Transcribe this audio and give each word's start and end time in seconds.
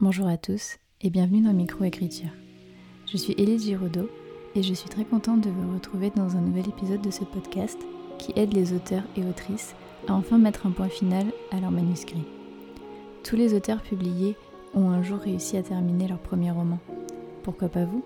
Bonjour 0.00 0.28
à 0.28 0.36
tous 0.36 0.78
et 1.00 1.10
bienvenue 1.10 1.42
dans 1.42 1.52
Microécriture. 1.52 2.30
Je 3.10 3.16
suis 3.16 3.32
Élise 3.32 3.64
Giraudot 3.64 4.08
et 4.54 4.62
je 4.62 4.72
suis 4.72 4.88
très 4.88 5.04
contente 5.04 5.40
de 5.40 5.50
vous 5.50 5.74
retrouver 5.74 6.10
dans 6.10 6.36
un 6.36 6.40
nouvel 6.40 6.68
épisode 6.68 7.02
de 7.02 7.10
ce 7.10 7.24
podcast 7.24 7.76
qui 8.16 8.32
aide 8.36 8.54
les 8.54 8.72
auteurs 8.72 9.02
et 9.16 9.24
autrices 9.24 9.74
à 10.06 10.14
enfin 10.14 10.38
mettre 10.38 10.68
un 10.68 10.70
point 10.70 10.88
final 10.88 11.26
à 11.50 11.58
leur 11.58 11.72
manuscrit. 11.72 12.22
Tous 13.24 13.34
les 13.34 13.54
auteurs 13.54 13.82
publiés 13.82 14.36
ont 14.72 14.88
un 14.88 15.02
jour 15.02 15.18
réussi 15.18 15.56
à 15.56 15.64
terminer 15.64 16.06
leur 16.06 16.20
premier 16.20 16.52
roman. 16.52 16.78
Pourquoi 17.42 17.68
pas 17.68 17.84
vous? 17.84 18.04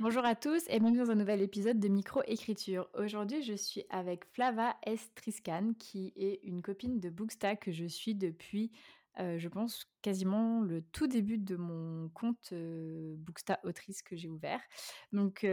Bonjour 0.00 0.24
à 0.24 0.34
tous 0.34 0.62
et 0.70 0.80
bienvenue 0.80 1.04
dans 1.04 1.10
un 1.10 1.16
nouvel 1.16 1.42
épisode 1.42 1.78
de 1.78 1.88
Microécriture. 1.88 2.88
Aujourd'hui, 2.98 3.42
je 3.42 3.52
suis 3.52 3.84
avec 3.90 4.24
Flava 4.32 4.76
Estriscan, 4.86 5.74
qui 5.78 6.14
est 6.16 6.40
une 6.42 6.62
copine 6.62 7.00
de 7.00 7.10
Booksta 7.10 7.54
que 7.54 7.70
je 7.70 7.84
suis 7.84 8.14
depuis 8.14 8.72
je 9.18 9.48
pense 9.48 9.86
quasiment 10.00 10.60
le 10.60 10.82
tout 10.82 11.06
début 11.06 11.38
de 11.38 11.56
mon 11.56 12.08
compte 12.08 12.52
Booksta 12.52 13.60
Autrice 13.62 14.02
que 14.02 14.16
j'ai 14.16 14.28
ouvert. 14.28 14.60
Donc 15.12 15.46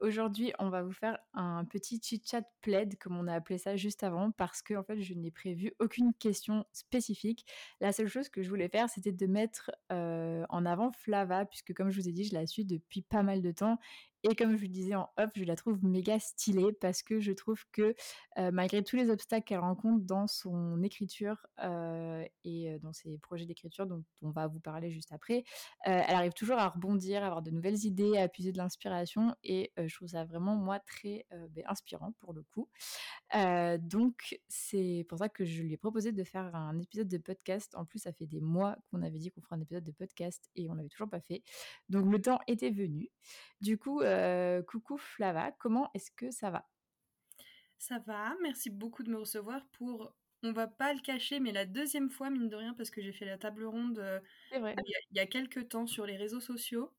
aujourd'hui, 0.00 0.52
on 0.58 0.70
va 0.70 0.82
vous 0.82 0.92
faire 0.92 1.18
un 1.34 1.64
petit 1.64 2.00
chit-chat 2.02 2.42
plaid, 2.62 2.96
comme 2.98 3.16
on 3.16 3.26
a 3.26 3.34
appelé 3.34 3.58
ça 3.58 3.76
juste 3.76 4.02
avant, 4.02 4.30
parce 4.30 4.62
que 4.62 4.74
en 4.74 4.82
fait, 4.82 5.00
je 5.00 5.14
n'ai 5.14 5.30
prévu 5.30 5.72
aucune 5.80 6.14
question 6.14 6.64
spécifique. 6.72 7.46
La 7.80 7.92
seule 7.92 8.08
chose 8.08 8.28
que 8.28 8.42
je 8.42 8.48
voulais 8.48 8.68
faire, 8.68 8.88
c'était 8.88 9.12
de 9.12 9.26
mettre 9.26 9.70
en 9.90 10.64
avant 10.66 10.90
Flava, 10.92 11.44
puisque 11.44 11.74
comme 11.74 11.90
je 11.90 12.00
vous 12.00 12.08
ai 12.08 12.12
dit, 12.12 12.24
je 12.24 12.34
la 12.34 12.46
suis 12.46 12.64
depuis 12.64 13.02
pas 13.02 13.22
mal 13.22 13.42
de 13.42 13.50
temps 13.50 13.78
et 14.22 14.34
comme 14.34 14.52
je 14.52 14.56
vous 14.56 14.68
disais 14.68 14.94
en 14.94 15.08
off, 15.16 15.30
je 15.34 15.44
la 15.44 15.56
trouve 15.56 15.82
méga 15.84 16.18
stylée 16.18 16.72
parce 16.72 17.02
que 17.02 17.20
je 17.20 17.32
trouve 17.32 17.62
que 17.72 17.94
malgré 18.36 18.82
tous 18.82 18.96
les 18.96 19.10
obstacles 19.10 19.44
qu'elle 19.44 19.60
rencontre 19.60 20.04
dans 20.04 20.26
son 20.26 20.82
écriture 20.82 21.46
et 22.44 22.78
dans 22.82 22.92
ses 22.92 23.18
projets 23.18 23.46
d'écriture 23.46 23.86
dont 23.86 24.04
on 24.22 24.30
va 24.30 24.46
vous 24.46 24.60
parler 24.60 24.90
juste 24.90 25.12
après, 25.12 25.44
elle 25.84 26.14
arrive 26.14 26.32
toujours 26.32 26.58
à 26.58 26.68
rebondir, 26.68 27.22
à 27.22 27.26
avoir 27.26 27.42
de 27.42 27.50
nouvelles 27.50 27.84
idées, 27.84 28.18
à 28.18 28.28
puiser 28.28 28.52
de 28.52 28.58
l'inspiration 28.58 29.34
et 29.42 29.72
je 29.76 29.94
trouve 29.94 30.08
ça 30.08 30.24
vraiment 30.24 30.56
moi 30.56 30.80
très 30.80 31.26
ben, 31.30 31.64
inspirant 31.66 32.12
pour 32.20 32.32
le 32.32 32.42
coup. 32.42 32.68
donc 33.78 34.38
c'est 34.48 35.06
pour 35.08 35.18
ça 35.18 35.28
que 35.28 35.44
je 35.44 35.62
lui 35.62 35.72
ai 35.72 35.76
proposé 35.76 36.12
de 36.12 36.24
faire 36.24 36.54
un 36.54 36.78
épisode 36.78 37.08
de 37.08 37.18
podcast. 37.18 37.74
En 37.74 37.84
plus, 37.84 38.00
ça 38.00 38.12
fait 38.12 38.26
des 38.26 38.40
mois 38.40 38.76
qu'on 38.90 39.02
avait 39.02 39.18
dit 39.18 39.30
qu'on 39.30 39.40
ferait 39.40 39.56
un 39.56 39.60
épisode 39.60 39.84
de 39.84 39.92
podcast 39.92 40.50
et 40.56 40.68
on 40.70 40.74
l'avait 40.74 40.88
toujours 40.88 41.08
pas 41.08 41.20
fait. 41.20 41.42
Donc 41.88 42.10
le 42.10 42.20
temps 42.20 42.38
était 42.46 42.70
venu. 42.70 43.10
Du 43.60 43.78
coup, 43.78 44.00
euh, 44.10 44.62
coucou 44.62 44.96
Flava, 44.98 45.52
comment 45.52 45.90
est-ce 45.94 46.10
que 46.10 46.30
ça 46.30 46.50
va? 46.50 46.68
Ça 47.78 47.98
va, 48.00 48.34
merci 48.42 48.70
beaucoup 48.70 49.02
de 49.02 49.10
me 49.10 49.18
recevoir 49.18 49.64
pour, 49.72 50.14
on 50.42 50.52
va 50.52 50.66
pas 50.66 50.92
le 50.92 51.00
cacher, 51.00 51.40
mais 51.40 51.52
la 51.52 51.64
deuxième 51.64 52.10
fois, 52.10 52.30
mine 52.30 52.48
de 52.48 52.56
rien, 52.56 52.74
parce 52.74 52.90
que 52.90 53.00
j'ai 53.00 53.12
fait 53.12 53.24
la 53.24 53.38
table 53.38 53.64
ronde 53.64 53.98
euh, 53.98 54.20
il, 54.52 54.92
y 55.12 55.20
a, 55.20 55.26
quelques 55.26 55.68
temps 55.68 55.86
sur 55.86 56.04
les 56.06 56.16
réseaux 56.16 56.40
sociaux 56.40 56.92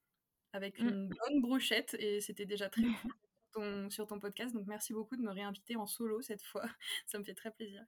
avec 0.54 0.80
mmh. 0.80 0.88
une 0.88 1.10
bonne 1.10 1.42
brochette 1.42 1.96
et 2.00 2.20
c'était 2.20 2.46
déjà 2.46 2.70
très 2.70 2.84
cool 2.84 3.14
sur 3.92 4.08
ton 4.08 4.20
podcast. 4.20 4.54
Donc 4.54 4.68
merci 4.68 4.94
beaucoup 4.94 5.16
de 5.16 5.22
me 5.22 5.32
réinviter 5.32 5.76
en 5.76 5.86
solo 5.86 6.22
cette 6.22 6.44
fois. 6.44 6.66
Ça 7.06 7.20
me 7.20 7.24
fait 7.24 7.36
très 7.36 7.52
plaisir. 7.52 7.84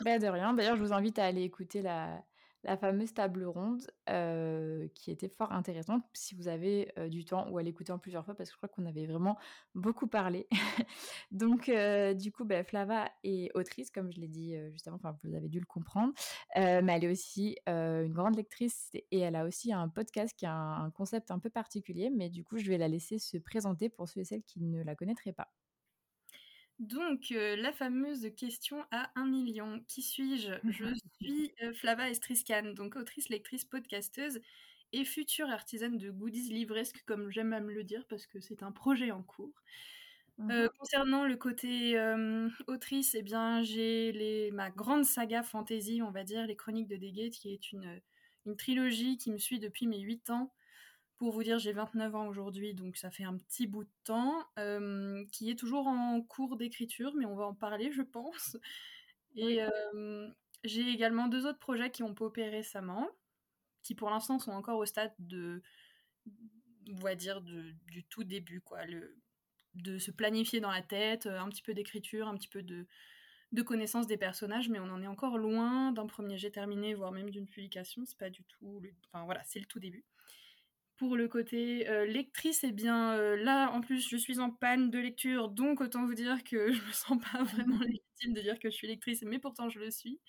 Bah 0.00 0.18
de 0.18 0.26
rien. 0.26 0.54
D'ailleurs, 0.54 0.76
je 0.76 0.82
vous 0.82 0.92
invite 0.92 1.18
à 1.18 1.24
aller 1.24 1.42
écouter 1.42 1.80
la, 1.80 2.24
la 2.64 2.76
fameuse 2.76 3.14
table 3.14 3.44
ronde 3.44 3.86
qui 4.94 5.10
était 5.10 5.28
fort 5.28 5.52
intéressante 5.52 6.02
si 6.12 6.34
vous 6.34 6.48
avez 6.48 6.92
du 7.10 7.24
temps 7.24 7.48
ou 7.50 7.58
à 7.58 7.62
l'écouter 7.62 7.92
en 7.92 7.98
plusieurs 7.98 8.24
fois 8.24 8.34
parce 8.34 8.50
que 8.50 8.54
je 8.54 8.56
crois 8.56 8.68
qu'on 8.68 8.86
avait 8.86 9.06
vraiment 9.06 9.36
beaucoup 9.74 10.06
parlé. 10.06 10.48
Donc 11.30 11.70
du 12.16 12.32
coup, 12.32 12.44
bah, 12.44 12.64
Flava 12.64 13.08
est 13.22 13.50
autrice, 13.56 13.90
comme 13.90 14.12
je 14.12 14.20
l'ai 14.20 14.28
dit 14.28 14.54
juste 14.72 14.88
avant, 14.88 14.96
enfin 14.96 15.16
vous 15.22 15.34
avez 15.34 15.48
dû 15.48 15.60
le 15.60 15.66
comprendre, 15.66 16.12
mais 16.56 16.92
elle 16.92 17.04
est 17.04 17.10
aussi 17.10 17.56
une 17.66 18.12
grande 18.12 18.36
lectrice 18.36 18.90
et 18.94 19.18
elle 19.18 19.36
a 19.36 19.44
aussi 19.44 19.72
un 19.72 19.88
podcast 19.88 20.34
qui 20.36 20.46
a 20.46 20.54
un 20.54 20.90
concept 20.90 21.30
un 21.30 21.38
peu 21.38 21.50
particulier, 21.50 22.10
mais 22.10 22.30
du 22.30 22.44
coup 22.44 22.58
je 22.58 22.68
vais 22.68 22.78
la 22.78 22.88
laisser 22.88 23.18
se 23.18 23.36
présenter 23.38 23.88
pour 23.88 24.08
ceux 24.08 24.20
et 24.20 24.24
celles 24.24 24.42
qui 24.42 24.60
ne 24.60 24.82
la 24.82 24.94
connaîtraient 24.94 25.32
pas. 25.32 25.48
Donc, 26.80 27.30
euh, 27.32 27.56
la 27.56 27.72
fameuse 27.72 28.30
question 28.36 28.84
à 28.90 29.10
un 29.14 29.26
million. 29.26 29.80
Qui 29.86 30.02
suis-je? 30.02 30.52
Je 30.68 30.84
suis 31.20 31.54
euh, 31.62 31.72
Flava 31.72 32.10
Estriscan, 32.10 32.72
donc 32.74 32.96
autrice, 32.96 33.28
lectrice, 33.28 33.64
podcasteuse 33.64 34.40
et 34.92 35.04
future 35.04 35.48
artisane 35.50 35.98
de 35.98 36.10
goodies 36.10 36.52
livresques, 36.52 37.02
comme 37.06 37.30
j'aime 37.30 37.52
à 37.52 37.60
me 37.60 37.72
le 37.72 37.84
dire, 37.84 38.04
parce 38.08 38.26
que 38.26 38.40
c'est 38.40 38.62
un 38.62 38.72
projet 38.72 39.10
en 39.12 39.22
cours. 39.22 39.54
Euh, 40.50 40.68
mmh 40.68 40.68
concernant 40.78 41.26
le 41.26 41.36
côté 41.36 41.96
autrice, 42.66 43.14
eh 43.14 43.22
bien, 43.22 43.62
j'ai 43.62 44.50
ma 44.52 44.70
grande 44.70 45.04
saga 45.04 45.42
fantasy, 45.42 46.02
on 46.02 46.10
va 46.10 46.24
dire, 46.24 46.46
Les 46.46 46.56
Chroniques 46.56 46.88
de 46.88 46.96
Degate, 46.96 47.32
qui 47.34 47.52
est 47.52 47.72
une, 47.72 48.00
une 48.46 48.56
trilogie 48.56 49.16
qui 49.16 49.32
me 49.32 49.38
suit 49.38 49.58
depuis 49.60 49.86
mes 49.86 50.00
8 50.00 50.30
ans, 50.30 50.52
pour 51.16 51.32
vous 51.32 51.42
dire, 51.42 51.58
j'ai 51.58 51.72
29 51.72 52.14
ans 52.14 52.26
aujourd'hui, 52.26 52.74
donc 52.74 52.96
ça 52.96 53.10
fait 53.10 53.24
un 53.24 53.36
petit 53.36 53.66
bout 53.66 53.84
de 53.84 53.90
temps, 54.04 54.44
euh, 54.58 55.24
qui 55.32 55.50
est 55.50 55.58
toujours 55.58 55.86
en 55.86 56.20
cours 56.22 56.56
d'écriture, 56.56 57.14
mais 57.16 57.24
on 57.24 57.36
va 57.36 57.44
en 57.46 57.54
parler, 57.54 57.92
je 57.92 58.02
pense. 58.02 58.56
Et 59.36 59.62
euh, 59.62 60.28
j'ai 60.64 60.88
également 60.88 61.28
deux 61.28 61.46
autres 61.46 61.58
projets 61.58 61.90
qui 61.90 62.02
ont 62.02 62.14
popé 62.14 62.48
récemment, 62.48 63.08
qui 63.82 63.94
pour 63.94 64.10
l'instant 64.10 64.38
sont 64.38 64.52
encore 64.52 64.78
au 64.78 64.86
stade 64.86 65.12
de, 65.18 65.62
on 66.90 66.96
va 66.96 67.14
dire, 67.14 67.40
du 67.42 68.04
tout 68.10 68.24
début, 68.24 68.60
quoi. 68.60 68.84
Le, 68.84 69.16
de 69.74 69.98
se 69.98 70.10
planifier 70.10 70.60
dans 70.60 70.70
la 70.70 70.82
tête, 70.82 71.26
un 71.26 71.48
petit 71.48 71.62
peu 71.62 71.74
d'écriture, 71.74 72.28
un 72.28 72.36
petit 72.36 72.48
peu 72.48 72.62
de, 72.62 72.86
de 73.52 73.62
connaissance 73.62 74.06
des 74.06 74.16
personnages, 74.16 74.68
mais 74.68 74.80
on 74.80 74.90
en 74.90 75.02
est 75.02 75.06
encore 75.06 75.38
loin 75.38 75.92
d'un 75.92 76.06
premier 76.06 76.38
jet 76.38 76.50
terminé, 76.50 76.94
voire 76.94 77.12
même 77.12 77.30
d'une 77.30 77.46
publication. 77.46 78.02
C'est 78.04 78.18
pas 78.18 78.30
du 78.30 78.44
tout. 78.44 78.82
Enfin 79.06 79.24
voilà, 79.24 79.42
c'est 79.44 79.60
le 79.60 79.66
tout 79.66 79.80
début. 79.80 80.04
Pour 80.96 81.16
le 81.16 81.26
côté 81.26 81.88
euh, 81.88 82.06
lectrice, 82.06 82.62
eh 82.62 82.70
bien 82.70 83.14
euh, 83.14 83.36
là, 83.36 83.70
en 83.72 83.80
plus, 83.80 84.08
je 84.08 84.16
suis 84.16 84.38
en 84.38 84.50
panne 84.52 84.90
de 84.90 84.98
lecture, 85.00 85.48
donc 85.48 85.80
autant 85.80 86.06
vous 86.06 86.14
dire 86.14 86.44
que 86.44 86.72
je 86.72 86.82
me 86.82 86.92
sens 86.92 87.18
pas 87.32 87.42
vraiment 87.42 87.80
légitime 87.80 88.32
de 88.32 88.40
dire 88.40 88.58
que 88.60 88.70
je 88.70 88.76
suis 88.76 88.86
lectrice, 88.86 89.22
mais 89.22 89.40
pourtant 89.40 89.68
je 89.68 89.80
le 89.80 89.90
suis. 89.90 90.20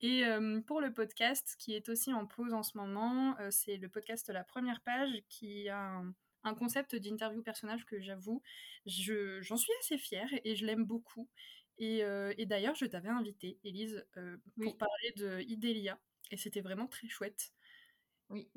Et 0.00 0.24
euh, 0.24 0.60
pour 0.62 0.80
le 0.80 0.94
podcast, 0.94 1.56
qui 1.58 1.74
est 1.74 1.88
aussi 1.90 2.12
en 2.12 2.26
pause 2.26 2.54
en 2.54 2.62
ce 2.62 2.76
moment, 2.76 3.36
c'est 3.50 3.76
le 3.76 3.88
podcast 3.88 4.30
La 4.30 4.44
Première 4.44 4.80
Page, 4.80 5.12
qui 5.28 5.68
a 5.68 6.02
un, 6.44 6.54
concept 6.54 6.96
d'interview 6.96 7.42
personnage 7.42 7.84
que 7.84 8.00
j'avoue, 8.00 8.42
j'en 8.86 9.56
suis 9.56 9.72
assez 9.80 9.98
fière 9.98 10.28
et 10.44 10.56
je 10.56 10.66
l'aime 10.66 10.84
beaucoup. 10.84 11.28
Et, 11.78 11.98
et 12.00 12.46
d'ailleurs, 12.46 12.74
je 12.74 12.86
t'avais 12.86 13.10
invité, 13.10 13.60
Elise, 13.62 14.04
pour 14.60 14.76
parler 14.76 15.12
de 15.16 15.40
Idélia, 15.42 16.00
et 16.32 16.36
c'était 16.36 16.62
vraiment 16.62 16.88
très 16.88 17.08
chouette. 17.08 17.52
Oui, 18.28 18.50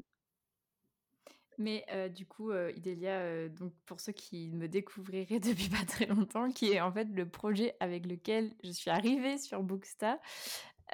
mais 1.58 1.86
du 2.10 2.26
coup, 2.26 2.52
Idélia, 2.54 3.50
donc 3.50 3.74
pour 3.86 4.00
ceux 4.00 4.12
qui 4.12 4.52
me 4.52 4.68
découvriraient 4.68 5.40
depuis 5.40 5.70
pas 5.70 5.86
très 5.88 6.06
longtemps, 6.06 6.50
qui 6.52 6.72
est 6.72 6.82
en 6.82 6.92
fait 6.92 7.08
le 7.12 7.28
projet 7.28 7.76
avec 7.80 8.06
lequel 8.06 8.54
je 8.64 8.72
suis 8.72 8.90
arrivée 8.90 9.38
sur 9.38 9.64
Booksta 9.64 10.20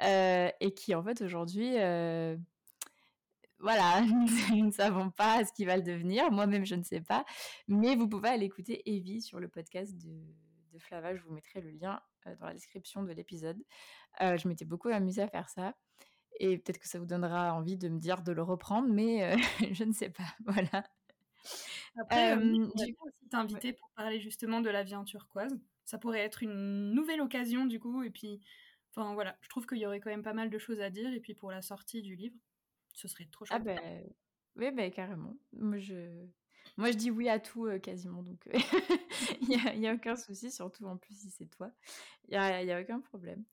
et 0.00 0.74
qui 0.74 0.94
en 0.94 1.02
fait 1.02 1.20
aujourd'hui, 1.22 1.76
voilà, 3.62 4.00
nous 4.50 4.66
ne 4.66 4.70
savons 4.72 5.10
pas 5.10 5.44
ce 5.44 5.52
qui 5.52 5.64
va 5.64 5.80
devenir. 5.80 6.30
Moi-même, 6.32 6.66
je 6.66 6.74
ne 6.74 6.82
sais 6.82 7.00
pas. 7.00 7.24
Mais 7.68 7.94
vous 7.94 8.08
pouvez 8.08 8.30
aller 8.30 8.46
écouter 8.46 8.82
Evie 8.92 9.22
sur 9.22 9.38
le 9.38 9.48
podcast 9.48 9.96
de, 9.96 10.20
de 10.72 10.78
Flava. 10.78 11.14
Je 11.14 11.22
vous 11.22 11.32
mettrai 11.32 11.60
le 11.60 11.70
lien 11.70 12.00
dans 12.40 12.46
la 12.46 12.54
description 12.54 13.02
de 13.04 13.12
l'épisode. 13.12 13.62
je 14.20 14.48
m'étais 14.48 14.64
beaucoup 14.64 14.88
amusée 14.88 15.22
à 15.22 15.28
faire 15.28 15.48
ça. 15.48 15.74
Et 16.40 16.58
peut-être 16.58 16.78
que 16.78 16.88
ça 16.88 16.98
vous 16.98 17.06
donnera 17.06 17.54
envie 17.54 17.76
de 17.76 17.88
me 17.88 17.98
dire 17.98 18.22
de 18.22 18.32
le 18.32 18.42
reprendre, 18.42 18.88
mais 18.88 19.24
euh, 19.24 19.36
je 19.72 19.84
ne 19.84 19.92
sais 19.92 20.10
pas. 20.10 20.24
Voilà. 20.44 20.84
Après, 22.00 22.36
euh, 22.36 22.66
du 22.76 22.94
coup, 22.94 23.06
aussi 23.06 23.28
t'inviter 23.28 23.72
pour 23.72 23.90
parler 23.90 24.20
justement 24.20 24.60
de 24.60 24.70
la 24.70 24.82
vie 24.82 24.94
en 24.94 25.04
turquoise. 25.04 25.58
Ça 25.84 25.98
pourrait 25.98 26.20
être 26.20 26.42
une 26.42 26.92
nouvelle 26.92 27.20
occasion, 27.20 27.66
du 27.66 27.80
coup. 27.80 28.02
Et 28.02 28.10
puis, 28.10 28.40
enfin 28.90 29.14
voilà, 29.14 29.36
je 29.42 29.48
trouve 29.48 29.66
qu'il 29.66 29.78
y 29.78 29.86
aurait 29.86 30.00
quand 30.00 30.10
même 30.10 30.22
pas 30.22 30.32
mal 30.32 30.50
de 30.50 30.58
choses 30.58 30.80
à 30.80 30.88
dire. 30.88 31.12
Et 31.12 31.20
puis 31.20 31.34
pour 31.34 31.50
la 31.50 31.60
sortie 31.60 32.00
du 32.00 32.14
livre, 32.14 32.36
ce 32.92 33.08
serait 33.08 33.26
trop 33.30 33.44
ah 33.50 33.60
chouette. 33.60 33.78
Ah 33.78 33.82
ben, 33.82 34.04
oui, 34.56 34.70
ben, 34.70 34.90
carrément. 34.90 35.36
Moi, 35.52 35.78
je... 35.78 36.26
Moi, 36.76 36.90
je 36.90 36.96
dis 36.96 37.10
oui 37.10 37.28
à 37.28 37.38
tout 37.38 37.66
euh, 37.66 37.78
quasiment, 37.78 38.22
donc 38.22 38.48
il 39.42 39.48
n'y 39.48 39.86
a, 39.86 39.90
a, 39.90 39.94
aucun 39.94 40.16
souci, 40.16 40.50
surtout 40.50 40.86
en 40.86 40.96
plus 40.96 41.14
si 41.14 41.30
c'est 41.30 41.46
toi. 41.46 41.70
Il 42.28 42.30
n'y 42.30 42.36
a, 42.36 42.76
a, 42.76 42.80
aucun 42.80 43.00
problème. 43.00 43.44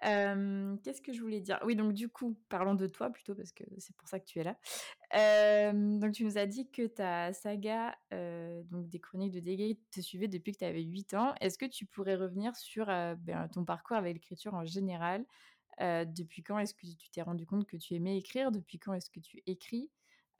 Qu'est-ce 0.00 1.02
que 1.02 1.12
je 1.12 1.20
voulais 1.20 1.40
dire? 1.40 1.58
Oui, 1.64 1.74
donc 1.76 1.92
du 1.92 2.08
coup, 2.08 2.38
parlons 2.48 2.74
de 2.74 2.86
toi 2.86 3.10
plutôt, 3.10 3.34
parce 3.34 3.52
que 3.52 3.64
c'est 3.78 3.96
pour 3.96 4.08
ça 4.08 4.20
que 4.20 4.24
tu 4.24 4.38
es 4.38 4.44
là. 4.44 4.56
donc 5.72 6.12
tu 6.12 6.24
nous 6.24 6.38
as 6.38 6.46
dit 6.46 6.70
que 6.70 6.86
ta 6.86 7.32
saga 7.32 7.96
donc 8.10 8.88
des 8.88 9.00
chroniques 9.00 9.32
de 9.32 9.40
Degate 9.40 9.78
te 9.90 10.00
suivait 10.00 10.28
depuis 10.28 10.52
que 10.52 10.58
tu 10.58 10.64
avais 10.64 10.82
8 10.82 11.14
ans. 11.14 11.34
Est-ce 11.40 11.58
que 11.58 11.66
tu 11.66 11.86
pourrais 11.86 12.16
revenir 12.16 12.54
sur 12.56 12.86
ben, 12.86 13.48
ton 13.52 13.64
parcours 13.64 13.96
avec 13.96 14.14
l'écriture 14.14 14.54
en 14.54 14.64
général? 14.64 15.24
Depuis 15.80 16.42
quand 16.42 16.58
est-ce 16.58 16.74
que 16.74 16.86
tu 16.86 17.10
t'es 17.10 17.22
rendu 17.22 17.46
compte 17.46 17.66
que 17.66 17.76
tu 17.76 17.94
aimais 17.94 18.18
écrire? 18.18 18.50
Depuis 18.50 18.78
quand 18.78 18.92
est-ce 18.94 19.10
que 19.10 19.20
tu 19.20 19.42
écris? 19.46 19.90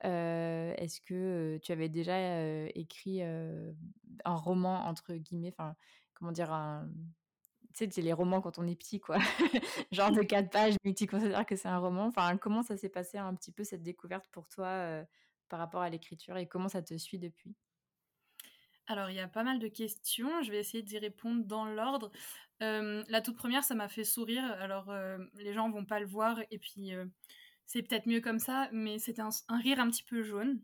Est-ce 0.01 1.01
que 1.01 1.57
tu 1.61 1.71
avais 1.71 1.89
déjà 1.89 2.67
écrit 2.69 3.21
un 3.23 4.35
roman, 4.35 4.85
entre 4.85 5.13
guillemets, 5.15 5.53
enfin, 5.57 5.75
comment 6.13 6.31
dire, 6.31 6.51
un 6.53 6.89
tu 7.73 7.89
sais, 7.91 8.01
les 8.01 8.13
romans 8.13 8.41
quand 8.41 8.57
on 8.59 8.67
est 8.67 8.75
petit, 8.75 8.99
quoi. 8.99 9.17
Genre 9.91 10.11
de 10.11 10.23
4 10.23 10.49
pages, 10.51 10.75
mais 10.85 10.93
tu 10.93 11.07
considères 11.07 11.45
que 11.45 11.55
c'est 11.55 11.67
un 11.69 11.77
roman. 11.79 12.05
Enfin, 12.07 12.37
comment 12.37 12.63
ça 12.63 12.77
s'est 12.77 12.89
passé 12.89 13.17
un 13.17 13.35
petit 13.35 13.51
peu 13.51 13.63
cette 13.63 13.83
découverte 13.83 14.27
pour 14.31 14.47
toi, 14.49 15.01
heu, 15.01 15.05
par 15.49 15.59
rapport 15.59 15.81
à 15.81 15.89
l'écriture 15.89 16.37
et 16.37 16.47
comment 16.47 16.69
ça 16.69 16.81
te 16.81 16.97
suit 16.97 17.19
depuis? 17.19 17.55
Alors, 18.87 19.09
il 19.09 19.15
y 19.15 19.19
a 19.19 19.27
pas 19.27 19.43
mal 19.43 19.59
de 19.59 19.67
questions, 19.67 20.41
je 20.41 20.51
vais 20.51 20.59
essayer 20.59 20.83
d'y 20.83 20.97
répondre 20.97 21.45
dans 21.45 21.65
l'ordre. 21.65 22.11
La 22.59 23.21
toute 23.21 23.35
première, 23.37 23.63
ça 23.63 23.75
m'a 23.75 23.87
fait 23.89 24.03
sourire. 24.03 24.43
Alors, 24.45 24.91
heu, 24.91 25.29
les 25.35 25.53
gens 25.53 25.69
vont 25.69 25.85
pas 25.85 25.99
le 25.99 26.05
voir 26.07 26.39
et 26.51 26.59
puis, 26.59 26.93
heu, 26.93 27.11
c'est 27.65 27.83
peut-être 27.83 28.07
mieux 28.07 28.21
comme 28.21 28.39
ça, 28.39 28.69
mais 28.73 28.99
c'était 28.99 29.21
un 29.21 29.29
un 29.49 29.59
rire 29.59 29.79
un 29.79 29.89
petit 29.89 30.03
peu 30.03 30.23
jaune. 30.23 30.61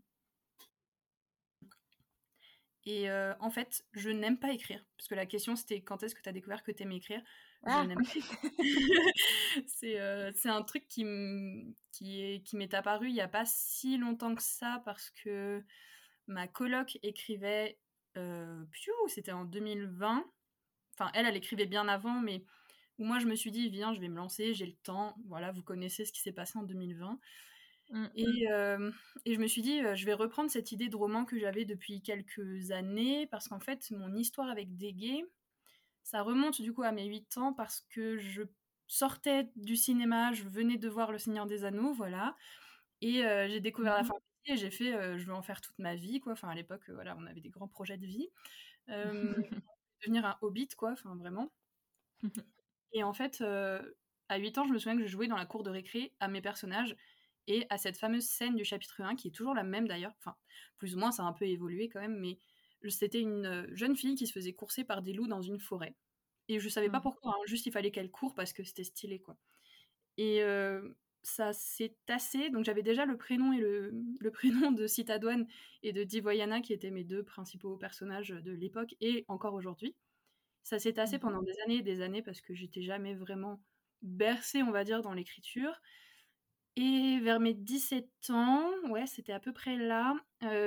Et 2.85 3.09
heu, 3.09 3.33
en 3.39 3.49
fait, 3.49 3.83
je 3.93 4.09
n'aime 4.11 4.37
pas 4.37 4.51
écrire, 4.53 4.85
parce 4.97 5.07
que 5.07 5.15
la 5.15 5.25
question 5.25 5.55
c'était: 5.55 5.81
«Quand 5.81 6.03
est-ce 6.03 6.13
que 6.13 6.21
tu 6.21 6.29
as 6.29 6.31
découvert 6.33 6.63
que 6.63 6.71
tu 6.71 6.83
aimais 6.83 6.97
écrire?» 6.97 7.21
je 7.67 7.71
Ah! 7.71 7.83
n'aime 7.83 8.03
pas 8.03 8.11
c'est, 9.67 9.99
heu, 9.99 10.31
c'est 10.35 10.49
un 10.49 10.61
truc 10.61 10.87
qui 10.87 11.03
m'est 11.05 12.73
apparu 12.75 13.09
il 13.09 13.15
y 13.15 13.21
a 13.21 13.27
pas 13.27 13.45
si 13.45 13.97
longtemps 13.97 14.35
que 14.35 14.43
ça 14.43 14.81
parce 14.85 15.09
que 15.09 15.63
ma 16.27 16.47
coloc 16.47 16.99
écrivait, 17.03 17.79
piou, 18.13 18.93
c'était 19.07 19.31
en 19.31 19.45
2020. 19.45 20.25
Enfin, 20.93 21.11
elle, 21.15 21.25
elle 21.25 21.35
écrivait 21.37 21.65
bien 21.65 21.87
avant, 21.87 22.21
mais 22.21 22.43
où 22.99 23.05
moi 23.05 23.19
je 23.19 23.25
me 23.27 23.35
suis 23.35 23.51
dit: 23.51 23.69
«Viens, 23.69 23.93
je 23.93 23.99
vais 23.99 24.09
me 24.09 24.17
lancer, 24.17 24.53
j'ai 24.53 24.65
le 24.67 24.73
temps». 24.75 25.15
Voilà, 25.27 25.51
vous 25.51 25.63
connaissez 25.63 26.05
ce 26.05 26.13
qui 26.13 26.21
s'est 26.21 26.31
passé 26.33 26.57
en 26.59 26.63
2020 26.63 27.19
Mmh. 27.91 28.05
et 28.15 28.43
hem 28.45 28.93
et 29.25 29.35
je 29.35 29.39
me 29.39 29.47
suis 29.47 29.61
dit, 29.61 29.81
«Je 29.95 30.05
vais 30.05 30.13
reprendre 30.13 30.49
cette 30.49 30.71
idée 30.71 30.89
de 30.89 30.95
roman 30.95 31.25
que 31.25 31.37
j'avais 31.37 31.65
depuis 31.65 32.01
quelques 32.01 32.71
années» 32.71 33.27
parce 33.27 33.47
qu'en 33.47 33.59
fait, 33.59 33.91
mon 33.91 34.15
histoire 34.15 34.49
avec 34.49 34.75
Dégué, 34.75 35.23
ça 36.03 36.21
remonte 36.21 36.61
du 36.61 36.73
coup 36.73 36.83
à 36.83 36.91
mes 36.91 37.05
8 37.05 37.37
ans 37.37 37.53
parce 37.53 37.81
que 37.89 38.17
je 38.17 38.43
sortais 38.87 39.49
du 39.55 39.75
cinéma, 39.75 40.33
je 40.33 40.43
venais 40.43 40.77
de 40.77 40.89
voir 40.89 41.11
Le 41.11 41.17
Seigneur 41.19 41.45
des 41.47 41.63
Anneaux, 41.65 41.93
voilà 41.93 42.35
et 43.01 43.23
j'ai 43.49 43.59
découvert 43.61 43.95
la 43.95 44.03
Mmh 44.03 44.05
fantasy 44.05 44.25
et 44.47 44.57
j'ai 44.57 44.71
fait, 44.71 45.17
«Je 45.19 45.25
veux 45.25 45.33
en 45.33 45.41
faire 45.41 45.61
toute 45.61 45.77
ma 45.79 45.95
vie», 45.95 46.19
quoi. 46.19 46.33
Enfin, 46.33 46.49
à 46.49 46.55
l'époque, 46.55 46.89
voilà, 46.89 47.15
on 47.19 47.25
avait 47.25 47.41
des 47.41 47.49
grands 47.49 47.67
projets 47.67 47.97
de 47.97 48.05
vie. 48.05 48.29
Devenir 50.01 50.25
un 50.25 50.37
hobbit, 50.41 50.69
quoi, 50.77 50.91
enfin 50.91 51.15
vraiment 51.15 51.51
et 52.93 53.03
en 53.03 53.13
fait, 53.13 53.41
à 54.29 54.37
8 54.37 54.57
ans, 54.57 54.65
je 54.65 54.73
me 54.73 54.79
souviens 54.79 54.97
que 54.97 55.03
je 55.03 55.07
jouais 55.11 55.27
dans 55.27 55.37
la 55.37 55.45
cour 55.45 55.63
de 55.63 55.69
récré 55.69 56.13
à 56.19 56.27
mes 56.27 56.41
personnages 56.41 56.95
et 57.47 57.65
à 57.69 57.77
cette 57.77 57.97
fameuse 57.97 58.25
scène 58.25 58.55
du 58.55 58.65
chapitre 58.65 59.01
1 59.01 59.15
qui 59.15 59.27
est 59.29 59.31
toujours 59.31 59.53
la 59.55 59.63
même 59.63 59.87
d'ailleurs, 59.87 60.13
enfin, 60.19 60.35
plus 60.77 60.95
ou 60.95 60.99
moins, 60.99 61.11
ça 61.11 61.23
a 61.23 61.25
un 61.27 61.33
peu 61.33 61.45
évolué 61.45 61.89
quand 61.89 62.01
même, 62.01 62.17
mais 62.19 62.39
c'était 62.89 63.21
une, 63.21 63.67
jeune 63.73 63.95
fille 63.95 64.15
qui 64.15 64.27
se 64.27 64.33
faisait 64.33 64.53
courser 64.53 64.83
par 64.83 65.01
des 65.01 65.13
loups 65.13 65.27
dans 65.27 65.41
une 65.41 65.59
forêt. 65.59 65.95
Et 66.49 66.59
je 66.59 66.69
savais 66.69 66.89
pas 66.89 66.99
Mmh. 66.99 67.01
pourquoi, 67.01 67.33
hein, 67.33 67.41
juste 67.45 67.65
il 67.65 67.71
fallait 67.71 67.91
qu'elle 67.91 68.11
court 68.11 68.35
parce 68.35 68.53
que 68.53 68.63
c'était 68.63 68.83
stylé, 68.83 69.19
quoi. 69.21 69.37
Et 70.17 70.41
heu, 70.43 70.97
ça 71.23 71.53
s'est 71.53 71.95
tassé, 72.05 72.49
donc 72.51 72.65
j'avais 72.65 72.83
déjà 72.83 73.05
le 73.05 73.17
prénom 73.17 73.51
et 73.53 73.57
le 73.59 73.91
le 74.19 74.31
prénom 74.31 74.71
de 74.71 74.87
Citadouane 74.87 75.47
et 75.83 75.93
de 75.93 76.03
Divoyana 76.03 76.61
qui 76.61 76.73
étaient 76.73 76.91
mes 76.91 77.03
2 77.03 77.23
principaux 77.23 77.77
personnages, 77.77 78.29
de 78.29 78.51
l'époque 78.51 78.95
et 79.01 79.25
encore 79.27 79.53
aujourd'hui. 79.55 79.95
Ça 80.63 80.79
s'est 80.79 80.93
tassé 80.93 81.19
Mmh 81.19 81.19
pendant 81.19 81.41
des 81.43 81.59
années 81.65 81.77
et 81.77 81.81
des 81.83 82.01
années 82.01 82.21
parce 82.23 82.41
que 82.41 82.53
j'étais 82.55 82.81
jamais 82.83 83.15
vraiment 83.15 83.61
bercée, 84.01 84.63
on 84.63 84.71
va 84.71 84.83
dire, 84.83 85.01
dans 85.01 85.13
l'écriture 85.13 85.81
et 86.75 87.19
vers 87.21 87.39
mes 87.39 87.53
17 87.53 88.09
ans, 88.29 88.69
ouais, 88.89 89.07
c'était 89.07 89.31
à 89.33 89.39
peu 89.39 89.53
près 89.53 89.77
là, 89.77 90.15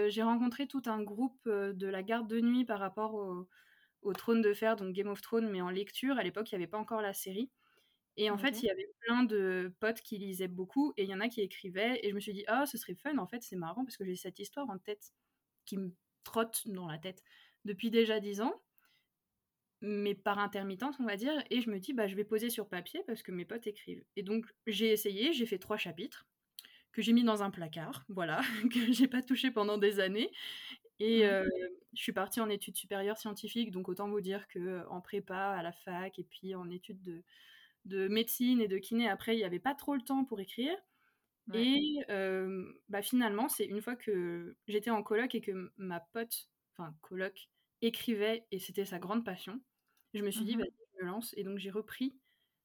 j'ai 0.08 0.22
rencontré 0.22 0.66
tout 0.66 0.82
un 0.86 1.02
groupe, 1.02 1.48
de 1.48 1.86
la 1.86 2.02
garde 2.02 2.28
de 2.28 2.40
nuit 2.40 2.64
par 2.64 2.78
rapport 2.80 3.14
au 3.14 3.48
au 4.02 4.14
Trône 4.14 4.42
de 4.42 4.54
Fer, 4.54 4.76
donc 4.76 4.94
Game 4.94 5.08
of 5.08 5.20
Thrones, 5.22 5.50
mais 5.50 5.60
en 5.60 5.70
lecture. 5.70 6.18
À 6.18 6.24
l'époque, 6.24 6.50
il 6.50 6.54
y 6.54 6.56
avait 6.56 6.66
pas 6.68 6.78
encore 6.78 7.02
la 7.02 7.12
série 7.14 7.52
et 8.16 8.30
en 8.30 8.38
fait, 8.38 8.62
il 8.62 8.66
y 8.66 8.70
avait 8.70 8.88
plein 9.00 9.24
de 9.24 9.74
potes 9.80 10.00
qui 10.02 10.18
lisaient 10.18 10.48
beaucoup 10.48 10.92
et 10.96 11.04
il 11.04 11.10
y 11.10 11.14
en 11.14 11.20
a 11.20 11.28
qui 11.28 11.40
écrivaient 11.42 12.00
et 12.04 12.10
je 12.10 12.14
me 12.16 12.20
suis 12.20 12.32
dit: 12.34 12.44
«Ah, 12.48 12.66
ce 12.66 12.78
serait 12.78 12.94
fun, 12.96 13.18
en 13.18 13.26
fait, 13.28 13.42
c'est 13.44 13.56
marrant 13.56 13.84
parce 13.84 13.96
que 13.98 14.04
j'ai 14.06 14.16
cette 14.16 14.38
histoire 14.40 14.70
en 14.70 14.78
tête 14.78 15.12
qui 15.66 15.78
me 15.78 15.92
trotte 16.24 16.68
dans 16.68 16.86
la 16.88 16.98
tête 16.98 17.22
depuis 17.66 17.90
déjà 17.90 18.20
10 18.20 18.40
ans» 18.42 18.62
mais 19.80 20.14
par 20.14 20.38
intermittence, 20.38 20.98
on 21.00 21.04
va 21.06 21.16
dire 21.16 21.42
et 21.50 21.60
je 21.60 21.70
me 21.70 21.78
dis: 21.78 21.92
«Bah, 21.94 22.08
je 22.08 22.16
vais 22.16 22.24
poser 22.24 22.50
sur 22.50 22.68
papier 22.68 23.02
parce 23.06 23.22
que 23.22 23.32
mes 23.32 23.44
potes 23.44 23.66
écrivent» 23.66 24.04
et 24.16 24.22
donc 24.22 24.46
j'ai 24.66 24.92
essayé, 24.92 25.32
j'ai 25.32 25.46
fait 25.46 25.58
3 25.58 25.76
chapitres 25.78 26.28
que 26.92 27.02
j'ai 27.02 27.12
mis 27.12 27.24
dans 27.24 27.42
un 27.42 27.50
placard, 27.50 28.04
voilà, 28.10 28.40
que 28.72 28.92
j'ai 28.92 29.08
pas 29.08 29.22
touché 29.22 29.50
pendant 29.52 29.78
des 29.78 30.00
années 30.00 30.32
et 31.00 31.24
Mmh. 31.24 31.42
heu, 31.42 31.44
je 31.94 32.02
suis 32.02 32.12
partie 32.12 32.40
en 32.40 32.48
études 32.50 32.76
supérieures 32.76 33.18
scientifiques, 33.18 33.70
donc 33.72 33.88
autant 33.88 34.08
vous 34.10 34.20
dire 34.20 34.46
qu'en 34.48 35.00
prépa 35.00 35.36
à 35.38 35.62
la 35.62 35.72
fac 35.72 36.18
et 36.18 36.24
puis 36.24 36.54
en 36.54 36.70
études 36.70 37.02
de 37.02 37.24
de 37.86 38.08
médecine 38.08 38.60
et 38.62 38.68
de 38.68 38.78
kiné 38.78 39.08
après, 39.08 39.36
il 39.36 39.40
y 39.40 39.44
avait 39.44 39.60
pas 39.60 39.74
trop 39.74 39.94
le 39.96 40.02
temps 40.02 40.24
pour 40.24 40.40
écrire 40.40 40.76
Ouais. 41.48 41.68
et 41.68 42.04
bah, 42.88 43.02
finalement, 43.02 43.48
c'est 43.48 43.64
une 43.66 43.80
fois 43.82 43.96
que 43.96 44.56
j'étais 44.66 44.90
en 44.90 45.02
coloc 45.02 45.34
et 45.34 45.40
que 45.40 45.72
ma 45.76 46.00
pote, 46.00 46.50
enfin 46.76 46.94
coloc, 47.02 47.50
écrivait 47.82 48.46
et 48.50 48.58
c'était 48.58 48.84
sa 48.84 48.98
grande 48.98 49.24
passion, 49.24 49.60
je 50.18 50.24
me 50.24 50.30
suis 50.30 50.44
dit: 50.44 50.54
Mmh 50.54 50.58
«Vas-y, 50.58 50.70
je 50.98 51.04
me 51.04 51.08
lance» 51.10 51.34
et 51.36 51.44
donc 51.44 51.58
j'ai 51.58 51.70
repris 51.70 52.18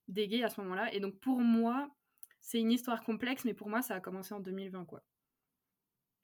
Dégué 0.10 0.44
à 0.44 0.50
ce 0.50 0.62
moment-là 0.62 0.94
et 0.94 1.00
donc 1.02 1.20
pour 1.22 1.40
moi, 1.42 1.90
c'est 2.42 2.60
une 2.62 2.72
histoire 2.72 3.04
complexe, 3.04 3.46
mais 3.46 3.54
pour 3.56 3.70
moi, 3.70 3.82
ça 3.82 3.96
a 3.96 4.02
commencé 4.02 4.34
en 4.36 4.42
2020, 4.42 4.86
quoi. 4.86 5.04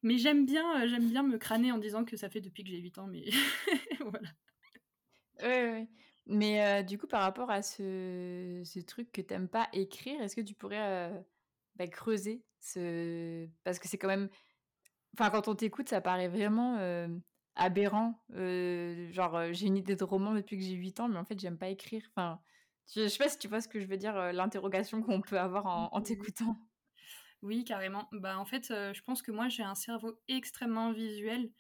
Mais 0.02 0.18
j'aime 0.18 0.46
bien, 0.46 0.84
heu, 0.84 0.88
j'aime 0.88 1.10
bien 1.10 1.24
me 1.24 1.38
crâner 1.38 1.72
en 1.72 1.78
disant 1.78 2.06
que 2.06 2.16
ça 2.18 2.30
fait 2.30 2.42
depuis 2.42 2.64
que 2.64 2.70
j'ai 2.70 2.78
8 2.80 2.98
ans, 2.98 3.08
mais 3.08 3.26
voilà. 4.02 4.30
Ouais. 5.42 5.88
Mais 6.26 6.82
heu, 6.82 6.84
du 6.84 6.98
coup, 6.98 7.08
par 7.08 7.22
rapport 7.22 7.50
à 7.50 7.62
ce 7.62 8.62
ce 8.66 8.80
truc 8.80 9.12
que 9.12 9.22
tu 9.22 9.34
aimes 9.34 9.48
pas 9.50 9.68
écrire, 9.74 10.22
est-ce 10.22 10.36
que 10.36 10.42
tu 10.42 10.54
pourrais, 10.54 11.10
heu, 11.12 11.24
bah, 11.76 11.88
creuser 11.88 12.46
ce 12.60 13.48
parce 13.64 13.80
que 13.80 13.88
c'est 13.88 13.98
quand 13.98 14.08
même 14.10 14.30
enfin, 15.20 15.30
quand 15.32 15.48
on 15.50 15.56
t'écoute, 15.56 15.90
ça 15.90 16.02
paraît 16.02 16.30
vraiment, 16.30 16.80
aberrant, 17.60 18.24
heu, 18.36 19.12
genre, 19.12 19.38
heu, 19.38 19.54
j'ai 19.54 19.68
une 19.68 19.78
idée 19.78 19.96
de 19.96 20.04
roman 20.04 20.34
depuis 20.36 20.58
que 20.58 20.64
j'ai 20.64 20.74
8 20.74 21.00
ans, 21.00 21.08
mais 21.10 21.18
en 21.18 21.26
fait, 21.26 21.40
j'aime 21.40 21.58
pas 21.60 21.70
écrire. 21.70 22.04
Enfin, 22.16 22.42
je 22.94 23.04
je 23.04 23.08
sais 23.10 23.18
pas 23.20 23.30
si 23.30 23.38
tu 23.40 23.48
vois 23.48 23.62
ce 23.62 23.68
que 23.68 23.80
je 23.82 23.88
veux 23.88 23.98
dire, 23.98 24.18
heu, 24.18 24.32
l'interrogation 24.32 25.02
qu'on 25.04 25.22
peut 25.22 25.40
avoir 25.40 25.66
en 25.68 25.90
en 25.94 26.02
t'écoutant? 26.02 26.58
Oui, 27.42 27.64
carrément. 27.64 28.08
Bah, 28.12 28.38
en 28.38 28.46
fait, 28.46 28.68
je 28.70 29.02
pense 29.02 29.22
que 29.22 29.32
moi, 29.32 29.48
j'ai 29.50 29.64
un 29.64 29.76
cerveau 29.76 30.20
extrêmement 30.28 30.92
visuel 30.92 31.52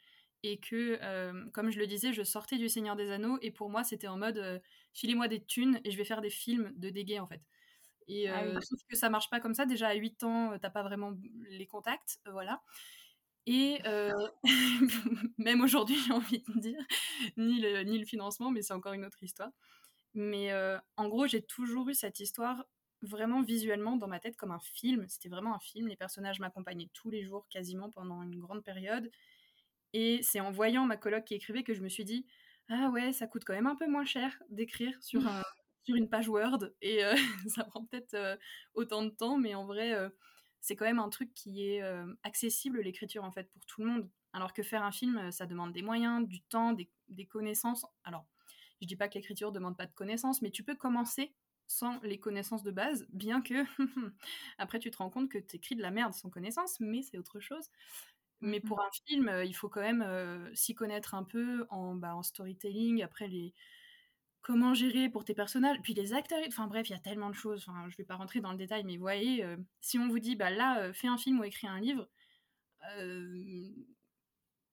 et 0.44 0.60
que, 0.60 1.50
comme 1.51 1.69
je 1.72 1.80
le 1.80 1.88
disais, 1.88 2.13
je 2.13 2.24
sortais 2.24 2.57
du 2.57 2.69
Seigneur 2.69 2.96
des 2.96 3.12
Anneaux 3.12 3.38
et 3.42 3.51
pour 3.51 3.69
moi, 3.69 3.84
c'était 3.84 4.07
en 4.07 4.18
mode, 4.18 4.62
«Filez-moi 4.94 5.28
des 5.28 5.44
thunes 5.46 5.80
et 5.84 5.92
je 5.92 5.98
vais 5.98 6.06
faire 6.06 6.22
des 6.22 6.30
films 6.30 6.72
de 6.78 6.90
Dégué», 6.90 7.19
en 7.19 7.28
fait 7.28 7.42
et 8.07 8.28
Ah 8.28 8.44
oui. 8.46 8.60
sauf 8.62 8.80
que 8.90 8.98
ça 8.98 9.10
marche 9.10 9.30
pas 9.31 9.40
comme 9.40 9.54
ça. 9.56 9.66
Déjà 9.66 9.90
à 9.90 9.96
8 9.96 10.24
ans, 10.24 10.57
tu 10.60 10.72
pas 10.72 10.84
vraiment 10.84 11.13
les 11.50 11.68
contacts, 11.68 12.19
voilà 12.31 12.63
et 13.48 13.79
heu, 13.88 14.13
même 15.38 15.62
aujourd'hui, 15.62 15.98
j'ai 16.05 16.13
envie 16.13 16.43
de 16.48 16.60
dire, 16.60 16.81
ni 17.38 17.60
le 17.62 17.84
ni 17.84 17.98
le 18.00 18.05
financement, 18.05 18.51
mais 18.51 18.62
c'est 18.62 18.74
encore 18.74 18.93
une 18.93 19.05
autre 19.05 19.24
histoire. 19.24 19.51
Mais 20.15 20.51
heu, 20.53 20.79
en 20.98 21.08
gros, 21.10 21.27
j'ai 21.27 21.43
toujours 21.43 21.89
eu 21.89 21.93
cette 21.96 22.19
histoire 22.19 22.65
vraiment 23.01 23.41
visuellement 23.43 23.98
dans 23.98 24.08
ma 24.08 24.19
tête 24.19 24.38
comme 24.38 24.51
un 24.51 24.60
film. 24.60 25.08
C'était 25.10 25.29
vraiment 25.29 25.55
un 25.55 25.60
film. 25.60 25.88
Les 25.88 25.98
personnages 25.98 26.39
m'accompagnaient 26.39 26.89
tous 26.93 27.10
les 27.12 27.24
jours, 27.24 27.48
quasiment 27.50 27.89
pendant 27.91 28.24
une 28.24 28.39
grande 28.39 28.63
période. 28.63 29.12
Et 29.93 30.22
c'est 30.24 30.39
en 30.39 30.51
voyant 30.51 30.86
ma 30.86 30.98
coloc 30.98 31.25
qui 31.25 31.36
écrivait 31.36 31.63
que 31.63 31.74
je 31.74 31.81
me 31.81 31.89
suis 31.89 32.05
dit: 32.05 32.25
«Ah 32.69 32.89
ouais, 32.91 33.12
ça 33.13 33.27
coûte 33.27 33.43
quand 33.46 33.53
même 33.53 33.67
un 33.67 33.75
peu 33.75 33.88
moins 33.88 34.05
cher 34.05 34.41
d'écrire 34.50 34.93
sur 35.01 35.25
un 35.27 35.43
sur 35.84 35.96
une 35.96 36.10
page 36.10 36.29
Word 36.29 36.60
et 36.81 37.03
heu, 37.03 37.13
ça 37.48 37.63
prend 37.63 37.86
peut-être, 37.86 38.38
autant 38.75 39.03
de 39.03 39.10
temps, 39.10 39.38
mais 39.38 39.55
en 39.55 39.65
vrai, 39.65 39.93
c'est 40.62 40.75
quand 40.75 40.86
même 40.86 41.00
un 41.00 41.10
truc 41.10 41.34
qui 41.34 41.63
est, 41.70 41.78
hem, 41.78 42.18
accessible 42.24 42.82
l'écriture 42.82 43.24
en 43.24 43.32
fait 43.32 43.50
pour 43.51 43.66
tout 43.66 43.82
le 43.82 43.88
monde. 43.88 44.10
Alors 44.34 44.54
que 44.54 44.63
faire 44.63 44.84
un 44.84 44.92
film, 44.92 45.18
heu, 45.20 45.32
ça 45.32 45.46
demande 45.46 45.74
des 45.74 45.82
moyens, 45.82 46.28
du 46.28 46.42
temps, 46.42 46.74
des 46.74 46.89
des 47.10 47.25
connaissances. 47.25 47.86
Alors, 48.04 48.25
je 48.82 48.88
dis 48.88 48.96
pas 48.96 49.08
que 49.10 49.16
l'écriture 49.16 49.51
demande 49.51 49.78
pas 49.78 49.88
de 49.88 49.94
connaissances, 49.94 50.42
mais 50.42 50.51
tu 50.51 50.63
peux 50.63 50.75
commencer 50.75 51.36
sans 51.68 52.00
les 52.01 52.20
connaissances 52.20 52.63
de 52.63 52.72
base, 52.72 53.06
bien 53.12 53.42
que 53.42 53.63
après 54.58 54.80
tu 54.80 54.89
te 54.92 54.98
rends 54.98 55.10
compte 55.12 55.30
que 55.30 55.38
tu 55.39 55.58
écris 55.58 55.75
de 55.75 55.82
la 55.84 55.92
merde 55.92 56.13
sans 56.13 56.30
connaissances, 56.30 56.80
mais 56.80 57.01
c'est 57.04 57.18
autre 57.20 57.39
chose. 57.39 57.70
Mais 58.42 58.60
pour 58.62 58.80
un 58.82 58.89
film, 59.08 59.28
heu, 59.30 59.46
il 59.46 59.54
faut 59.54 59.70
quand 59.70 59.82
même, 59.82 60.50
s'y 60.56 60.74
connaître 60.75 61.13
un 61.16 61.24
peu 61.24 61.66
en, 61.70 61.96
bah, 61.96 62.16
en 62.16 62.24
storytelling, 62.24 63.04
après 63.04 63.28
les 63.28 63.54
comment 64.41 64.74
gérer 64.74 65.10
pour 65.10 65.25
tes 65.25 65.34
personnages, 65.36 65.77
puis 65.84 65.93
les 65.93 66.13
acteurs 66.13 66.39
enfin 66.48 66.67
bref, 66.67 66.89
il 66.89 66.93
y 66.93 66.96
a 66.96 67.00
tellement 67.00 67.29
de 67.29 67.36
choses, 67.36 67.65
enfin, 67.67 67.89
je 67.89 67.98
vais 67.98 68.05
pas 68.05 68.15
rentrer 68.15 68.41
dans 68.41 68.51
le 68.51 68.58
détail, 68.58 68.84
mais 68.86 68.96
vous 68.98 69.01
voyez, 69.03 69.43
heu, 69.43 69.58
si 69.81 70.00
on 70.00 70.08
vous 70.10 70.19
dit: 70.19 70.36
«Bah 70.36 70.50
là, 70.51 70.88
heu, 70.89 70.93
fais 70.93 71.08
un 71.08 71.17
film 71.17 71.39
ou 71.39 71.43
écris 71.43 71.67
un 71.67 71.79
livre», 71.79 72.10
hem, 72.81 73.74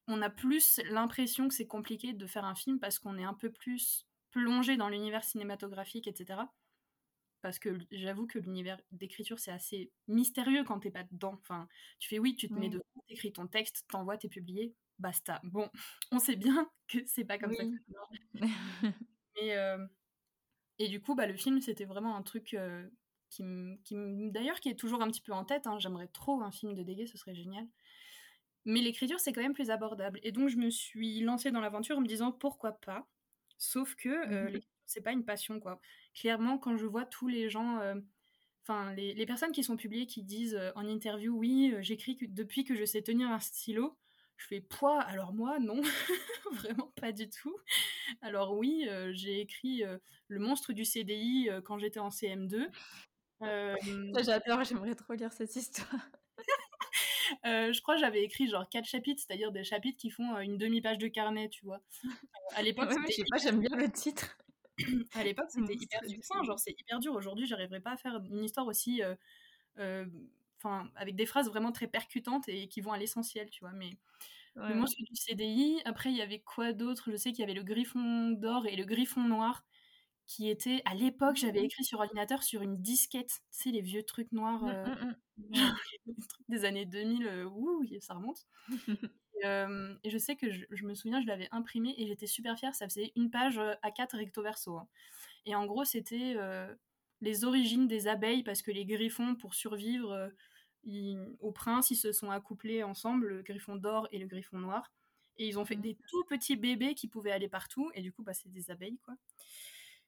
on 0.08 0.22
a 0.22 0.30
plus 0.30 0.80
l'impression 0.90 1.48
que 1.48 1.54
c'est 1.54 1.66
compliqué 1.66 2.12
de 2.12 2.26
faire 2.26 2.44
un 2.44 2.54
film 2.54 2.78
parce 2.78 2.98
qu'on 2.98 3.18
est 3.18 3.24
un 3.24 3.34
peu 3.34 3.50
plus 3.52 4.06
plongé 4.30 4.76
dans 4.76 4.88
l'univers 4.88 5.24
cinématographique 5.24 6.06
et 6.08 6.14
cetera. 6.14 6.54
Parce 7.42 7.58
que 7.58 7.78
j'avoue 7.92 8.26
que 8.26 8.38
l'univers 8.38 8.80
d'écriture, 8.92 9.38
c'est 9.38 9.52
assez 9.52 9.92
mystérieux 10.08 10.64
quand 10.64 10.80
tu 10.80 10.88
es 10.88 10.90
pas 10.90 11.04
dedans. 11.04 11.38
Enfin, 11.42 11.68
tu 11.98 12.08
fais 12.08 12.18
oui, 12.18 12.34
tu 12.36 12.50
te 12.50 12.58
mets 12.58 12.68
Oui. 12.68 12.70
devant, 12.70 12.84
tu 13.06 13.14
écris 13.14 13.32
ton 13.32 13.46
texte, 13.46 13.84
tu 13.88 13.96
envoies, 13.96 14.18
tu 14.18 14.26
es 14.26 14.30
publié, 14.30 14.74
basta. 14.98 15.40
Bon, 15.44 15.70
on 16.12 16.18
sait 16.18 16.36
bien 16.36 16.70
que 16.88 16.98
c'est 17.06 17.24
pas 17.24 17.38
comme 17.38 17.52
ça 17.54 17.64
que 17.64 17.70
Oui. 17.70 17.84
ça 17.86 18.00
marche. 18.00 18.18
Hem 19.36 19.88
Et 20.78 20.88
du 20.88 21.00
coup, 21.00 21.14
bah, 21.14 21.26
le 21.26 21.36
film, 21.36 21.60
c'était 21.60 21.84
vraiment 21.84 22.16
un 22.16 22.22
truc 22.22 22.56
qui, 23.30 23.42
qui 23.84 23.96
d'ailleurs, 24.30 24.60
qui 24.60 24.68
est 24.68 24.78
toujours 24.78 25.02
un 25.02 25.08
petit 25.08 25.20
peu 25.20 25.32
en 25.32 25.44
tête. 25.44 25.66
Hein. 25.66 25.78
J'aimerais 25.78 26.08
trop 26.08 26.42
un 26.42 26.50
film 26.50 26.74
de 26.74 26.82
Dégué, 26.82 27.06
ce 27.06 27.18
serait 27.18 27.34
génial. 27.34 27.66
Mais 28.64 28.80
l'écriture, 28.80 29.20
c'est 29.20 29.32
quand 29.32 29.42
même 29.42 29.54
plus 29.54 29.70
abordable. 29.70 30.18
Et 30.22 30.32
donc, 30.32 30.48
je 30.48 30.56
me 30.56 30.70
suis 30.70 31.20
lancée 31.20 31.50
dans 31.50 31.60
l'aventure 31.60 31.98
en 31.98 32.00
me 32.00 32.06
disant 32.08 32.32
pourquoi 32.32 32.72
pas? 32.72 33.06
Sauf 33.58 33.94
que 33.94 34.08
euh, 34.08 34.44
l'écriture, 34.46 34.70
c'est 34.86 35.02
pas 35.02 35.12
une 35.12 35.24
passion, 35.24 35.60
quoi. 35.60 35.80
Clairement, 36.14 36.58
quand 36.58 36.76
je 36.76 36.86
vois 36.86 37.06
tous 37.06 37.28
les 37.28 37.48
gens, 37.48 37.80
enfin, 38.62 38.92
les, 38.94 39.14
les, 39.14 39.26
personnes 39.26 39.52
qui 39.52 39.62
sont 39.62 39.76
publiées 39.76 40.06
qui 40.06 40.22
disent 40.22 40.58
en 40.74 40.86
interview, 40.86 41.36
oui, 41.36 41.74
j'écris 41.80 42.18
depuis 42.28 42.64
que 42.64 42.74
je 42.74 42.84
sais 42.84 43.02
tenir 43.02 43.28
un 43.30 43.40
stylo, 43.40 43.96
je 44.36 44.46
fais 44.46 44.60
poids. 44.60 45.00
Alors 45.00 45.32
moi, 45.32 45.58
non, 45.58 45.80
vraiment 46.52 46.92
pas 47.00 47.12
du 47.12 47.28
tout. 47.28 47.56
Alors 48.22 48.56
oui, 48.56 48.88
j'ai 49.12 49.40
écrit 49.40 49.82
Le 50.28 50.38
monstre 50.38 50.72
du 50.72 50.84
CDI 50.84 51.48
quand 51.64 51.78
j'étais 51.78 52.00
en 52.00 52.10
CM2. 52.10 52.68
J'adore, 53.40 54.64
j'aimerais 54.64 54.94
trop 54.94 55.14
lire 55.14 55.32
cette 55.32 55.54
histoire. 55.56 56.08
je 57.44 57.80
crois 57.80 57.94
que 57.94 58.00
j'avais 58.00 58.22
écrit 58.22 58.48
genre 58.48 58.68
quatre 58.68 58.86
chapitres, 58.86 59.22
c'est-à-dire 59.26 59.52
des 59.52 59.64
chapitres 59.64 59.98
qui 59.98 60.10
font 60.10 60.38
une 60.38 60.58
demi-page 60.58 60.98
de 60.98 61.08
carnet, 61.08 61.48
tu 61.48 61.64
vois. 61.64 61.80
à 62.54 62.62
l'époque, 62.62 62.90
ouais, 62.90 62.96
je 63.08 63.12
sais 63.12 63.24
pas, 63.30 63.38
j'aime 63.38 63.60
bien 63.60 63.76
le 63.76 63.90
titre. 63.90 64.38
à 65.14 65.24
l'époque, 65.24 65.48
c'était 65.48 65.74
hyper 65.74 66.04
succinct, 66.06 66.42
genre 66.44 66.58
c'est 66.58 66.78
hyper 66.78 66.98
dur. 66.98 67.14
Aujourd'hui, 67.14 67.46
j'arriverais 67.46 67.80
pas 67.80 67.92
à 67.92 67.96
faire 67.96 68.20
une 68.30 68.44
histoire 68.44 68.66
aussi, 68.66 69.02
enfin, 70.66 70.90
avec 70.96 71.16
des 71.16 71.26
phrases 71.26 71.48
vraiment 71.48 71.72
très 71.72 71.86
percutantes 71.86 72.48
et 72.48 72.68
qui 72.68 72.80
vont 72.80 72.92
à 72.92 72.98
l'essentiel, 72.98 73.50
tu 73.50 73.60
vois. 73.60 73.72
Mais 73.72 73.90
le 74.56 74.74
monstre 74.74 75.02
du 75.02 75.14
CDI. 75.14 75.82
Après, 75.84 76.10
il 76.10 76.16
y 76.16 76.22
avait 76.22 76.40
quoi 76.40 76.72
d'autre? 76.72 77.10
Je 77.10 77.16
sais 77.16 77.30
qu'il 77.30 77.40
y 77.40 77.42
avait 77.44 77.54
le 77.54 77.62
griffon 77.62 78.30
d'or 78.30 78.66
et 78.66 78.76
le 78.76 78.84
griffon 78.84 79.22
noir 79.22 79.64
qui 80.26 80.48
étaient, 80.48 80.82
à 80.84 80.94
l'époque, 80.94 81.36
j'avais 81.36 81.60
mmh. 81.60 81.66
écrit 81.66 81.84
sur 81.84 82.00
ordinateur 82.00 82.42
sur 82.42 82.62
une 82.62 82.80
disquette. 82.80 83.42
Tu 83.52 83.62
sais, 83.62 83.70
les 83.70 83.80
vieux 83.80 84.02
trucs 84.02 84.32
noirs 84.32 84.64
des 86.48 86.64
années 86.64 86.84
2000, 86.84 87.26
euh, 87.26 87.44
ouh, 87.44 87.84
ça 88.00 88.14
remonte. 88.14 88.46
et, 89.44 90.10
je 90.10 90.18
sais 90.18 90.34
que 90.34 90.50
je, 90.50 90.84
me 90.84 90.94
souviens, 90.94 91.20
je 91.20 91.26
l'avais 91.26 91.48
imprimé 91.52 91.94
et 91.96 92.06
j'étais 92.06 92.26
super 92.26 92.58
fière. 92.58 92.74
Ça 92.74 92.88
faisait 92.88 93.12
une 93.14 93.30
page 93.30 93.60
à 93.82 93.90
4 93.92 94.16
recto 94.16 94.42
verso. 94.42 94.78
Hein. 94.78 94.88
Et 95.44 95.54
en 95.54 95.64
gros, 95.64 95.84
c'était 95.84 96.36
les 97.20 97.44
origines 97.44 97.86
des 97.86 98.08
abeilles 98.08 98.42
parce 98.42 98.62
que 98.62 98.72
les 98.72 98.84
griffons, 98.84 99.36
pour 99.36 99.54
survivre, 99.54 100.32
au 101.40 101.52
prince, 101.52 101.90
ils 101.90 101.96
se 101.96 102.12
sont 102.12 102.30
accouplés 102.30 102.82
ensemble, 102.82 103.28
le 103.28 103.42
griffon 103.42 103.76
d'or 103.76 104.08
et 104.12 104.18
le 104.18 104.26
griffon 104.26 104.58
noir. 104.58 104.92
Et 105.38 105.46
ils 105.46 105.58
ont 105.58 105.64
fait 105.64 105.76
mmh. 105.76 105.82
des 105.82 105.98
tout 106.08 106.24
petits 106.24 106.56
bébés 106.56 106.94
qui 106.94 107.08
pouvaient 107.08 107.32
aller 107.32 107.48
partout. 107.48 107.90
Et 107.94 108.02
du 108.02 108.12
coup, 108.12 108.22
bah, 108.22 108.32
c'est 108.32 108.50
des 108.50 108.70
abeilles, 108.70 108.98
quoi. 109.04 109.14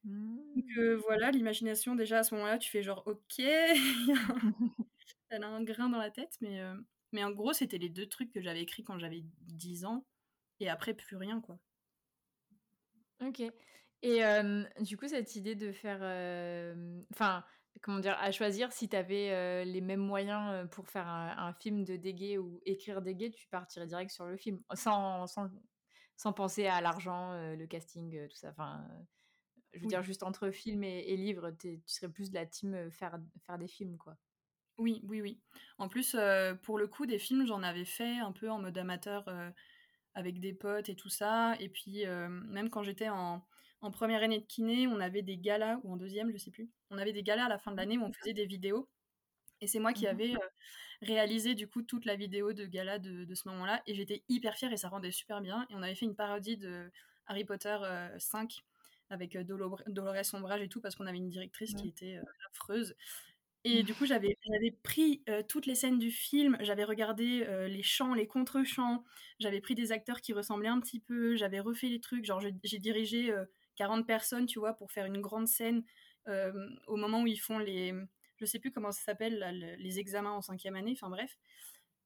Donc 0.04 0.64
mmh. 0.76 0.94
voilà, 1.06 1.30
l'imagination, 1.30 1.94
déjà 1.94 2.20
à 2.20 2.22
ce 2.22 2.34
moment-là, 2.36 2.58
tu 2.58 2.70
fais 2.70 2.82
genre, 2.82 3.02
ok, 3.06 3.38
elle 5.30 5.44
a 5.44 5.48
un 5.48 5.62
grain 5.62 5.88
dans 5.88 5.98
la 5.98 6.10
tête. 6.10 6.36
Mais, 6.40 6.60
mais 7.12 7.24
en 7.24 7.32
gros, 7.32 7.52
c'était 7.52 7.78
les 7.78 7.90
deux 7.90 8.06
trucs 8.06 8.32
que 8.32 8.40
j'avais 8.40 8.62
écrits 8.62 8.84
quand 8.84 8.98
j'avais 8.98 9.24
10 9.40 9.84
ans. 9.84 10.06
Et 10.60 10.68
après, 10.68 10.94
plus 10.94 11.16
rien, 11.16 11.40
quoi. 11.40 11.58
Ok. 13.20 13.42
Et 14.02 14.20
du 14.80 14.96
coup, 14.96 15.08
cette 15.08 15.34
idée 15.36 15.56
de 15.56 15.72
faire... 15.72 15.98
Enfin 17.12 17.44
comment 17.82 18.00
dire, 18.00 18.16
à 18.20 18.30
choisir 18.32 18.72
si 18.72 18.88
tu 18.88 18.96
avais 18.96 19.30
euh, 19.30 19.64
les 19.64 19.80
mêmes 19.80 20.00
moyens 20.00 20.68
pour 20.70 20.88
faire 20.88 21.06
un, 21.06 21.52
film 21.54 21.84
de 21.84 21.96
dégué 21.96 22.38
ou 22.38 22.60
écrire 22.64 23.02
dégué, 23.02 23.30
tu 23.30 23.46
partirais 23.48 23.86
direct 23.86 24.10
sur 24.10 24.26
le 24.26 24.36
film, 24.36 24.60
sans, 24.74 25.26
sans, 25.26 25.48
sans 26.16 26.32
penser 26.32 26.66
à 26.66 26.80
l'argent, 26.80 27.32
euh, 27.32 27.56
le 27.56 27.66
casting, 27.66 28.28
tout 28.28 28.36
ça. 28.36 28.50
Enfin, 28.50 28.86
je 29.72 29.80
veux 29.80 29.86
dire, 29.86 30.02
juste 30.02 30.22
entre 30.22 30.50
film 30.50 30.82
et, 30.82 31.00
et 31.08 31.16
livre, 31.16 31.50
tu 31.50 31.80
serais 31.86 32.10
plus 32.10 32.30
de 32.30 32.34
la 32.34 32.46
team 32.46 32.90
faire, 32.90 33.18
faire 33.46 33.58
des 33.58 33.68
films, 33.68 33.96
quoi. 33.96 34.16
Oui, 34.78 35.02
oui, 35.08 35.20
oui. 35.20 35.40
En 35.78 35.88
plus, 35.88 36.16
pour 36.62 36.78
le 36.78 36.86
coup, 36.86 37.04
des 37.04 37.18
films, 37.18 37.46
j'en 37.46 37.64
avais 37.64 37.84
fait 37.84 38.18
un 38.18 38.30
peu 38.30 38.48
en 38.48 38.60
mode 38.60 38.78
amateur 38.78 39.28
avec 40.14 40.38
des 40.38 40.52
potes 40.52 40.88
et 40.88 40.94
tout 40.94 41.08
ça. 41.08 41.56
Et 41.58 41.68
puis, 41.68 42.04
même 42.06 42.70
quand 42.70 42.84
j'étais 42.84 43.08
en, 43.08 43.44
en 43.80 43.90
première 43.90 44.22
année 44.22 44.40
de 44.40 44.46
kiné, 44.46 44.86
on 44.86 45.00
avait 45.00 45.22
des 45.22 45.38
galas, 45.38 45.78
ou 45.84 45.92
en 45.92 45.96
deuxième, 45.96 46.32
je 46.32 46.36
sais 46.36 46.50
plus. 46.50 46.68
On 46.90 46.98
avait 46.98 47.12
des 47.12 47.22
galas 47.22 47.44
à 47.44 47.48
la 47.48 47.58
fin 47.58 47.70
de 47.70 47.76
l'année 47.76 47.98
où 47.98 48.02
on 48.02 48.12
faisait 48.12 48.34
des 48.34 48.46
vidéos. 48.46 48.88
Et 49.60 49.66
c'est 49.66 49.78
moi 49.78 49.92
qui 49.92 50.06
mmh 50.06 50.08
avais 50.08 50.34
réalisé 51.00 51.54
du 51.54 51.68
coup 51.68 51.82
toute 51.82 52.04
la 52.04 52.16
vidéo 52.16 52.52
de 52.52 52.66
gala 52.66 52.98
de, 52.98 53.34
ce 53.34 53.48
moment-là. 53.48 53.82
Et 53.86 53.94
j'étais 53.94 54.24
hyper 54.28 54.56
fière 54.56 54.72
et 54.72 54.76
ça 54.76 54.88
rendait 54.88 55.12
super 55.12 55.40
bien. 55.40 55.66
Et 55.70 55.74
on 55.74 55.82
avait 55.82 55.94
fait 55.94 56.06
une 56.06 56.16
parodie 56.16 56.56
de 56.56 56.90
Harry 57.26 57.44
Potter 57.44 57.76
5 58.18 58.64
avec 59.10 59.36
Dolores 59.38 59.82
Sombrage 60.22 60.62
et 60.62 60.68
tout 60.68 60.80
parce 60.80 60.96
qu'on 60.96 61.06
avait 61.06 61.18
une 61.18 61.28
directrice 61.28 61.74
qui 61.74 61.88
était 61.88 62.20
affreuse. 62.50 62.94
Et 63.64 63.82
du 63.82 63.94
coup, 63.94 64.06
j'avais 64.06 64.36
pris 64.82 65.22
toutes 65.48 65.66
les 65.66 65.74
scènes 65.74 65.98
du 65.98 66.10
film, 66.10 66.56
j'avais 66.60 66.84
regardé 66.84 67.46
les 67.68 67.82
chants, 67.82 68.14
les 68.14 68.26
contre-chants, 68.26 69.04
j'avais 69.38 69.60
pris 69.60 69.74
des 69.74 69.92
acteurs 69.92 70.20
qui 70.20 70.32
ressemblaient 70.32 70.68
un 70.68 70.80
petit 70.80 71.00
peu, 71.00 71.36
j'avais 71.36 71.60
refait 71.60 71.88
les 71.88 72.00
trucs, 72.00 72.24
genre 72.24 72.40
j'ai 72.40 72.78
dirigé 72.78 73.32
40 73.78 74.06
personnes, 74.06 74.46
tu 74.46 74.58
vois, 74.58 74.74
pour 74.74 74.90
faire 74.90 75.06
une 75.06 75.20
grande 75.20 75.46
scène 75.46 75.84
euh, 76.26 76.68
au 76.88 76.96
moment 76.96 77.22
où 77.22 77.26
ils 77.26 77.40
font 77.40 77.58
les. 77.58 77.94
Je 78.36 78.44
sais 78.44 78.58
plus 78.58 78.70
comment 78.70 78.92
ça 78.92 79.02
s'appelle, 79.02 79.76
les 79.78 79.98
examens 79.98 80.32
en 80.32 80.42
cinquième 80.42 80.76
année, 80.76 80.92
enfin 80.92 81.10
bref. 81.10 81.38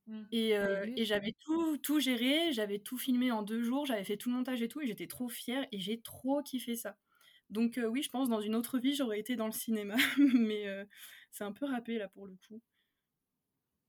Mmh. 0.06 0.22
Et, 0.32 0.56
euh, 0.56 0.86
et 0.96 1.04
j'avais 1.04 1.34
tout, 1.40 1.78
tout 1.78 2.00
géré, 2.00 2.52
j'avais 2.52 2.78
tout 2.78 2.98
filmé 2.98 3.30
en 3.30 3.42
deux 3.42 3.62
jours, 3.62 3.86
j'avais 3.86 4.04
fait 4.04 4.16
tout 4.16 4.30
le 4.30 4.36
montage 4.36 4.62
et 4.62 4.68
tout, 4.68 4.80
et 4.80 4.86
j'étais 4.86 5.06
trop 5.06 5.28
fière 5.28 5.66
et 5.72 5.78
j'ai 5.78 6.00
trop 6.00 6.42
kiffé 6.42 6.76
ça. 6.76 6.96
Donc 7.50 7.78
euh, 7.78 7.86
oui, 7.86 8.02
je 8.02 8.10
pense 8.10 8.28
dans 8.28 8.40
une 8.40 8.54
autre 8.54 8.78
vie, 8.78 8.94
j'aurais 8.94 9.20
été 9.20 9.36
dans 9.36 9.46
le 9.46 9.52
cinéma, 9.52 9.96
mais 10.34 10.66
c'est 11.30 11.44
un 11.44 11.52
peu 11.52 11.66
râpé 11.66 11.98
là 11.98 12.08
pour 12.08 12.26
le 12.26 12.36
coup. 12.48 12.60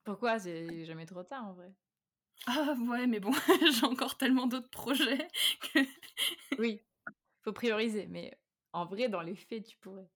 Pourquoi? 0.03 0.39
C'est 0.39 0.85
jamais 0.85 1.05
trop 1.05 1.23
tard 1.23 1.45
en 1.47 1.53
vrai. 1.53 1.73
Ah 2.45 2.75
ouais, 2.77 3.07
mais 3.07 3.19
bon, 3.19 3.31
j'ai 3.79 3.85
encore 3.85 4.17
tellement 4.17 4.47
d'autres 4.47 4.69
projets 4.69 5.27
que... 5.73 5.79
oui, 6.59 6.81
faut 7.43 7.53
prioriser, 7.53 8.07
mais 8.07 8.37
en 8.71 8.85
vrai, 8.85 9.09
dans 9.09 9.21
les 9.21 9.35
faits, 9.35 9.65
tu 9.65 9.77
pourrais. 9.77 10.09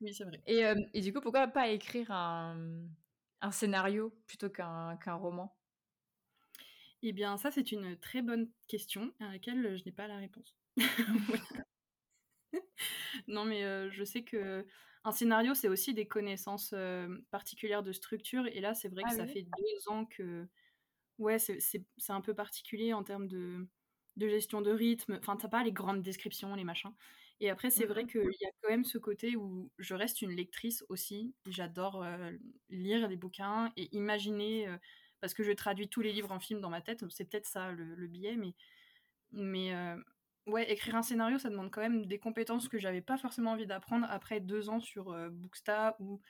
Oui, 0.00 0.14
c'est 0.14 0.24
vrai. 0.24 0.40
Et, 0.46 0.62
et, 0.94 1.00
du 1.00 1.12
coup, 1.12 1.20
pourquoi 1.20 1.48
pas 1.48 1.68
écrire 1.68 2.10
un, 2.12 2.84
un 3.40 3.50
scénario 3.50 4.14
plutôt 4.26 4.48
qu'un 4.48 4.96
roman? 5.14 5.56
Eh 7.02 7.12
bien, 7.12 7.36
ça, 7.36 7.50
c'est 7.50 7.72
une 7.72 7.96
très 7.96 8.22
bonne 8.22 8.50
question 8.66 9.12
à 9.20 9.28
laquelle 9.32 9.76
je 9.76 9.84
n'ai 9.84 9.92
pas 9.92 10.08
la 10.08 10.16
réponse. 10.18 10.56
non, 13.28 13.44
mais 13.44 13.90
je 13.90 14.04
sais 14.04 14.22
que 14.22 14.66
un 15.04 15.12
scénario, 15.12 15.54
c'est 15.54 15.68
aussi 15.68 15.94
des 15.94 16.06
connaissances 16.06 16.74
particulières 17.30 17.82
de 17.82 17.92
structure. 17.92 18.46
Et 18.46 18.60
là, 18.60 18.74
c'est 18.74 18.88
vrai 18.88 19.02
que 19.02 19.10
ah 19.10 19.16
ça 19.16 19.26
fait 19.26 19.42
deux 19.42 19.92
ans 19.92 20.04
que. 20.04 20.46
Ouais, 21.18 21.38
c'est 21.40 21.84
un 22.08 22.20
peu 22.20 22.34
particulier 22.34 22.92
en 22.92 23.02
termes 23.02 23.26
de 23.26 23.66
de 24.18 24.28
gestion 24.28 24.60
de 24.60 24.70
rythme. 24.70 25.18
Enfin, 25.20 25.36
t'as 25.36 25.48
pas 25.48 25.64
les 25.64 25.72
grandes 25.72 26.02
descriptions, 26.02 26.54
les 26.54 26.64
machins. 26.64 26.92
Et 27.40 27.50
après, 27.50 27.70
c'est 27.70 27.86
vrai 27.86 28.04
qu'il 28.06 28.20
y 28.40 28.46
a 28.46 28.50
quand 28.60 28.68
même 28.68 28.84
ce 28.84 28.98
côté 28.98 29.36
où 29.36 29.70
je 29.78 29.94
reste 29.94 30.22
une 30.22 30.32
lectrice 30.32 30.84
aussi. 30.88 31.34
J'adore 31.46 32.02
euh, 32.02 32.32
lire 32.68 33.08
des 33.08 33.16
bouquins 33.16 33.72
et 33.76 33.94
imaginer, 33.96 34.66
euh, 34.66 34.76
parce 35.20 35.34
que 35.34 35.44
je 35.44 35.52
traduis 35.52 35.88
tous 35.88 36.00
les 36.00 36.12
livres 36.12 36.32
en 36.32 36.40
film 36.40 36.60
dans 36.60 36.70
ma 36.70 36.80
tête. 36.80 37.04
C'est 37.10 37.24
peut-être 37.30 37.46
ça 37.46 37.70
le, 37.70 38.06
biais, 38.08 38.36
mais, 38.36 38.54
mais 39.30 39.72
euh, 39.72 39.96
ouais, 40.46 40.70
écrire 40.70 40.96
un 40.96 41.02
scénario, 41.02 41.38
ça 41.38 41.48
demande 41.48 41.70
quand 41.70 41.80
même 41.80 42.06
des 42.06 42.18
compétences 42.18 42.68
que 42.68 42.78
j'avais 42.78 43.02
pas 43.02 43.18
forcément 43.18 43.52
envie 43.52 43.66
d'apprendre 43.66 44.06
après 44.10 44.40
deux 44.40 44.68
ans 44.68 44.80
sur 44.80 45.14
Booksta 45.30 45.96
où 46.00 46.20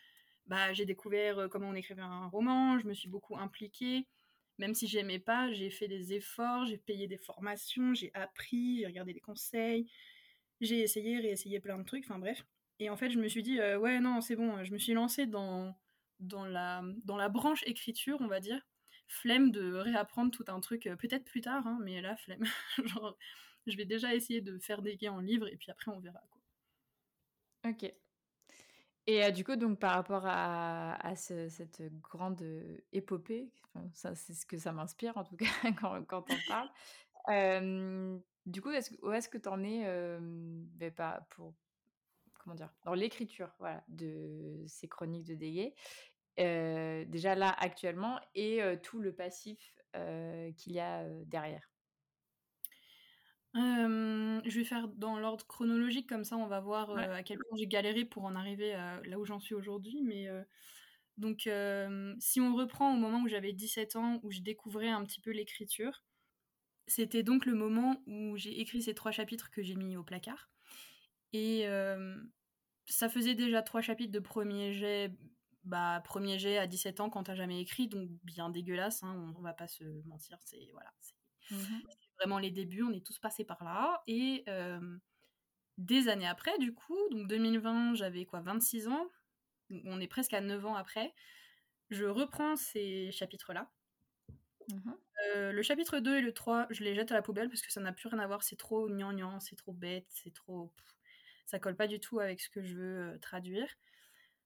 bah, 0.46 0.72
j'ai 0.74 0.84
découvert 0.84 1.48
comment 1.50 1.68
on 1.70 1.74
écrivait 1.74 2.02
un 2.02 2.26
roman, 2.28 2.78
je 2.78 2.86
me 2.86 2.94
suis 2.94 3.08
beaucoup 3.08 3.36
impliquée 3.36 4.06
même 4.58 4.74
si 4.74 4.86
j'aimais 4.88 5.18
pas, 5.18 5.52
j'ai 5.52 5.70
fait 5.70 5.88
des 5.88 6.12
efforts, 6.12 6.66
j'ai 6.66 6.78
payé 6.78 7.06
des 7.06 7.16
formations, 7.16 7.94
j'ai 7.94 8.10
appris, 8.14 8.80
j'ai 8.80 8.86
regardé 8.86 9.12
des 9.12 9.20
conseils, 9.20 9.90
j'ai 10.60 10.80
essayé, 10.80 11.18
réessayé 11.18 11.60
plein 11.60 11.78
de 11.78 11.84
trucs, 11.84 12.04
enfin 12.04 12.18
bref. 12.18 12.44
Et 12.80 12.90
en 12.90 12.96
fait, 12.96 13.10
je 13.10 13.18
me 13.18 13.28
suis 13.28 13.42
dit, 13.42 13.60
euh, 13.60 13.78
ouais, 13.78 14.00
non, 14.00 14.20
c'est 14.20 14.36
bon, 14.36 14.62
je 14.64 14.72
me 14.72 14.78
suis 14.78 14.92
lancée 14.94 15.26
dans, 15.26 15.76
dans, 16.20 16.44
la, 16.44 17.28
branche 17.28 17.62
écriture, 17.66 18.18
on 18.20 18.26
va 18.26 18.40
dire. 18.40 18.60
Flemme 19.06 19.50
de 19.50 19.72
réapprendre 19.72 20.30
tout 20.30 20.44
un 20.48 20.60
truc, 20.60 20.86
euh, 20.86 20.96
peut-être 20.96 21.24
plus 21.24 21.40
tard, 21.40 21.66
hein, 21.66 21.78
mais 21.82 22.00
là, 22.00 22.16
flemme. 22.16 22.44
Genre, 22.84 23.16
je 23.66 23.76
vais 23.76 23.86
déjà 23.86 24.14
essayer 24.14 24.40
de 24.40 24.58
faire 24.58 24.82
des 24.82 24.96
gains 24.96 25.12
en 25.12 25.20
livre 25.20 25.48
et 25.48 25.56
puis 25.56 25.70
après, 25.70 25.90
on 25.90 26.00
verra. 26.00 26.22
Quoi. 26.30 27.70
Ok. 27.70 27.92
Et 29.10 29.32
du 29.32 29.42
coup, 29.42 29.56
donc 29.56 29.78
par 29.78 29.94
rapport 29.94 30.24
à, 30.26 31.14
cette 31.16 31.82
grande 32.02 32.44
épopée, 32.92 33.50
ça, 33.94 34.14
c'est 34.14 34.34
ce 34.34 34.44
que 34.44 34.58
ça 34.58 34.70
m'inspire 34.70 35.16
en 35.16 35.24
tout 35.24 35.36
cas 35.36 35.46
quand, 35.80 36.04
quand 36.04 36.26
on 36.30 36.36
parle. 36.46 38.20
du 38.44 38.60
coup, 38.60 38.68
où 38.68 39.12
est-ce 39.12 39.28
que 39.30 39.38
tu 39.38 39.48
en 39.48 39.64
es 39.64 39.82
ben, 40.20 40.92
pas 40.92 41.26
pour 41.30 41.54
comment 42.38 42.54
dire 42.54 42.70
dans 42.84 42.92
l'écriture, 42.92 43.50
voilà, 43.58 43.82
de 43.88 44.62
ces 44.66 44.88
chroniques 44.88 45.24
de 45.24 45.36
Dégué 45.36 45.74
Déjà 46.36 47.34
là 47.34 47.56
actuellement 47.58 48.20
et 48.34 48.60
tout 48.82 49.00
le 49.00 49.14
passif 49.14 49.74
qu'il 49.94 50.72
y 50.74 50.80
a 50.80 51.08
derrière? 51.24 51.66
Je 53.58 54.58
vais 54.58 54.64
faire 54.64 54.88
dans 54.88 55.18
l'ordre 55.18 55.46
chronologique, 55.46 56.08
comme 56.08 56.24
ça 56.24 56.36
on 56.36 56.46
va 56.46 56.60
voir 56.60 56.96
à 56.96 57.22
quel 57.22 57.38
point 57.38 57.58
j'ai 57.58 57.66
galéré 57.66 58.04
pour 58.04 58.24
en 58.24 58.34
arriver 58.36 58.74
à 58.74 59.00
là 59.04 59.18
où 59.18 59.24
j'en 59.24 59.40
suis 59.40 59.54
aujourd'hui. 59.54 60.02
Mais 60.02 60.28
donc, 61.16 61.48
si 62.20 62.40
on 62.40 62.54
reprend 62.54 62.94
au 62.94 62.96
moment 62.96 63.22
où 63.22 63.28
j'avais 63.28 63.52
17 63.52 63.96
ans, 63.96 64.20
où 64.22 64.30
je 64.30 64.40
découvrais 64.40 64.88
un 64.88 65.04
petit 65.04 65.20
peu 65.20 65.30
l'écriture, 65.30 66.04
c'était 66.86 67.22
donc 67.22 67.46
le 67.46 67.54
moment 67.54 68.02
où 68.06 68.36
j'ai 68.36 68.60
écrit 68.60 68.82
ces 68.82 68.94
trois 68.94 69.12
chapitres 69.12 69.50
que 69.50 69.62
j'ai 69.62 69.74
mis 69.74 69.96
au 69.96 70.02
placard. 70.02 70.50
Et 71.32 71.66
ça 72.86 73.08
faisait 73.08 73.34
déjà 73.34 73.62
trois 73.62 73.82
chapitres 73.82 74.12
de 74.12 74.18
premier 74.18 74.72
jet, 74.72 75.12
bah, 75.64 76.00
premier 76.04 76.38
jet 76.38 76.58
à 76.58 76.66
17 76.66 77.00
ans 77.00 77.10
quand 77.10 77.24
t'as 77.24 77.34
jamais 77.34 77.60
écrit, 77.60 77.88
donc 77.88 78.08
bien 78.24 78.48
dégueulasse, 78.48 79.02
hein, 79.02 79.34
on, 79.36 79.42
va 79.42 79.52
pas 79.52 79.66
se 79.66 79.84
mentir, 80.06 80.38
c'est 80.44 80.68
voilà, 80.72 80.92
mmh 81.50 81.56
vraiment 82.18 82.38
les 82.38 82.50
débuts, 82.50 82.82
on 82.82 82.92
est 82.92 83.04
tous 83.04 83.18
passés 83.18 83.44
par 83.44 83.62
là. 83.64 84.02
Et 84.06 84.44
des 85.78 86.08
années 86.08 86.26
après, 86.26 86.56
du 86.58 86.74
coup, 86.74 86.98
donc 87.10 87.28
2020, 87.28 87.94
j'avais 87.94 88.24
quoi, 88.24 88.40
26 88.40 88.88
ans, 88.88 89.06
on 89.70 90.00
est 90.00 90.08
presque 90.08 90.34
à 90.34 90.40
9 90.40 90.66
ans 90.66 90.74
après, 90.74 91.14
je 91.90 92.04
reprends 92.04 92.56
ces 92.56 93.10
chapitres-là. 93.12 93.70
Mmh 94.68 94.92
le 95.34 95.62
chapitre 95.62 95.98
2 95.98 96.18
et 96.18 96.20
le 96.20 96.32
3, 96.32 96.66
je 96.70 96.84
les 96.84 96.94
jette 96.94 97.10
à 97.12 97.14
la 97.14 97.22
poubelle 97.22 97.48
parce 97.48 97.60
que 97.60 97.70
ça 97.70 97.80
n'a 97.80 97.92
plus 97.92 98.08
rien 98.08 98.18
à 98.18 98.26
voir, 98.26 98.42
c'est 98.42 98.56
trop 98.56 98.88
gnangnan, 98.88 99.40
c'est 99.40 99.56
trop 99.56 99.72
bête, 99.72 100.06
c'est 100.08 100.32
trop 100.32 100.72
ça 101.48 101.58
colle 101.58 101.76
pas 101.76 101.86
du 101.86 101.98
tout 101.98 102.20
avec 102.20 102.40
ce 102.40 102.50
que 102.50 102.62
je 102.62 102.74
veux 102.74 102.98
euh, 103.14 103.18
traduire, 103.18 103.66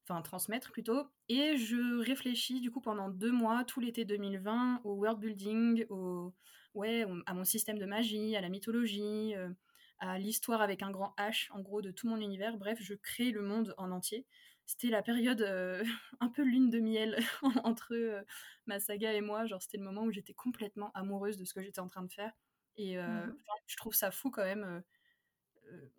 enfin 0.04 0.22
transmettre 0.22 0.70
plutôt. 0.70 1.08
Et 1.28 1.56
je 1.56 2.00
réfléchis 2.00 2.60
du 2.60 2.70
coup 2.70 2.80
pendant 2.80 3.08
deux 3.08 3.32
mois, 3.32 3.64
tout 3.64 3.80
l'été 3.80 4.04
2020, 4.04 4.82
au 4.84 4.94
world 4.94 5.18
building, 5.18 5.84
au, 5.90 6.32
ouais, 6.74 7.04
à 7.26 7.34
mon 7.34 7.44
système 7.44 7.78
de 7.78 7.86
magie, 7.86 8.36
à 8.36 8.40
la 8.40 8.48
mythologie, 8.48 9.34
euh, 9.36 9.50
à 9.98 10.18
l'histoire 10.18 10.60
avec 10.62 10.82
un 10.82 10.90
grand 10.90 11.14
H, 11.18 11.50
en 11.52 11.60
gros, 11.60 11.82
de 11.82 11.90
tout 11.90 12.08
mon 12.08 12.18
univers. 12.20 12.56
Bref, 12.56 12.78
je 12.80 12.94
crée 12.94 13.30
le 13.30 13.42
monde 13.42 13.74
en 13.78 13.90
entier. 13.90 14.26
C'était 14.66 14.88
la 14.88 15.02
période 15.02 15.42
euh, 15.42 15.82
un 16.20 16.28
peu 16.28 16.42
lune 16.42 16.70
de 16.70 16.80
miel 16.80 17.18
entre 17.64 18.24
ma 18.66 18.80
saga 18.80 19.12
et 19.12 19.20
moi. 19.20 19.46
Genre, 19.46 19.62
c'était 19.62 19.78
le 19.78 19.84
moment 19.84 20.02
où 20.02 20.10
j'étais 20.10 20.34
complètement 20.34 20.90
amoureuse 20.94 21.36
de 21.36 21.44
ce 21.44 21.54
que 21.54 21.62
j'étais 21.62 21.80
en 21.80 21.88
train 21.88 22.02
de 22.02 22.12
faire. 22.12 22.32
Et 22.76 22.96
mmh 22.96 23.34
je 23.66 23.76
trouve 23.76 23.94
ça 23.94 24.10
fou 24.10 24.30
quand 24.30 24.44
même 24.44 24.82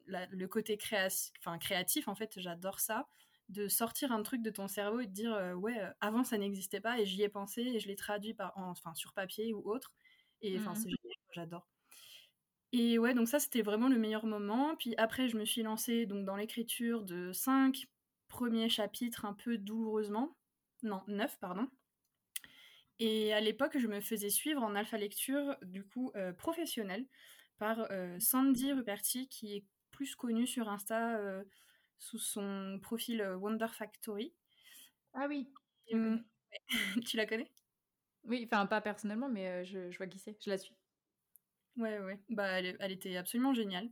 le 0.07 0.45
côté 0.47 0.77
enfin, 1.39 1.57
créatif, 1.57 2.07
en 2.07 2.15
fait, 2.15 2.33
j'adore 2.37 2.79
ça, 2.79 3.07
de 3.49 3.67
sortir 3.67 4.11
un 4.11 4.23
truc 4.23 4.41
de 4.41 4.49
ton 4.49 4.67
cerveau 4.67 4.99
et 4.99 5.07
de 5.07 5.11
dire 5.11 5.33
euh, 5.33 5.53
ouais, 5.53 5.79
euh, 5.79 5.89
avant 6.01 6.23
ça 6.23 6.37
n'existait 6.37 6.79
pas 6.79 6.99
et 6.99 7.05
j'y 7.05 7.21
ai 7.23 7.29
pensé 7.29 7.61
et 7.61 7.79
je 7.79 7.87
l'ai 7.87 7.95
traduit 7.95 8.33
par, 8.33 8.53
enfin, 8.55 8.93
sur 8.95 9.13
papier 9.13 9.53
ou 9.53 9.69
autre. 9.69 9.93
Et 10.43 10.57
enfin, 10.59 10.73
mmh 10.73 10.75
c'est 10.75 10.89
génial, 10.89 11.17
j'adore. 11.33 11.67
Et 12.73 12.97
ouais, 12.99 13.13
donc 13.13 13.27
ça, 13.29 13.39
c'était 13.39 13.61
vraiment 13.61 13.87
le 13.87 13.97
meilleur 13.97 14.25
moment. 14.25 14.75
Puis 14.75 14.95
après, 14.97 15.29
je 15.29 15.37
me 15.37 15.45
suis 15.45 15.63
lancée 15.63 16.05
donc, 16.05 16.25
dans 16.25 16.35
l'écriture 16.35 17.03
de 17.03 17.31
cinq 17.31 17.87
premiers 18.27 18.69
chapitres 18.69 19.25
un 19.25 19.33
peu 19.33 19.57
douloureusement. 19.57 20.35
Non, 20.81 21.01
neuf, 21.07 21.37
pardon. 21.39 21.67
Et 22.99 23.33
à 23.33 23.41
l'époque, 23.41 23.77
je 23.77 23.87
me 23.87 24.01
faisais 24.01 24.29
suivre 24.29 24.63
en 24.63 24.75
alpha 24.75 24.97
lecture, 24.97 25.55
du 25.63 25.83
coup, 25.83 26.11
euh, 26.15 26.31
professionnelle 26.33 27.05
par 27.57 27.87
euh, 27.91 28.19
Sandy 28.19 28.71
Ruperti, 28.71 29.27
qui 29.29 29.55
est 29.55 29.65
plus 29.91 30.15
connue 30.15 30.47
sur 30.47 30.69
Insta 30.69 31.17
euh, 31.17 31.43
sous 31.99 32.19
son 32.19 32.79
profil 32.81 33.21
Wonder 33.39 33.67
Factory. 33.71 34.33
Ah 35.13 35.27
oui. 35.29 35.49
tu 37.05 37.17
la 37.17 37.25
connais? 37.25 37.52
Oui, 38.25 38.43
enfin 38.45 38.65
pas 38.65 38.81
personnellement, 38.81 39.29
mais 39.29 39.65
je, 39.65 39.91
je, 39.91 39.97
vois 39.97 40.07
qui 40.07 40.19
c'est, 40.19 40.37
je 40.43 40.49
la 40.49 40.57
suis. 40.57 40.75
Ouais, 41.77 41.99
ouais. 41.99 42.19
Bah, 42.29 42.59
elle, 42.59 42.77
elle 42.79 42.91
était 42.91 43.17
absolument 43.17 43.53
géniale. 43.53 43.89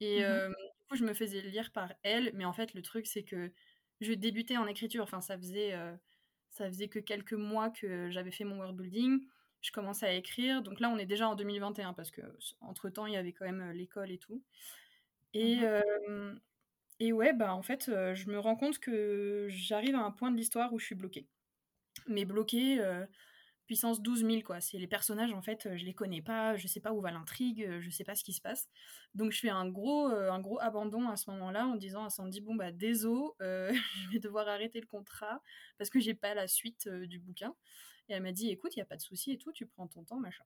Et 0.00 0.20
mmh 0.20 0.48
du 0.48 0.88
coup, 0.88 0.96
je 0.96 1.04
me 1.04 1.12
faisais 1.12 1.42
lire 1.42 1.70
par 1.72 1.92
elle, 2.02 2.30
mais 2.34 2.46
en 2.46 2.52
fait, 2.54 2.72
le 2.72 2.80
truc, 2.80 3.06
c'est 3.06 3.22
que 3.22 3.52
je 4.00 4.12
débutais 4.14 4.56
en 4.56 4.66
écriture. 4.66 5.02
Enfin, 5.02 5.20
ça 5.20 5.36
faisait, 5.36 5.74
ça 6.50 6.66
faisait 6.66 6.88
que 6.88 6.98
quelques 6.98 7.34
mois 7.34 7.68
que 7.68 8.10
j'avais 8.10 8.30
fait 8.30 8.44
mon 8.44 8.56
world 8.56 8.76
building 8.76 9.20
je 9.60 9.72
commence 9.72 10.04
à 10.04 10.12
écrire. 10.12 10.62
Donc 10.62 10.80
là, 10.80 10.88
on 10.88 10.98
est 10.98 11.06
déjà 11.06 11.28
en 11.28 11.34
2021 11.34 11.92
parce 11.92 12.10
que 12.10 12.22
entre 12.60 12.90
temps, 12.90 13.06
il 13.06 13.14
y 13.14 13.16
avait 13.16 13.32
quand 13.32 13.44
même 13.44 13.72
l'école 13.72 14.10
et 14.10 14.18
tout. 14.18 14.42
Et, 15.34 15.56
mmh 15.56 16.40
et 17.00 17.12
ouais, 17.12 17.32
bah 17.32 17.54
en 17.54 17.62
fait, 17.62 17.84
je 17.86 18.28
me 18.28 18.40
rends 18.40 18.56
compte 18.56 18.80
que 18.80 19.46
j'arrive 19.50 19.94
à 19.94 20.00
un 20.00 20.10
point 20.10 20.32
de 20.32 20.36
l'histoire 20.36 20.72
où 20.72 20.80
je 20.80 20.86
suis 20.86 20.96
bloquée. 20.96 21.28
Mais 22.08 22.24
bloquée, 22.24 22.80
puissance 23.68 24.02
12 24.02 24.24
000, 24.24 24.42
quoi. 24.42 24.60
C'est 24.60 24.78
les 24.78 24.88
personnages, 24.88 25.32
en 25.32 25.42
fait, 25.42 25.76
je 25.76 25.84
les 25.84 25.94
connais 25.94 26.22
pas, 26.22 26.56
je 26.56 26.66
sais 26.66 26.80
pas 26.80 26.92
où 26.92 27.00
va 27.00 27.12
l'intrigue, 27.12 27.78
je 27.78 27.90
sais 27.90 28.02
pas 28.02 28.16
ce 28.16 28.24
qui 28.24 28.32
se 28.32 28.40
passe. 28.40 28.68
Donc 29.14 29.30
je 29.30 29.38
fais 29.38 29.50
un 29.50 29.68
gros, 29.68 30.06
un 30.06 30.40
gros 30.40 30.60
abandon 30.60 31.08
à 31.08 31.16
ce 31.16 31.30
moment-là 31.30 31.66
en 31.66 31.76
disant 31.76 32.04
à 32.04 32.10
Sandy, 32.10 32.40
bon 32.40 32.56
bah 32.56 32.72
désolé, 32.72 33.30
je 33.40 34.10
vais 34.10 34.18
devoir 34.18 34.48
arrêter 34.48 34.80
le 34.80 34.86
contrat 34.86 35.40
parce 35.76 35.90
que 35.90 36.00
j'ai 36.00 36.14
pas 36.14 36.34
la 36.34 36.48
suite 36.48 36.88
du 36.88 37.20
bouquin. 37.20 37.54
Et 38.08 38.14
elle 38.14 38.22
m'a 38.22 38.32
dit, 38.32 38.48
écoute, 38.50 38.74
il 38.74 38.78
n'y 38.78 38.82
a 38.82 38.86
pas 38.86 38.96
de 38.96 39.02
souci 39.02 39.32
et 39.32 39.38
tout, 39.38 39.52
tu 39.52 39.66
prends 39.66 39.86
ton 39.86 40.02
temps, 40.02 40.18
machin. 40.18 40.44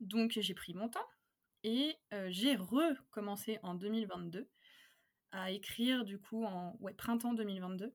Donc 0.00 0.32
j'ai 0.40 0.54
pris 0.54 0.74
mon 0.74 0.88
temps 0.88 1.06
et 1.62 1.96
euh, 2.12 2.28
j'ai 2.30 2.56
recommencé 2.56 3.58
en 3.62 3.74
2022 3.74 4.48
à 5.30 5.50
écrire 5.50 6.04
du 6.04 6.18
coup 6.18 6.44
en 6.44 6.76
ouais, 6.80 6.94
printemps 6.94 7.34
2022. 7.34 7.94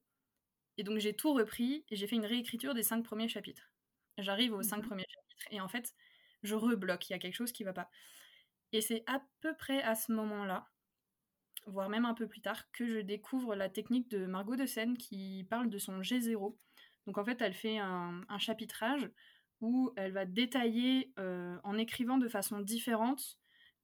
Et 0.77 0.83
donc 0.83 0.99
j'ai 0.99 1.13
tout 1.13 1.33
repris 1.33 1.83
et 1.89 1.95
j'ai 1.95 2.07
fait 2.07 2.15
une 2.15 2.25
réécriture 2.25 2.73
des 2.73 2.83
cinq 2.83 3.03
premiers 3.03 3.27
chapitres. 3.27 3.71
J'arrive 4.17 4.53
aux 4.53 4.63
cinq 4.63 4.77
mhm. 4.77 4.87
premiers 4.87 5.05
chapitres 5.09 5.47
et 5.51 5.61
en 5.61 5.67
fait, 5.67 5.93
je 6.43 6.55
rebloque, 6.55 7.09
il 7.09 7.13
y 7.13 7.15
a 7.15 7.19
quelque 7.19 7.35
chose 7.35 7.51
qui 7.51 7.63
va 7.63 7.73
pas. 7.73 7.89
Et 8.73 8.81
c'est 8.81 9.03
à 9.07 9.21
peu 9.41 9.55
près 9.55 9.81
à 9.81 9.95
ce 9.95 10.11
moment-là, 10.11 10.67
voire 11.65 11.89
même 11.89 12.05
un 12.05 12.13
peu 12.13 12.27
plus 12.27 12.41
tard, 12.41 12.69
que 12.71 12.85
je 12.87 12.99
découvre 12.99 13.55
la 13.55 13.69
technique 13.69 14.09
de 14.09 14.25
Margot 14.25 14.55
de 14.55 14.65
Seine 14.65 14.97
qui 14.97 15.45
parle 15.49 15.69
de 15.69 15.77
son 15.77 16.01
G0. 16.01 16.55
Donc 17.05 17.17
en 17.17 17.25
fait, 17.25 17.41
elle 17.41 17.53
fait 17.53 17.77
un, 17.77 18.25
chapitrage 18.39 19.09
où 19.61 19.91
elle 19.95 20.11
va 20.11 20.25
détailler 20.25 21.13
euh, 21.17 21.57
en 21.63 21.77
écrivant 21.77 22.17
de 22.17 22.27
façon 22.27 22.59
différente 22.59 23.39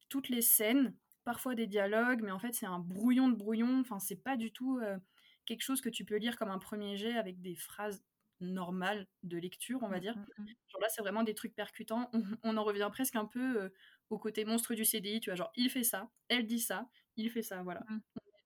toutes 0.10 0.30
les 0.30 0.42
scènes, 0.42 0.96
parfois 1.24 1.56
des 1.56 1.66
dialogues, 1.66 2.22
mais 2.22 2.32
en 2.32 2.38
fait 2.38 2.54
c'est 2.54 2.66
un 2.66 2.80
brouillon 2.80 3.30
de 3.30 3.36
brouillon. 3.36 3.80
Enfin, 3.80 4.00
c'est 4.00 4.22
pas 4.22 4.38
du 4.38 4.52
tout 4.52 4.78
euh, 4.80 4.98
quelque 5.46 5.64
chose 5.64 5.82
que 5.82 5.90
tu 5.90 6.06
peux 6.06 6.18
lire 6.18 6.38
comme 6.38 6.52
un 6.52 6.60
premier 6.60 6.98
jet 6.98 7.18
avec 7.18 7.42
des 7.42 7.56
phrases 7.56 8.04
normales 8.40 9.08
de 9.24 9.38
lecture, 9.38 9.80
on 9.84 9.90
va 9.90 10.00
dire. 10.00 10.16
Mmh, 10.18 10.26
mmh, 10.38 10.44
mmh. 10.44 10.48
Genre 10.70 10.82
là, 10.82 10.90
c'est 10.90 11.02
vraiment 11.02 11.24
des 11.24 11.34
trucs 11.34 11.56
percutants. 11.56 12.12
On, 12.44 12.58
en 12.58 12.64
revient 12.64 12.90
presque 12.92 13.16
un 13.16 13.26
peu 13.26 13.64
euh, 13.64 13.70
au 14.10 14.18
côté 14.18 14.46
monstre 14.46 14.74
du 14.74 14.86
CDI. 14.86 15.20
Tu 15.20 15.30
vois, 15.30 15.36
genre 15.36 15.52
il 15.56 15.70
fait 15.70 15.84
ça, 15.84 16.10
elle 16.30 16.46
dit 16.46 16.60
ça, 16.60 16.90
il 17.16 17.30
fait 17.30 17.44
ça. 17.44 17.64
Voilà. 17.64 17.84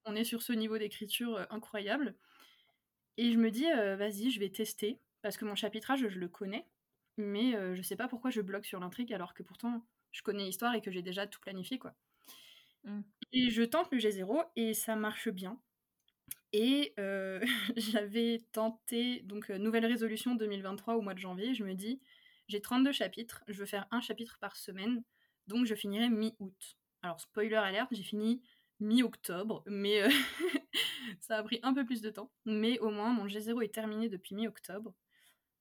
On 0.05 0.15
est 0.15 0.23
sur 0.23 0.41
ce 0.41 0.53
niveau 0.53 0.77
d'écriture 0.77 1.45
incroyable. 1.49 2.15
Et 3.17 3.31
je 3.31 3.37
me 3.37 3.49
dis, 3.49 3.65
euh, 3.65 3.95
vas-y, 3.95 4.29
je 4.29 4.39
vais 4.39 4.49
tester, 4.49 4.99
parce 5.21 5.37
que 5.37 5.45
mon 5.45 5.55
chapitrage, 5.55 6.07
je 6.07 6.19
le 6.19 6.29
connais, 6.29 6.67
mais 7.17 7.55
euh, 7.55 7.75
je 7.75 7.81
sais 7.81 7.95
pas 7.95 8.07
pourquoi 8.07 8.29
je 8.29 8.41
bloque 8.41 8.65
sur 8.65 8.79
l'intrigue, 8.79 9.11
alors 9.11 9.33
que 9.33 9.41
pourtant, 9.41 9.83
je 10.11 10.21
connais 10.21 10.45
l'histoire 10.45 10.75
et 10.75 10.81
que 10.81 10.91
j'ai 10.91 11.01
déjà 11.01 11.25
tout 11.25 11.39
planifié, 11.41 11.79
quoi. 11.79 11.95
Et 13.33 13.49
je 13.49 13.63
tente 13.63 13.91
le 13.91 13.97
G0, 13.97 14.45
et 14.55 14.73
ça 14.73 14.95
marche 14.95 15.27
bien. 15.29 15.59
Et 16.53 16.93
euh, 16.99 17.39
j'avais 17.77 18.43
tenté, 18.51 19.21
donc, 19.21 19.49
nouvelle 19.49 19.85
résolution 19.85 20.35
2023 20.35 20.95
au 20.95 21.01
mois 21.01 21.13
de 21.13 21.19
janvier, 21.19 21.53
je 21.53 21.63
me 21.63 21.73
dis, 21.73 22.01
j'ai 22.47 22.61
32 22.61 22.91
chapitres, 22.91 23.43
je 23.47 23.59
veux 23.59 23.65
faire 23.65 23.87
un 23.91 24.01
chapitre 24.01 24.37
par 24.39 24.55
semaine, 24.55 25.03
donc 25.47 25.65
je 25.65 25.75
finirai 25.75 26.09
mi-août. 26.09 26.77
Alors, 27.01 27.19
spoiler 27.19 27.55
alerte, 27.55 27.89
j'ai 27.91 28.03
fini 28.03 28.41
mi-octobre, 28.79 29.63
mais 29.67 30.03
ça 31.19 31.37
a 31.37 31.43
pris 31.43 31.59
un 31.63 31.73
peu 31.73 31.85
plus 31.85 32.01
de 32.01 32.09
temps. 32.09 32.31
Mais 32.45 32.79
au 32.79 32.89
moins, 32.89 33.11
mon 33.11 33.25
G0 33.25 33.63
est 33.63 33.73
terminé 33.73 34.09
depuis 34.09 34.35
mi-octobre. 34.35 34.93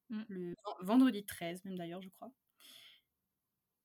Mm. 0.09 0.21
Le 0.29 0.55
vendredi 0.81 1.25
13, 1.25 1.65
même 1.65 1.77
d'ailleurs, 1.77 2.01
je 2.01 2.09
crois. 2.09 2.31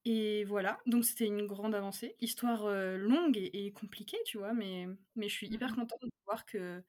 Et 0.05 0.45
voilà, 0.45 0.81
donc 0.87 1.05
c'était 1.05 1.27
une 1.27 1.47
grande 1.47 1.75
avancée. 1.75 2.17
Histoire 2.21 2.65
euh, 2.67 2.97
longue 2.97 3.37
et, 3.37 3.73
compliquée, 3.73 4.19
tu 4.27 4.39
vois, 4.39 4.53
mais, 4.53 4.89
mais 5.15 5.29
je 5.29 5.35
suis 5.35 5.47
hyper 5.47 5.73
mm-hmm. 5.73 5.75
contente 5.77 6.03
de 6.03 6.11
voir 6.27 6.45
que 6.45 6.83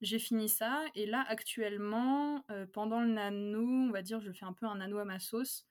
j'ai 0.00 0.18
fini 0.18 0.48
ça. 0.48 0.84
Et 0.96 1.06
là, 1.06 1.24
actuellement, 1.28 2.44
euh, 2.50 2.66
pendant 2.66 3.00
le 3.00 3.08
nano, 3.08 3.62
on 3.62 3.90
va 3.90 4.02
dire, 4.02 4.20
je 4.20 4.32
fais 4.32 4.44
un 4.44 4.52
peu 4.52 4.66
un 4.66 4.76
nano 4.76 4.98
à 4.98 5.04
ma 5.04 5.20
sauce, 5.20 5.66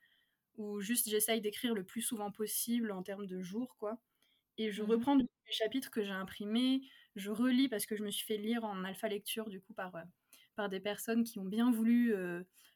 où 0.55 0.79
juste 0.79 1.09
j'essaye 1.09 1.41
d'écrire 1.41 1.73
le 1.73 1.83
plus 1.83 2.01
souvent 2.01 2.31
possible 2.31 2.91
en 2.91 3.03
termes 3.03 3.27
de 3.27 3.41
jours, 3.41 3.75
quoi. 3.77 3.99
Et 4.57 4.71
je 4.71 4.81
mmh 4.81 4.85
reprends 4.87 5.15
les 5.15 5.27
chapitres 5.49 5.91
que 5.91 6.03
j'ai 6.03 6.11
imprimés, 6.11 6.81
je 7.15 7.31
relis 7.31 7.69
parce 7.69 7.85
que 7.85 7.95
je 7.95 8.03
me 8.03 8.11
suis 8.11 8.25
fait 8.25 8.37
lire 8.37 8.63
en 8.63 8.83
alpha 8.83 9.07
lecture 9.07 9.49
du 9.49 9.61
coup 9.61 9.73
par, 9.73 9.95
euh, 9.95 10.01
par 10.55 10.69
des 10.69 10.79
personnes 10.79 11.23
qui 11.23 11.37
ont 11.37 11.45
bien 11.45 11.69
voulu 11.71 12.15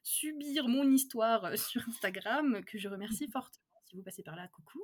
subir 0.04 0.68
mon 0.68 0.84
histoire 0.92 1.58
sur 1.58 1.88
Instagram, 1.88 2.64
que 2.66 2.78
je 2.78 2.90
remercie 2.90 3.28
mmh 3.28 3.32
fortement. 3.32 3.71
Si 3.92 3.98
vous 3.98 4.04
passez 4.04 4.24
par 4.24 4.38
là, 4.38 4.48
coucou. 4.48 4.82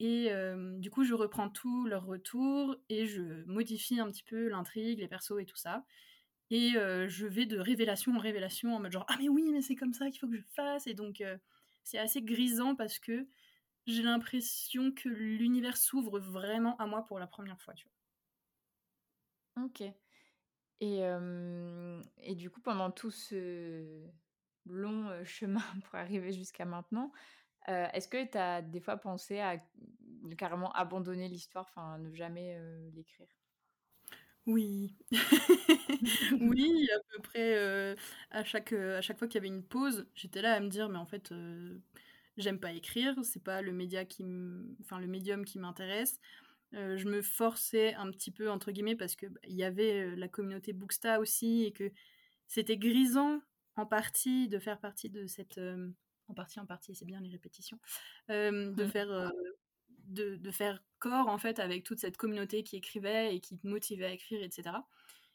Et 0.00 0.30
du 0.78 0.90
coup, 0.90 1.04
je 1.04 1.14
reprends 1.14 1.48
tout 1.48 1.86
leur 1.86 2.04
retour 2.04 2.76
et 2.88 3.06
je 3.06 3.44
modifie 3.44 4.00
un 4.00 4.10
petit 4.10 4.24
peu 4.24 4.48
l'intrigue, 4.48 4.98
les 4.98 5.06
persos 5.06 5.40
et 5.40 5.46
tout 5.46 5.56
ça. 5.56 5.84
Et 6.50 6.72
je 6.72 7.26
vais 7.26 7.46
de 7.46 7.56
révélation 7.58 8.16
en 8.16 8.18
révélation 8.18 8.74
en 8.74 8.80
mode 8.80 8.90
genre 8.90 9.06
Ah, 9.08 9.16
mais 9.20 9.28
oui, 9.28 9.48
mais 9.52 9.62
c'est 9.62 9.76
comme 9.76 9.94
ça 9.94 10.10
qu'il 10.10 10.18
faut 10.18 10.28
que 10.28 10.36
je 10.36 10.42
fasse. 10.54 10.88
Et 10.88 10.94
donc, 10.94 11.22
c'est 11.84 11.98
assez 11.98 12.20
grisant 12.20 12.74
parce 12.74 12.98
que 12.98 13.28
j'ai 13.86 14.02
l'impression 14.02 14.90
que 14.90 15.08
l'univers 15.08 15.76
s'ouvre 15.76 16.18
vraiment 16.18 16.76
à 16.78 16.86
moi 16.86 17.06
pour 17.06 17.20
la 17.20 17.28
première 17.28 17.60
fois. 17.60 17.74
Ok. 19.56 19.82
Et, 20.80 21.00
et 22.18 22.34
du 22.34 22.50
coup, 22.50 22.60
pendant 22.60 22.90
tout 22.90 23.12
ce 23.12 24.04
long 24.66 25.24
chemin 25.24 25.62
pour 25.84 25.94
arriver 25.94 26.32
jusqu'à 26.32 26.64
maintenant, 26.64 27.12
est-ce 27.66 28.08
que 28.08 28.24
tu 28.24 28.38
as 28.38 28.62
des 28.62 28.80
fois 28.80 28.96
pensé 28.96 29.40
à 29.40 29.58
carrément 30.38 30.72
abandonner 30.72 31.28
l'histoire, 31.28 31.66
enfin 31.70 31.98
ne 31.98 32.12
jamais 32.14 32.58
l'écrire? 32.94 33.28
Oui. 34.46 34.94
Oui, 36.40 36.88
à 36.94 36.98
peu 37.12 37.22
près, 37.22 37.96
à 38.30 38.44
chaque, 38.44 38.72
à 38.72 39.00
chaque 39.00 39.18
fois 39.18 39.26
qu'il 39.28 39.36
y 39.36 39.38
avait 39.46 39.48
une 39.54 39.64
pause, 39.64 40.06
j'étais 40.14 40.40
là 40.42 40.54
à 40.54 40.60
me 40.60 40.68
dire: 40.68 40.88
«Mais 40.88 40.98
en 40.98 41.06
fait, 41.06 41.32
j'aime 42.36 42.60
pas 42.60 42.72
écrire, 42.72 43.14
c'est 43.24 43.42
pas 43.42 43.62
le 43.62 43.72
média 43.72 44.04
qui 44.04 44.24
enfin 44.82 44.98
le 45.00 45.06
médium 45.06 45.44
qui 45.44 45.58
m'intéresse». 45.58 46.20
je 46.72 47.08
me 47.08 47.22
«forçais» 47.22 47.94
un 47.94 48.10
petit 48.12 48.30
peu 48.30 48.50
entre 48.50 48.72
guillemets 48.72 48.96
parce 48.96 49.16
que, 49.16 49.26
bah, 49.26 49.40
il 49.48 49.56
y 49.56 49.64
avait, 49.64 50.14
la 50.16 50.28
communauté 50.28 50.72
Booksta 50.72 51.20
aussi 51.20 51.64
et 51.64 51.72
que 51.72 51.90
c'était 52.48 52.78
grisant 52.78 53.40
en 53.76 53.86
partie 53.86 54.48
de 54.48 54.58
faire 54.58 54.80
partie 54.80 55.10
de 55.10 55.26
cette, 55.26 55.60
en 56.28 56.34
partie, 56.34 56.60
en 56.60 56.66
partie, 56.66 56.94
c'est 56.94 57.04
bien 57.04 57.20
les 57.20 57.30
répétitions, 57.30 57.78
de 58.28 58.84
mmh. 58.84 58.88
faire, 58.88 59.32
de, 60.08 60.36
de, 60.36 60.50
faire 60.50 60.82
corps 60.98 61.28
en 61.28 61.38
fait 61.38 61.58
avec 61.58 61.84
toute 61.84 61.98
cette 61.98 62.16
communauté 62.16 62.62
qui 62.62 62.76
écrivait 62.76 63.34
et 63.34 63.40
qui 63.40 63.58
te 63.58 63.66
motivait 63.66 64.06
à 64.06 64.12
écrire, 64.12 64.42
etc. 64.42 64.76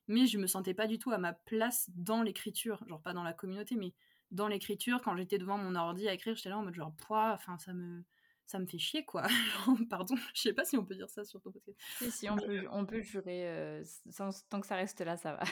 Mais 0.07 0.27
je 0.27 0.37
me 0.37 0.47
sentais 0.47 0.73
pas 0.73 0.87
du 0.87 0.99
tout 0.99 1.11
à 1.11 1.17
ma 1.17 1.33
place 1.33 1.89
dans 1.95 2.21
l'écriture, 2.21 2.83
genre 2.87 3.01
pas 3.01 3.13
dans 3.13 3.23
la 3.23 3.33
communauté, 3.33 3.75
mais 3.75 3.93
dans 4.31 4.47
l'écriture. 4.47 5.01
Quand 5.01 5.15
j'étais 5.15 5.37
devant 5.37 5.57
mon 5.57 5.75
ordi 5.75 6.07
à 6.07 6.13
écrire, 6.13 6.35
j'étais 6.35 6.49
là 6.49 6.57
en 6.57 6.63
mode 6.63 6.73
genre, 6.73 6.93
poids, 6.95 7.31
enfin 7.33 7.57
ça 7.59 7.73
me 7.73 8.03
ça 8.45 8.59
me 8.59 8.65
fait 8.65 8.79
chier 8.79 9.05
quoi. 9.05 9.27
Pardon, 9.89 10.15
je 10.33 10.41
sais 10.41 10.53
pas 10.53 10.65
si 10.65 10.75
on 10.77 10.83
peut 10.83 10.95
dire 10.95 11.09
ça 11.09 11.23
sur 11.23 11.41
ton 11.41 11.51
podcast. 11.51 11.77
Si, 11.97 12.11
si, 12.11 12.29
on, 12.29 12.35
peut, 12.35 12.67
on 12.71 12.85
peut 12.85 13.01
jurer, 13.01 13.47
euh, 13.47 13.83
tant 14.49 14.59
que 14.59 14.67
ça 14.67 14.75
reste 14.75 14.99
là, 15.01 15.15
ça 15.15 15.35
va. 15.35 15.43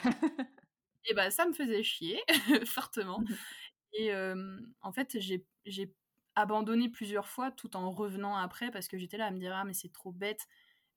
et 1.06 1.14
bah 1.14 1.32
ça 1.32 1.46
me 1.46 1.54
faisait 1.54 1.84
chier, 1.84 2.20
fortement. 2.66 3.24
Et 3.94 4.12
en 4.82 4.92
fait, 4.92 5.18
j'ai 5.20 5.96
abandonné 6.36 6.90
plusieurs 6.90 7.28
fois 7.28 7.52
tout 7.52 7.76
en 7.76 7.92
revenant 7.92 8.36
après 8.38 8.72
parce 8.72 8.88
que 8.88 8.98
j'étais 8.98 9.18
là 9.18 9.26
à 9.28 9.32
me 9.32 9.40
dire 9.40 9.54
ah 9.56 9.66
mais 9.66 9.74
c'est 9.74 9.92
trop 9.92 10.12
bête. 10.12 10.48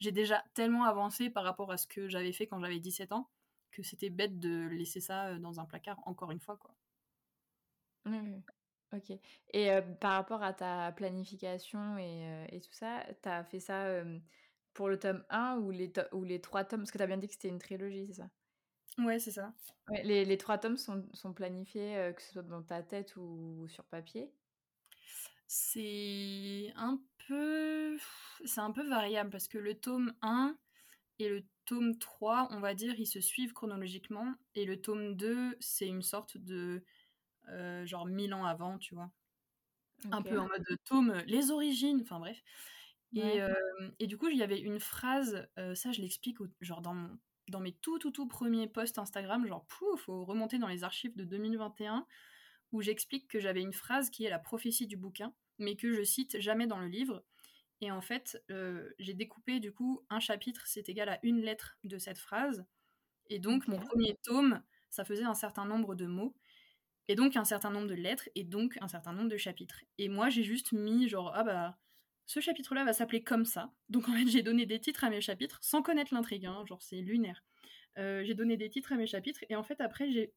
J'ai 0.01 0.13
déjà 0.13 0.45
tellement 0.55 0.85
avancé 0.85 1.31
par 1.31 1.45
rapport 1.45 1.71
à 1.73 1.77
ce 1.79 1.87
que 1.87 2.09
j'avais 2.09 2.33
fait 2.33 2.47
quand 2.47 2.61
j'avais 2.61 2.81
17 2.81 3.13
ans 3.13 3.31
que 3.71 3.83
c'était 3.83 4.11
bête 4.11 4.39
de 4.39 4.67
laisser 4.69 5.01
ça 5.01 5.39
dans 5.39 5.61
un 5.61 5.65
placard 5.65 5.99
encore 6.07 6.31
une 6.31 6.41
fois 6.41 6.57
quoi. 6.59 6.77
Ok. 8.93 9.11
Et 9.53 9.71
par 10.01 10.13
rapport 10.13 10.43
à 10.43 10.53
ta 10.53 10.93
planification 10.93 11.97
et, 11.99 12.47
et 12.51 12.61
tout 12.61 12.73
ça, 12.73 13.05
tu 13.23 13.29
as 13.29 13.43
fait 13.45 13.61
ça 13.61 14.03
pour 14.75 14.89
le 14.89 14.99
tome 14.99 15.25
1 15.31 15.59
ou 15.59 15.71
les, 15.71 15.93
ou 16.13 16.25
les 16.25 16.41
trois 16.41 16.65
tomes? 16.65 16.81
Parce 16.81 16.91
que 16.93 16.99
tu 16.99 17.05
as 17.05 17.07
bien 17.07 17.17
dit 17.19 17.27
que 17.29 17.35
c'était 17.35 17.49
une 17.49 17.59
trilogie, 17.59 18.07
c'est 18.09 18.15
ça? 18.23 18.31
Ouais, 18.99 19.19
c'est 19.19 19.31
ça. 19.31 19.53
les, 20.05 20.25
les, 20.25 20.39
trois 20.39 20.59
tomes 20.59 20.77
sont, 20.77 21.07
sont 21.13 21.33
planifiés, 21.33 22.13
que 22.15 22.23
ce 22.23 22.33
soit 22.33 22.43
dans 22.43 22.63
ta 22.63 22.83
tête 22.83 23.17
ou 23.17 23.67
sur 23.69 23.85
papier? 23.85 24.31
C'est 25.47 26.73
un 26.77 26.99
peu 27.29 27.99
c'est 28.45 28.61
un 28.61 28.71
peu 28.71 28.89
variable 28.89 29.29
parce 29.29 29.49
que 29.49 29.59
le 29.59 29.75
tome 29.75 30.15
1 30.23 30.57
et 31.19 31.29
le 31.29 31.45
tome 31.67 31.99
3, 31.99 32.49
on 32.51 32.61
va 32.61 32.75
dire, 32.75 32.95
ils 32.99 33.07
se 33.07 33.21
suivent 33.21 33.53
chronologiquement 33.53 34.35
et 34.55 34.65
le 34.65 34.81
tome 34.81 35.15
2, 35.15 35.57
c'est 35.61 35.87
une 35.87 36.03
sorte 36.03 36.37
de 36.39 36.85
euh, 37.49 37.85
genre 37.87 38.07
mille 38.07 38.35
ans 38.35 38.45
avant, 38.45 38.79
tu 38.79 38.95
vois? 38.95 39.11
Un 40.11 40.23
peu 40.23 40.39
en 40.39 40.49
mode 40.49 40.65
tome 40.85 41.23
les 41.27 41.51
origines, 41.51 42.01
enfin 42.03 42.19
bref. 42.19 42.43
Et, 43.15 43.43
euh, 43.43 43.53
et, 43.99 44.07
du 44.07 44.17
coup, 44.17 44.29
il 44.29 44.39
y 44.39 44.43
avait 44.43 44.59
une 44.59 44.81
phrase, 44.81 45.47
euh, 45.59 45.75
ça 45.75 45.93
je 45.93 46.01
l'explique 46.01 46.39
genre 46.63 46.81
dans, 46.81 47.11
dans 47.49 47.61
mes 47.61 47.73
tout 47.73 47.99
tout 47.99 48.11
tout 48.11 48.27
premiers 48.27 48.69
posts 48.69 48.99
Instagram, 48.99 49.47
genre 49.47 49.67
pouf, 49.67 50.03
faut 50.03 50.25
remonter 50.25 50.59
dans 50.59 50.69
les 50.69 50.85
archives 50.85 51.17
de 51.17 51.25
2021 51.25 52.07
où 52.73 52.81
j'explique 52.81 53.29
que 53.29 53.41
j'avais 53.41 53.61
une 53.61 53.73
phrase 53.73 54.11
qui 54.11 54.25
est 54.25 54.31
la 54.31 54.39
prophétie 54.39 54.87
du 54.87 54.97
bouquin 54.97 55.35
mais 55.59 55.77
que 55.77 55.93
je 55.93 56.03
cite 56.03 56.39
jamais 56.41 56.67
dans 56.67 56.79
le 56.79 56.89
livre. 56.89 57.25
Et 57.81 57.91
en 57.91 58.01
fait, 58.01 58.43
euh, 58.51 58.91
j'ai 58.99 59.15
découpé 59.15 59.61
du 59.61 59.73
coup 59.73 60.05
un 60.11 60.21
chapitre, 60.21 60.63
c'est 60.67 60.89
égal 60.89 61.09
à 61.09 61.19
une 61.23 61.41
lettre 61.41 61.79
de 61.85 61.99
cette 61.99 62.19
phrase. 62.19 62.65
Et 63.29 63.39
donc, 63.39 63.67
mon 63.67 63.79
premier 63.79 64.19
tome, 64.23 64.63
ça 64.91 65.05
faisait 65.05 65.25
un 65.25 65.35
certain 65.35 65.65
nombre 65.65 65.95
de 65.95 66.07
mots, 66.07 66.35
et 67.09 67.15
donc 67.15 67.37
un 67.37 67.45
certain 67.45 67.71
nombre 67.71 67.89
de 67.89 67.95
lettres, 67.95 68.29
et 68.35 68.45
donc 68.45 68.79
un 68.81 68.89
certain 68.89 69.13
nombre 69.13 69.29
de 69.29 69.37
chapitres. 69.37 69.81
Et 69.99 70.09
moi, 70.09 70.29
j'ai 70.29 70.45
juste 70.45 70.73
mis 70.73 71.09
genre, 71.09 71.33
ah 71.35 71.43
bah, 71.43 71.79
ce 72.27 72.41
chapitre-là 72.41 72.85
va 72.85 72.93
s'appeler 72.93 73.23
comme 73.23 73.45
ça. 73.45 73.73
Donc 73.89 74.09
en 74.09 74.13
fait, 74.13 74.27
j'ai 74.27 74.43
donné 74.43 74.67
des 74.67 74.81
titres 74.81 75.05
à 75.05 75.11
mes 75.11 75.21
chapitres 75.21 75.59
sans 75.63 75.83
connaître 75.83 76.15
l'intrigue, 76.15 76.47
hein, 76.47 76.65
genre 76.67 76.83
c'est 76.83 77.01
lunaire. 77.01 77.45
Euh, 77.99 78.25
j'ai 78.25 78.35
donné 78.35 78.57
des 78.57 78.71
titres 78.71 78.93
à 78.93 78.97
mes 78.97 79.07
chapitres, 79.07 79.45
et 79.49 79.57
en 79.57 79.63
fait, 79.63 79.81
après, 79.81 80.11
j'ai 80.11 80.33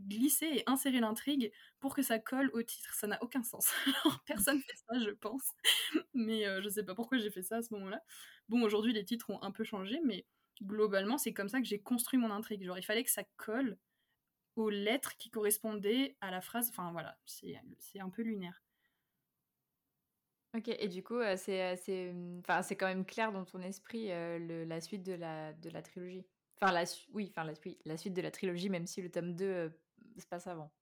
glisser 0.00 0.46
et 0.46 0.62
insérer 0.66 1.00
l'intrigue 1.00 1.52
pour 1.78 1.94
que 1.94 2.02
ça 2.02 2.18
colle 2.18 2.50
au 2.52 2.62
titre. 2.62 2.94
Ça 2.94 3.06
n'a 3.06 3.22
aucun 3.22 3.42
sens. 3.42 3.72
personne 4.26 4.60
fait 4.60 4.76
ça, 4.76 4.98
je 4.98 5.10
pense. 5.10 5.52
Mais 6.14 6.46
euh, 6.46 6.62
je 6.62 6.68
sais 6.68 6.84
pas 6.84 6.94
pourquoi 6.94 7.18
j'ai 7.18 7.30
fait 7.30 7.42
ça 7.42 7.56
à 7.56 7.62
ce 7.62 7.74
moment-là. 7.74 8.02
Bon, 8.48 8.62
aujourd'hui, 8.62 8.92
les 8.92 9.04
titres 9.04 9.30
ont 9.30 9.42
un 9.42 9.50
peu 9.50 9.64
changé, 9.64 10.00
mais 10.04 10.26
globalement, 10.62 11.18
c'est 11.18 11.32
comme 11.32 11.48
ça 11.48 11.60
que 11.60 11.66
j'ai 11.66 11.80
construit 11.80 12.18
mon 12.18 12.30
intrigue. 12.30 12.64
Genre, 12.64 12.78
il 12.78 12.84
fallait 12.84 13.04
que 13.04 13.10
ça 13.10 13.24
colle 13.36 13.78
aux 14.56 14.70
lettres 14.70 15.16
qui 15.16 15.30
correspondaient 15.30 16.16
à 16.20 16.30
la 16.30 16.40
phrase. 16.40 16.68
Enfin, 16.70 16.92
voilà, 16.92 17.18
c'est 17.26 18.00
un 18.00 18.10
peu 18.10 18.22
lunaire. 18.22 18.62
Ok, 20.56 20.68
et 20.68 20.88
du 20.88 21.02
coup, 21.04 21.14
euh, 21.18 21.36
c'est 21.36 22.12
enfin, 22.40 22.62
quand 22.74 22.86
même 22.86 23.06
clair 23.06 23.32
dans 23.32 23.44
ton 23.44 23.60
esprit 23.60 24.10
euh, 24.10 24.64
la 24.66 24.80
suite 24.80 25.04
de 25.04 25.12
la, 25.12 25.52
de 25.52 25.70
la 25.70 25.80
trilogie? 25.80 26.26
Enfin, 26.60 26.72
la, 26.72 26.84
oui, 27.12 27.28
enfin, 27.30 27.44
la, 27.44 27.54
la 27.84 27.96
suite 27.96 28.14
de 28.14 28.20
la 28.22 28.30
trilogie, 28.30 28.68
même 28.68 28.86
si 28.86 29.00
le 29.00 29.10
tome 29.10 29.34
2 29.34 29.44
euh, 29.44 29.68
se 30.18 30.26
passe 30.26 30.46
avant. 30.46 30.72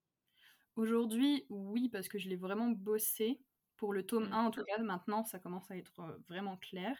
Aujourd'hui, 0.76 1.46
oui, 1.50 1.88
parce 1.88 2.08
que 2.08 2.18
je 2.18 2.28
l'ai 2.28 2.36
vraiment 2.36 2.68
bossé. 2.70 3.40
Pour 3.76 3.92
le 3.92 4.04
tome 4.04 4.24
1, 4.32 4.42
mmh. 4.42 4.46
en 4.46 4.50
tout 4.50 4.64
cas, 4.64 4.78
maintenant, 4.78 5.24
ça 5.24 5.38
commence 5.38 5.70
à 5.70 5.76
être 5.76 6.00
euh, 6.00 6.18
vraiment 6.28 6.56
clair. 6.56 6.96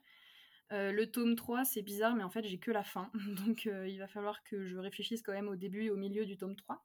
Euh, 0.72 0.92
le 0.92 1.11
tome 1.11 1.35
3, 1.35 1.64
c'est 1.64 1.83
bizarre, 1.83 2.14
mais 2.14 2.22
en 2.22 2.31
fait, 2.31 2.44
j'ai 2.44 2.59
que 2.61 2.70
la 2.70 2.85
fin. 2.85 3.11
Donc, 3.46 3.64
il 3.64 3.98
va 3.98 4.07
falloir 4.07 4.44
que 4.44 4.64
je 4.66 4.76
réfléchisse 4.76 5.22
quand 5.22 5.33
même 5.33 5.48
au 5.48 5.57
début 5.57 5.85
et 5.85 5.90
au 5.90 5.96
milieu 5.96 6.24
du 6.24 6.37
tome 6.37 6.54
3. 6.54 6.85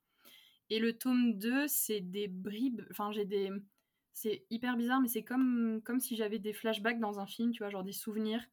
Et 0.69 0.79
le 0.79 0.97
tome 0.97 1.37
2, 1.37 1.67
c'est 1.67 2.01
des 2.01 2.27
bribes. 2.27 2.81
Enfin, 2.89 3.11
j'ai 3.11 3.25
des. 3.25 3.51
C'est 4.13 4.45
hyper 4.49 4.77
bizarre, 4.77 5.01
mais 5.01 5.07
c'est 5.07 5.23
comme, 5.23 5.81
comme 5.83 5.99
si 5.99 6.15
j'avais 6.15 6.39
des 6.39 6.53
flashbacks 6.53 6.99
dans 6.99 7.19
un 7.19 7.25
film, 7.25 7.51
tu 7.51 7.59
vois, 7.59 7.69
genre 7.69 7.83
des 7.83 7.91
souvenirs. 7.91 8.45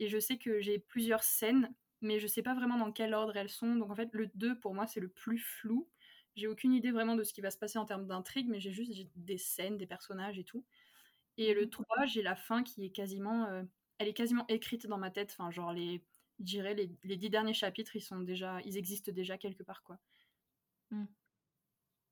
Et 0.00 0.08
je 0.08 0.18
sais 0.18 0.38
que 0.38 0.60
j'ai 0.60 0.78
plusieurs 0.78 1.22
scènes 1.22 1.72
mais 2.04 2.20
je 2.20 2.26
sais 2.26 2.42
pas 2.42 2.54
vraiment 2.54 2.76
dans 2.78 2.92
quel 2.92 3.14
ordre 3.14 3.36
elles 3.36 3.48
sont. 3.48 3.74
Donc 3.76 3.90
en 3.90 3.96
fait, 3.96 4.10
le 4.12 4.28
2 4.34 4.58
pour 4.60 4.74
moi, 4.74 4.86
c'est 4.86 5.00
le 5.00 5.08
plus 5.08 5.38
flou. 5.38 5.88
J'ai 6.36 6.46
aucune 6.46 6.72
idée 6.72 6.90
vraiment 6.90 7.16
de 7.16 7.22
ce 7.22 7.32
qui 7.32 7.40
va 7.40 7.50
se 7.50 7.58
passer 7.58 7.78
en 7.78 7.86
termes 7.86 8.06
d'intrigue, 8.06 8.48
mais 8.48 8.60
j'ai 8.60 8.72
juste 8.72 8.92
des 9.16 9.38
scènes, 9.38 9.78
des 9.78 9.86
personnages 9.86 10.38
et 10.38 10.44
tout. 10.44 10.64
Et 11.38 11.54
le 11.54 11.68
3, 11.68 11.86
mmh. 11.86 12.06
j'ai 12.06 12.22
la 12.22 12.36
fin 12.36 12.62
qui 12.62 12.84
est 12.84 12.90
quasiment. 12.90 13.46
Euh, 13.46 13.62
elle 13.98 14.08
est 14.08 14.14
quasiment 14.14 14.44
écrite 14.48 14.86
dans 14.86 14.98
ma 14.98 15.10
tête. 15.10 15.34
Enfin, 15.38 15.50
genre, 15.50 15.72
les, 15.72 16.04
je 16.40 16.44
dirais, 16.44 16.74
les, 16.74 16.90
les 17.04 17.16
dix 17.16 17.30
derniers 17.30 17.54
chapitres, 17.54 17.96
ils, 17.96 18.02
sont 18.02 18.20
déjà, 18.20 18.60
ils 18.64 18.76
existent 18.76 19.12
déjà 19.12 19.38
quelque 19.38 19.62
part, 19.62 19.82
quoi. 19.82 19.98
Mmh. 20.90 21.06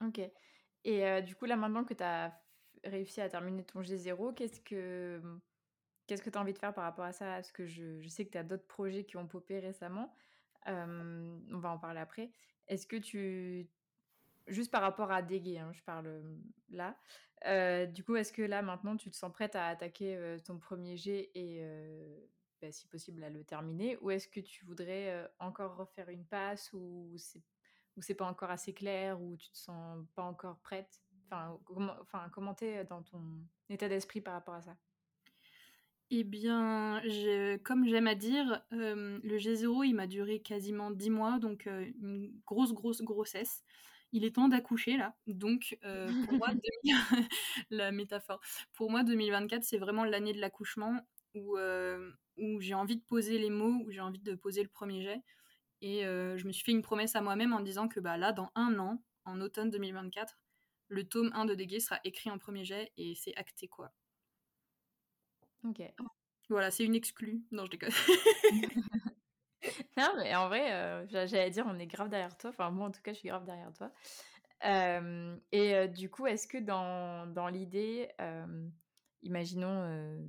Ok. 0.06 0.20
Et 0.84 1.06
euh, 1.06 1.20
du 1.20 1.36
coup, 1.36 1.44
là, 1.44 1.56
maintenant 1.56 1.84
que 1.84 1.94
tu 1.94 2.02
as 2.02 2.40
réussi 2.84 3.20
à 3.20 3.28
terminer 3.28 3.64
ton 3.64 3.80
G0, 3.82 4.34
qu'est-ce 4.34 4.60
que 4.60 5.20
Qu'est-ce 6.06 6.22
que 6.22 6.30
tu 6.30 6.36
as 6.36 6.40
envie 6.40 6.52
de 6.52 6.58
faire 6.58 6.74
par 6.74 6.84
rapport 6.84 7.04
à 7.04 7.12
ça? 7.12 7.26
Parce 7.26 7.52
que 7.52 7.64
je, 7.64 8.06
sais 8.08 8.26
que 8.26 8.32
tu 8.32 8.38
as 8.38 8.42
d'autres 8.42 8.66
projets 8.66 9.04
qui 9.04 9.16
ont 9.16 9.26
popé 9.26 9.60
récemment. 9.60 10.14
on 10.66 11.58
va 11.58 11.70
en 11.70 11.78
parler 11.78 12.00
après. 12.00 12.30
Est-ce 12.68 12.86
que 12.86 12.96
tu. 12.96 13.68
Juste 14.48 14.72
par 14.72 14.82
rapport 14.82 15.12
à 15.12 15.22
Dégué, 15.22 15.58
hein, 15.58 15.72
je 15.72 15.82
parle 15.82 16.22
là. 16.70 16.96
du 17.86 18.02
coup, 18.02 18.16
est-ce 18.16 18.32
que 18.32 18.42
là, 18.42 18.60
maintenant, 18.62 18.96
tu 18.96 19.10
te 19.10 19.16
sens 19.16 19.32
prête 19.32 19.54
à 19.54 19.68
attaquer 19.68 20.36
ton 20.44 20.58
premier 20.58 20.96
jet 20.96 21.30
et, 21.34 21.64
bah, 22.60 22.72
si 22.72 22.88
possible, 22.88 23.22
à 23.22 23.30
le 23.30 23.44
terminer? 23.44 23.96
Ou 23.98 24.10
est-ce 24.10 24.26
que 24.26 24.40
tu 24.40 24.64
voudrais 24.64 25.30
encore 25.38 25.76
refaire 25.76 26.08
une 26.08 26.26
passe 26.26 26.72
ou 26.72 27.14
c'est 27.16 27.42
ou 27.96 28.00
c'est 28.00 28.14
pas 28.14 28.26
encore 28.26 28.50
assez 28.50 28.72
clair 28.72 29.20
ou 29.20 29.36
tu 29.36 29.50
te 29.50 29.58
sens 29.58 30.04
pas 30.14 30.22
encore 30.22 30.58
prête? 30.60 31.02
Enfin, 31.32 31.58
comment, 31.64 31.94
enfin, 32.02 32.28
comment 32.30 32.54
t'es 32.54 32.84
dans 32.84 33.02
ton 33.02 33.22
état 33.70 33.88
d'esprit 33.88 34.20
par 34.20 34.34
rapport 34.34 34.54
à 34.54 34.62
ça? 34.62 34.76
Eh 36.10 36.24
bien, 36.24 37.00
comme 37.64 37.86
j'aime 37.86 38.06
à 38.06 38.14
dire, 38.14 38.62
le 38.70 39.38
G0, 39.38 39.86
il 39.86 39.94
m'a 39.94 40.06
duré 40.06 40.40
quasiment 40.40 40.90
10 40.90 41.08
mois, 41.08 41.38
donc 41.38 41.64
une 41.66 42.30
grosse, 42.46 42.74
grosse 42.74 43.00
grossesse. 43.00 43.62
Il 44.14 44.26
est 44.26 44.34
temps 44.34 44.48
d'accoucher 44.48 44.98
là, 44.98 45.16
donc 45.26 45.78
pour 45.80 46.34
moi, 46.34 46.48
la 47.70 47.92
métaphore. 47.92 48.42
Pour 48.74 48.90
moi, 48.90 49.04
2024, 49.04 49.64
c'est 49.64 49.78
vraiment 49.78 50.04
l'année 50.04 50.34
de 50.34 50.40
l'accouchement 50.40 51.00
où, 51.34 51.56
où 52.36 52.60
j'ai 52.60 52.74
envie 52.74 52.96
de 52.96 53.04
poser 53.04 53.38
les 53.38 53.48
mots, 53.48 53.82
où 53.86 53.90
j'ai 53.90 54.02
envie 54.02 54.20
de 54.20 54.34
poser 54.34 54.62
le 54.62 54.68
premier 54.68 55.02
jet. 55.02 55.22
Et 55.80 56.02
je 56.02 56.46
me 56.46 56.52
suis 56.52 56.62
fait 56.62 56.72
une 56.72 56.82
promesse 56.82 57.16
à 57.16 57.22
moi-même 57.22 57.54
en 57.54 57.60
disant 57.60 57.88
que 57.88 58.00
bah, 58.00 58.18
là, 58.18 58.32
dans 58.32 58.50
un 58.54 58.78
an, 58.78 59.02
en 59.24 59.40
automne 59.40 59.70
2024, 59.70 60.36
le 60.92 61.04
tome 61.04 61.30
1 61.34 61.46
de 61.46 61.54
Dégué 61.54 61.80
sera 61.80 61.98
écrit 62.04 62.30
en 62.30 62.38
premier 62.38 62.64
jet 62.64 62.92
et 62.96 63.14
c'est 63.14 63.34
acté 63.36 63.66
quoi. 63.66 63.92
Ok. 65.64 65.82
Voilà, 66.48 66.70
c'est 66.70 66.84
une 66.84 66.94
exclue. 66.94 67.42
Non, 67.50 67.64
je 67.64 67.70
déconne. 67.70 67.90
non, 69.96 70.12
mais 70.16 70.34
en 70.34 70.48
vrai, 70.48 70.72
euh, 70.72 71.06
j'allais 71.08 71.50
dire, 71.50 71.64
on 71.66 71.78
est 71.78 71.86
grave 71.86 72.08
derrière 72.08 72.36
toi. 72.36 72.50
Enfin, 72.50 72.70
moi, 72.70 72.88
en 72.88 72.90
tout 72.90 73.00
cas, 73.00 73.12
je 73.12 73.18
suis 73.18 73.28
grave 73.28 73.44
derrière 73.44 73.72
toi. 73.72 73.90
Euh, 74.64 75.36
et 75.50 75.74
euh, 75.74 75.86
du 75.86 76.10
coup, 76.10 76.26
est-ce 76.26 76.46
que 76.46 76.58
dans, 76.58 77.26
dans 77.26 77.48
l'idée, 77.48 78.08
imaginons, 79.22 80.20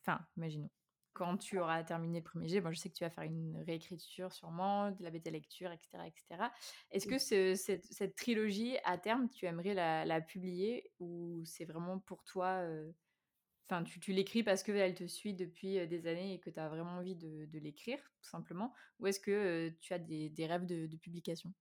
enfin, 0.00 0.20
imaginons, 0.36 0.70
quand 1.18 1.36
tu 1.36 1.58
auras 1.58 1.82
terminé 1.82 2.20
le 2.20 2.24
premier 2.24 2.48
jet, 2.48 2.60
bon, 2.60 2.72
je 2.72 2.78
sais 2.78 2.88
que 2.88 2.94
tu 2.94 3.02
vas 3.02 3.10
faire 3.10 3.24
une 3.24 3.60
réécriture 3.66 4.32
sûrement, 4.32 4.92
de 4.92 5.02
la 5.02 5.10
bêta 5.10 5.30
lecture, 5.30 5.72
etc. 5.72 6.06
etc. 6.06 6.44
Est-ce 6.92 7.08
que 7.08 7.18
cette, 7.18 7.84
cette, 7.84 8.14
trilogie, 8.14 8.76
à 8.84 8.96
terme, 8.98 9.28
tu 9.28 9.46
aimerais 9.46 9.74
la, 9.74 10.04
la 10.04 10.20
publier 10.20 10.92
ou 11.00 11.42
c'est 11.44 11.64
vraiment 11.64 11.98
pour 11.98 12.22
toi 12.24 12.64
Enfin, 13.70 13.84
tu, 13.84 14.00
tu 14.00 14.12
l'écris 14.12 14.42
parce 14.42 14.62
qu'elle 14.62 14.94
te 14.94 15.06
suit 15.06 15.34
depuis 15.34 15.86
des 15.88 16.06
années 16.06 16.34
et 16.34 16.40
que 16.40 16.48
tu 16.48 16.58
as 16.58 16.68
vraiment 16.68 16.92
envie 16.92 17.16
de, 17.16 17.44
de 17.46 17.58
l'écrire, 17.58 17.98
tout 18.22 18.30
simplement 18.30 18.72
Ou 19.00 19.08
est-ce 19.08 19.20
que 19.20 19.70
tu 19.80 19.92
as 19.92 19.98
des, 19.98 20.30
des 20.30 20.46
rêves 20.46 20.64
de, 20.64 20.86
de 20.86 20.96
publication? 20.96 21.52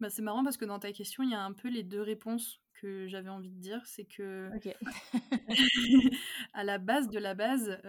Bah, 0.00 0.10
C'est 0.10 0.22
marrant 0.22 0.42
parce 0.42 0.56
que 0.56 0.64
dans 0.64 0.80
ta 0.80 0.92
question, 0.92 1.22
il 1.22 1.30
y 1.30 1.34
a 1.34 1.42
un 1.42 1.52
peu 1.52 1.68
les 1.68 1.84
deux 1.84 2.02
réponses 2.02 2.63
que 2.74 3.06
j'avais 3.06 3.30
envie 3.30 3.50
de 3.50 3.60
dire. 3.60 3.80
C'est 3.86 4.04
que, 4.04 4.50
à 6.54 6.64
la 6.64 6.78
base 6.78 7.08
de 7.08 7.18
la 7.18 7.34
base, 7.34 7.80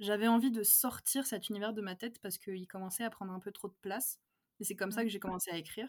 j'avais 0.00 0.28
envie 0.28 0.50
de 0.50 0.62
sortir 0.62 1.26
cet 1.26 1.48
univers 1.48 1.72
de 1.72 1.82
ma 1.82 1.94
tête 1.94 2.20
parce 2.20 2.38
qu'il 2.38 2.66
commençait 2.66 3.04
à 3.04 3.10
prendre 3.10 3.32
un 3.32 3.40
peu 3.40 3.52
trop 3.52 3.68
de 3.68 3.76
place. 3.80 4.20
Et 4.60 4.64
c'est 4.64 4.76
comme 4.76 4.92
ça 4.92 5.02
que 5.02 5.08
j'ai 5.10 5.20
commencé 5.20 5.50
à 5.50 5.56
écrire. 5.56 5.88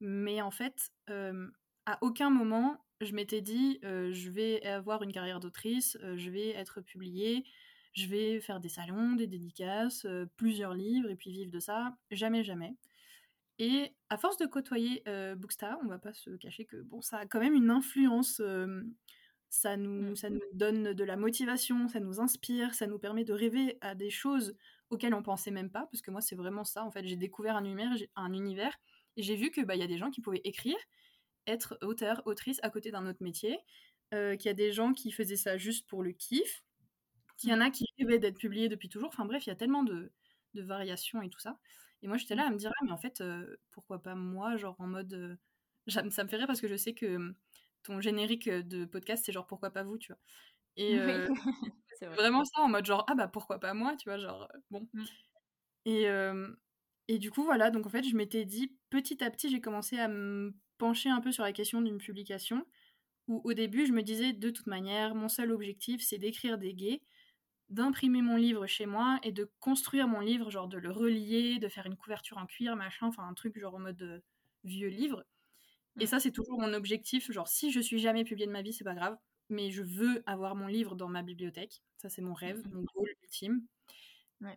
Mais 0.00 0.42
en 0.42 0.50
fait, 0.50 0.90
à 1.08 1.98
aucun 2.02 2.30
moment, 2.30 2.84
je 3.00 3.12
m'étais 3.12 3.40
dit, 3.40 3.78
je 3.82 4.30
vais 4.30 4.64
avoir 4.66 5.02
une 5.02 5.12
carrière 5.12 5.40
d'autrice, 5.40 5.98
je 6.16 6.30
vais 6.30 6.50
être 6.50 6.80
publiée, 6.80 7.44
je 7.92 8.06
vais 8.06 8.40
faire 8.40 8.60
des 8.60 8.68
salons, 8.68 9.14
des 9.14 9.26
dédicaces, 9.26 10.06
plusieurs 10.36 10.74
livres, 10.74 11.10
et 11.10 11.16
puis 11.16 11.30
vivre 11.30 11.50
de 11.50 11.60
ça. 11.60 11.96
Jamais, 12.10 12.44
jamais. 12.44 12.76
Et 13.58 13.94
à 14.10 14.18
force 14.18 14.36
de 14.36 14.46
côtoyer 14.46 15.02
Bookstar, 15.36 15.78
on 15.82 15.88
va 15.88 15.98
pas 15.98 16.12
se 16.12 16.30
cacher 16.36 16.64
que 16.64 16.76
bon, 16.82 17.00
ça 17.00 17.18
a 17.18 17.26
quand 17.26 17.40
même 17.40 17.54
une 17.54 17.70
influence. 17.70 18.42
ça, 19.48 19.76
nous, 19.76 20.10
mmh. 20.10 20.16
ça 20.16 20.30
nous 20.30 20.40
donne 20.52 20.92
de 20.92 21.04
la 21.04 21.16
motivation, 21.16 21.88
ça 21.88 22.00
nous 22.00 22.20
inspire, 22.20 22.74
ça 22.74 22.86
nous 22.86 22.98
permet 22.98 23.24
de 23.24 23.32
rêver 23.32 23.78
à 23.80 23.94
des 23.94 24.10
choses 24.10 24.54
auxquelles 24.90 25.14
on 25.14 25.22
pensait 25.22 25.50
même 25.50 25.70
pas, 25.70 25.88
parce 25.90 26.02
que 26.02 26.10
moi 26.10 26.20
c'est 26.20 26.36
vraiment 26.36 26.64
ça. 26.64 26.84
En 26.84 26.90
fait, 26.90 27.06
j'ai 27.06 27.16
découvert 27.16 27.56
un 27.56 27.64
univers, 27.64 27.92
un 28.14 28.32
univers 28.32 28.78
et 29.16 29.22
j'ai 29.22 29.36
vu 29.36 29.50
que 29.50 29.60
bah 29.62 29.76
y 29.76 29.82
a 29.82 29.86
des 29.86 29.98
gens 29.98 30.10
qui 30.10 30.20
pouvaient 30.20 30.42
écrire, 30.44 30.76
être 31.46 31.78
auteur, 31.82 32.22
autrice 32.26 32.60
à 32.62 32.70
côté 32.70 32.90
d'un 32.90 33.06
autre 33.06 33.22
métier, 33.22 33.58
euh, 34.14 34.36
qu'il 34.36 34.46
y 34.46 34.50
a 34.50 34.54
des 34.54 34.72
gens 34.72 34.92
qui 34.92 35.10
faisaient 35.10 35.36
ça 35.36 35.56
juste 35.56 35.88
pour 35.88 36.02
le 36.02 36.12
kiff, 36.12 36.64
qu'il 37.38 37.50
y 37.50 37.54
en 37.54 37.60
a 37.60 37.70
qui 37.70 37.86
rêvaient 37.98 38.18
d'être 38.18 38.38
publiés 38.38 38.68
depuis 38.68 38.88
toujours. 38.88 39.08
Enfin 39.08 39.24
bref, 39.24 39.46
il 39.46 39.50
y 39.50 39.52
a 39.52 39.56
tellement 39.56 39.82
de, 39.82 40.12
variations 40.54 41.20
et 41.20 41.28
tout 41.28 41.40
ça. 41.40 41.58
Et 42.06 42.08
moi, 42.08 42.18
j'étais 42.18 42.36
là 42.36 42.46
à 42.46 42.50
me 42.50 42.56
dire, 42.56 42.70
ah, 42.72 42.84
mais 42.84 42.92
en 42.92 42.96
fait, 42.96 43.20
euh, 43.20 43.56
pourquoi 43.72 44.00
pas 44.00 44.14
moi, 44.14 44.56
genre 44.56 44.76
en 44.78 44.86
mode. 44.86 45.12
Euh, 45.12 45.36
ça 45.88 46.04
me 46.04 46.10
fait 46.10 46.36
rire 46.36 46.46
parce 46.46 46.60
que 46.60 46.68
je 46.68 46.76
sais 46.76 46.94
que 46.94 47.16
hum, 47.16 47.34
ton 47.82 48.00
générique 48.00 48.48
de 48.48 48.84
podcast, 48.84 49.24
c'est 49.26 49.32
genre 49.32 49.48
pourquoi 49.48 49.72
pas 49.72 49.82
vous, 49.82 49.98
tu 49.98 50.12
vois? 50.12 50.20
Et 50.76 50.98
c'est 51.98 52.06
vraiment 52.06 52.44
ça, 52.44 52.60
en 52.60 52.68
mode 52.68 52.86
genre, 52.86 53.04
ah 53.08 53.16
bah 53.16 53.26
pourquoi 53.26 53.58
pas 53.58 53.74
moi, 53.74 53.96
tu 53.96 54.08
vois, 54.08 54.18
genre, 54.18 54.46
bon. 54.70 54.88
Mmh. 54.92 55.04
Et, 55.86 56.06
et 57.08 57.18
du 57.18 57.32
coup, 57.32 57.42
voilà, 57.42 57.72
donc 57.72 57.86
en 57.86 57.90
fait, 57.90 58.04
je 58.04 58.14
m'étais 58.14 58.44
dit, 58.44 58.76
petit 58.88 59.24
à 59.24 59.30
petit, 59.30 59.48
j'ai 59.48 59.60
commencé 59.60 59.98
à 59.98 60.06
me 60.06 60.54
pencher 60.78 61.08
un 61.08 61.20
peu 61.20 61.32
sur 61.32 61.42
la 61.42 61.52
question 61.52 61.80
d'une 61.80 61.98
publication, 61.98 62.64
où 63.26 63.40
au 63.42 63.52
début 63.52 63.84
je 63.84 63.92
me 63.92 64.02
disais 64.02 64.32
de 64.32 64.50
toute 64.50 64.68
manière, 64.68 65.16
mon 65.16 65.28
seul 65.28 65.50
objectif 65.50 66.02
c'est 66.04 66.18
d'écrire 66.18 66.56
des 66.56 66.72
gays, 66.72 67.02
d'imprimer 67.68 68.22
mon 68.22 68.36
livre 68.36 68.66
chez 68.66 68.86
moi 68.86 69.18
et 69.22 69.32
de 69.32 69.50
construire 69.60 70.08
mon 70.08 70.20
livre, 70.20 70.50
genre 70.50 70.68
de 70.68 70.78
le 70.78 70.90
relier, 70.90 71.58
de 71.58 71.68
faire 71.68 71.86
une 71.86 71.96
couverture 71.96 72.38
en 72.38 72.46
cuir, 72.46 72.76
machin, 72.76 73.06
enfin 73.06 73.26
un 73.26 73.34
truc 73.34 73.58
genre 73.58 73.74
en 73.74 73.80
mode 73.80 74.02
euh, 74.02 74.20
vieux 74.64 74.88
livre. 74.88 75.24
Et 75.98 76.04
mm. 76.04 76.08
ça 76.08 76.20
c'est 76.20 76.32
toujours 76.32 76.60
mon 76.60 76.72
objectif, 76.74 77.30
genre 77.30 77.48
si 77.48 77.72
je 77.72 77.80
suis 77.80 77.98
jamais 77.98 78.24
publié 78.24 78.46
de 78.46 78.52
ma 78.52 78.62
vie, 78.62 78.72
c'est 78.72 78.84
pas 78.84 78.94
grave, 78.94 79.16
mais 79.48 79.70
je 79.70 79.82
veux 79.82 80.22
avoir 80.26 80.54
mon 80.54 80.66
livre 80.66 80.94
dans 80.94 81.08
ma 81.08 81.22
bibliothèque, 81.22 81.82
ça 81.96 82.08
c'est 82.08 82.22
mon 82.22 82.34
rêve, 82.34 82.62
mon 82.72 82.84
goal 82.94 83.08
ultime. 83.22 83.66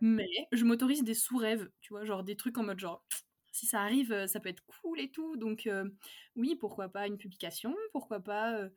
Mais 0.02 0.28
je 0.52 0.66
m'autorise 0.66 1.04
des 1.04 1.14
sous-rêves, 1.14 1.70
tu 1.80 1.94
vois, 1.94 2.04
genre 2.04 2.24
des 2.24 2.36
trucs 2.36 2.58
en 2.58 2.64
mode 2.64 2.80
genre 2.80 3.04
si 3.52 3.66
ça 3.66 3.82
arrive, 3.82 4.12
euh, 4.12 4.28
ça 4.28 4.40
peut 4.40 4.50
être 4.50 4.64
cool 4.66 5.00
et 5.00 5.10
tout. 5.10 5.36
Donc 5.38 5.68
euh, 5.68 5.90
oui, 6.36 6.56
pourquoi 6.56 6.90
pas 6.90 7.08
une 7.08 7.18
publication, 7.18 7.76
pourquoi 7.92 8.20
pas 8.20 8.54
euh, 8.56 8.70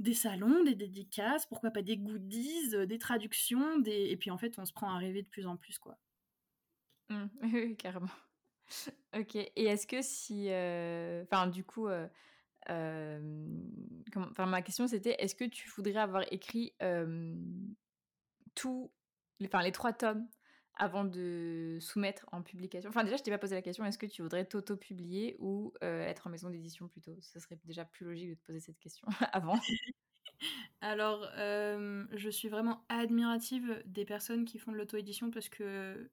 des 0.00 0.14
salons, 0.14 0.64
des 0.64 0.74
dédicaces, 0.74 1.46
pourquoi 1.46 1.70
pas 1.70 1.82
des 1.82 1.96
goodies, 1.96 2.86
des 2.86 2.98
traductions, 2.98 3.78
des... 3.78 4.08
et 4.10 4.16
puis 4.16 4.30
en 4.30 4.38
fait, 4.38 4.58
on 4.58 4.64
se 4.64 4.72
prend 4.72 4.90
à 4.90 4.98
rêver 4.98 5.22
de 5.22 5.28
plus 5.28 5.46
en 5.46 5.56
plus, 5.56 5.78
quoi. 5.78 5.98
Mmh, 7.10 7.26
oui, 7.54 7.76
carrément. 7.76 8.10
ok. 9.16 9.36
Et 9.36 9.64
est-ce 9.64 9.86
que 9.86 10.02
si, 10.02 10.48
enfin, 11.24 11.46
du 11.46 11.64
coup, 11.64 11.88
enfin, 12.66 14.46
ma 14.46 14.62
question 14.62 14.88
c'était, 14.88 15.16
est-ce 15.18 15.34
que 15.34 15.44
tu 15.44 15.68
voudrais 15.68 15.96
avoir 15.96 16.24
écrit 16.32 16.72
tous, 18.54 18.90
enfin, 19.44 19.62
les 19.62 19.72
trois 19.72 19.92
tomes 19.92 20.26
avant 20.80 21.04
de 21.04 21.76
soumettre 21.80 22.26
en 22.32 22.42
publication 22.42 22.88
Enfin, 22.88 23.04
déjà, 23.04 23.16
je 23.18 23.22
t'ai 23.22 23.30
pas 23.30 23.38
posé 23.38 23.54
la 23.54 23.60
question, 23.60 23.84
est-ce 23.84 23.98
que 23.98 24.06
tu 24.06 24.22
voudrais 24.22 24.46
t'auto-publier 24.46 25.36
ou 25.38 25.74
euh, 25.84 26.02
être 26.02 26.26
en 26.26 26.30
maison 26.30 26.48
d'édition 26.48 26.88
plutôt? 26.88 27.14
Ce 27.20 27.38
serait 27.38 27.58
déjà 27.64 27.84
plus 27.84 28.06
logique 28.06 28.30
de 28.30 28.34
te 28.34 28.42
poser 28.42 28.60
cette 28.60 28.78
question 28.78 29.06
avant. 29.32 29.60
Alors, 30.80 31.28
euh, 31.36 32.06
je 32.12 32.30
suis 32.30 32.48
vraiment 32.48 32.82
admirative 32.88 33.82
des 33.84 34.06
personnes 34.06 34.46
qui 34.46 34.58
font 34.58 34.72
de 34.72 34.78
l'auto-édition 34.78 35.30
parce 35.30 35.50
que 35.50 36.10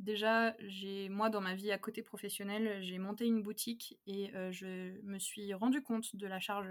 déjà, 0.00 0.56
j'ai 0.58 1.08
moi 1.08 1.30
dans 1.30 1.40
ma 1.40 1.54
vie 1.54 1.70
à 1.70 1.78
côté 1.78 2.02
professionnel, 2.02 2.82
j'ai 2.82 2.98
monté 2.98 3.24
une 3.24 3.42
boutique 3.42 4.00
et 4.08 4.34
euh, 4.34 4.50
je 4.50 5.00
me 5.02 5.20
suis 5.20 5.54
rendu 5.54 5.80
compte 5.80 6.16
de 6.16 6.26
la 6.26 6.40
charge 6.40 6.68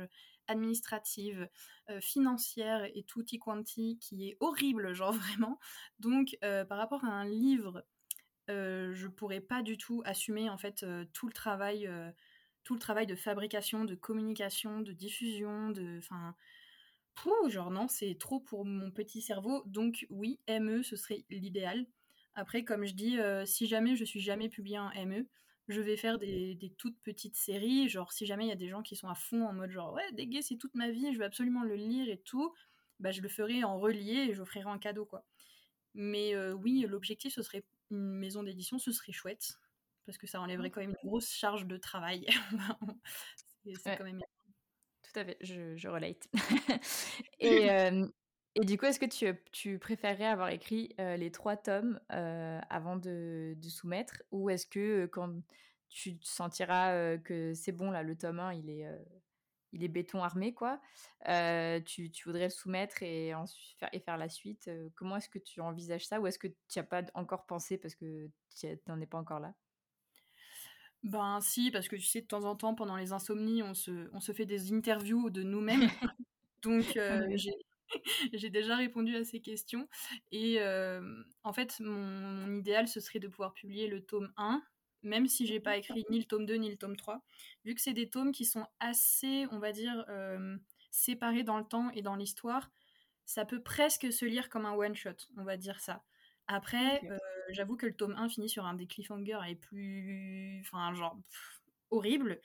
administrative, 0.47 1.49
euh, 1.89 2.01
financière 2.01 2.85
et 2.95 3.03
tutti 3.03 3.39
quanti 3.39 3.97
qui 3.99 4.29
est 4.29 4.37
horrible, 4.39 4.93
genre 4.93 5.11
vraiment. 5.13 5.59
Donc, 5.99 6.37
euh, 6.43 6.65
par 6.65 6.77
rapport 6.77 7.05
à 7.05 7.09
un 7.09 7.25
livre, 7.25 7.85
euh, 8.49 8.93
je 8.93 9.07
pourrais 9.07 9.41
pas 9.41 9.61
du 9.61 9.77
tout 9.77 10.01
assumer 10.05 10.49
en 10.49 10.57
fait 10.57 10.85
tout 11.13 11.27
le 11.27 11.33
travail, 11.33 11.89
tout 12.63 12.73
le 12.73 12.79
travail 12.79 13.05
de 13.05 13.15
fabrication, 13.15 13.85
de 13.85 13.95
communication, 13.95 14.81
de 14.81 14.93
diffusion, 14.93 15.69
de, 15.69 15.97
enfin, 15.99 16.35
genre 17.47 17.71
non, 17.71 17.87
c'est 17.87 18.17
trop 18.19 18.39
pour 18.39 18.65
mon 18.65 18.91
petit 18.91 19.21
cerveau. 19.21 19.63
Donc 19.65 20.05
oui, 20.09 20.39
ME, 20.47 20.83
ce 20.83 20.95
serait 20.95 21.25
l'idéal. 21.29 21.85
Après, 22.35 22.63
comme 22.63 22.85
je 22.85 22.93
dis, 22.93 23.17
si 23.45 23.67
jamais 23.67 23.95
je 23.95 24.05
suis 24.05 24.21
jamais 24.21 24.47
publié 24.49 24.79
en 24.79 24.91
ME, 24.91 25.27
je 25.67 25.81
vais 25.81 25.97
faire 25.97 26.17
des, 26.17 26.73
toutes 26.77 26.99
petites 27.01 27.35
séries. 27.35 27.89
Genre, 27.89 28.11
si 28.11 28.25
jamais 28.25 28.45
il 28.45 28.49
y 28.49 28.53
a 28.53 28.57
des 28.57 28.69
gens 28.69 28.81
qui 28.81 28.95
sont 28.95 29.09
à 29.09 29.15
fond 29.15 29.45
en 29.45 29.53
mode 29.53 29.71
genre, 29.71 29.93
ouais, 29.93 30.11
des 30.13 30.27
gays, 30.27 30.41
c'est 30.41 30.57
toute 30.57 30.75
ma 30.75 30.89
vie, 30.89 31.13
je 31.13 31.19
veux 31.19 31.25
absolument 31.25 31.63
le 31.63 31.75
lire 31.75 32.09
et 32.09 32.17
tout, 32.17 32.53
bah, 32.99 33.11
je 33.11 33.21
le 33.21 33.29
ferai 33.29 33.63
en 33.63 33.79
relié 33.79 34.27
et 34.29 34.33
j'offrirai 34.33 34.69
un 34.69 34.79
cadeau, 34.79 35.05
quoi. 35.05 35.25
Mais 35.93 36.35
euh, 36.35 36.53
oui, 36.53 36.85
l'objectif, 36.87 37.33
ce 37.33 37.41
serait 37.41 37.63
une 37.91 38.13
maison 38.13 38.43
d'édition, 38.43 38.79
ce 38.79 38.91
serait 38.91 39.11
chouette. 39.11 39.57
Parce 40.05 40.17
que 40.17 40.27
ça 40.27 40.39
enlèverait 40.39 40.69
quand 40.69 40.79
même 40.79 40.91
une 40.91 41.09
grosse 41.09 41.29
charge 41.29 41.65
de 41.65 41.75
travail. 41.75 42.25
c'est 43.65 43.97
quand 43.97 44.05
même. 44.05 44.21
Tout 45.03 45.19
à 45.19 45.25
fait, 45.25 45.37
je, 45.41 45.75
je 45.75 45.87
relate. 45.87 46.27
et, 47.39 47.69
euh, 47.71 48.07
et 48.59 48.65
du 48.65 48.77
coup, 48.77 48.85
est-ce 48.85 48.99
que 48.99 49.05
tu, 49.05 49.27
tu 49.51 49.77
préférerais 49.77 50.25
avoir 50.25 50.49
écrit 50.49 50.95
les 50.97 51.31
trois 51.31 51.55
tomes 51.55 51.99
avant 52.09 52.95
de, 52.95 53.53
de, 53.55 53.69
soumettre? 53.69 54.23
Ou 54.31 54.49
est-ce 54.49 54.65
que 54.65 55.05
quand 55.05 55.31
tu 55.89 56.17
sentiras 56.21 57.17
que 57.19 57.53
c'est 57.53 57.71
bon, 57.71 57.91
là, 57.91 58.01
le 58.01 58.17
tome 58.17 58.39
1, 58.39 58.53
il 58.53 58.69
est, 58.71 58.87
il 59.73 59.83
est 59.83 59.87
béton 59.87 60.23
armé, 60.23 60.55
quoi, 60.55 60.81
tu, 61.85 62.09
tu, 62.09 62.23
voudrais 62.25 62.45
le 62.45 62.49
soumettre 62.49 63.03
et, 63.03 63.31
faire, 63.79 63.89
et 63.93 63.99
faire 63.99 64.17
la 64.17 64.27
suite 64.27 64.71
Comment 64.95 65.17
est-ce 65.17 65.29
que 65.29 65.39
tu 65.39 65.61
envisages 65.61 66.07
ça? 66.07 66.19
Ou 66.19 66.25
est-ce 66.25 66.39
que 66.39 66.47
tu 66.47 66.55
n'y 66.75 66.79
as 66.79 66.83
pas 66.83 67.03
encore 67.13 67.45
pensé 67.45 67.77
parce 67.77 67.93
que 67.93 68.27
tu 68.59 68.67
n'en 68.87 68.99
es 68.99 69.05
pas 69.05 69.19
encore 69.19 69.39
là? 69.39 69.53
Ben 71.03 71.39
si, 71.41 71.69
parce 71.69 71.87
que 71.87 71.95
tu 71.95 72.01
sais, 72.01 72.21
de 72.21 72.27
temps 72.27 72.43
en 72.43 72.55
temps, 72.55 72.73
pendant 72.73 72.95
les 72.95 73.13
insomnies, 73.13 73.61
on 73.61 73.75
se, 73.75 74.09
on 74.13 74.19
se 74.19 74.31
fait 74.31 74.47
des 74.47 74.73
interviews 74.73 75.29
de 75.29 75.43
nous-mêmes. 75.43 75.87
Donc, 76.63 76.99
j'ai 77.35 77.53
J'ai 78.33 78.49
déjà 78.49 78.75
répondu 78.75 79.15
à 79.15 79.23
ces 79.23 79.39
questions. 79.39 79.87
Et 80.31 80.59
en 81.43 81.53
fait, 81.53 81.79
mon, 81.79 82.55
idéal, 82.55 82.87
ce 82.87 82.99
serait 82.99 83.19
de 83.19 83.27
pouvoir 83.27 83.53
publier 83.53 83.87
le 83.87 84.01
tome 84.01 84.31
1, 84.37 84.61
même 85.03 85.27
si 85.27 85.45
j'ai 85.45 85.59
pas 85.59 85.77
écrit 85.77 86.05
ni 86.09 86.19
le 86.19 86.25
tome 86.25 86.45
2 86.45 86.55
ni 86.55 86.69
le 86.69 86.77
tome 86.77 86.95
3, 86.95 87.21
vu 87.65 87.75
que 87.75 87.81
c'est 87.81 87.93
des 87.93 88.09
tomes 88.09 88.31
qui 88.31 88.45
sont 88.45 88.65
assez, 88.79 89.45
on 89.51 89.59
va 89.59 89.71
dire, 89.71 90.05
séparés 90.91 91.43
dans 91.43 91.57
le 91.57 91.65
temps 91.65 91.89
et 91.91 92.01
dans 92.01 92.15
l'histoire. 92.15 92.71
Ça 93.25 93.45
peut 93.45 93.61
presque 93.61 94.11
se 94.11 94.25
lire 94.25 94.49
comme 94.49 94.65
un 94.65 94.73
one-shot, 94.73 95.27
on 95.37 95.43
va 95.43 95.57
dire 95.57 95.79
ça. 95.79 96.03
Après, 96.47 97.01
j'avoue 97.49 97.75
que 97.75 97.85
le 97.85 97.93
tome 97.93 98.15
1 98.17 98.29
finit 98.29 98.49
sur 98.49 98.65
un 98.65 98.73
des 98.73 98.87
cliffhangers 98.87 99.39
et 99.49 99.55
plus. 99.55 100.61
Enfin, 100.61 100.93
genre, 100.93 101.17
horrible. 101.91 102.41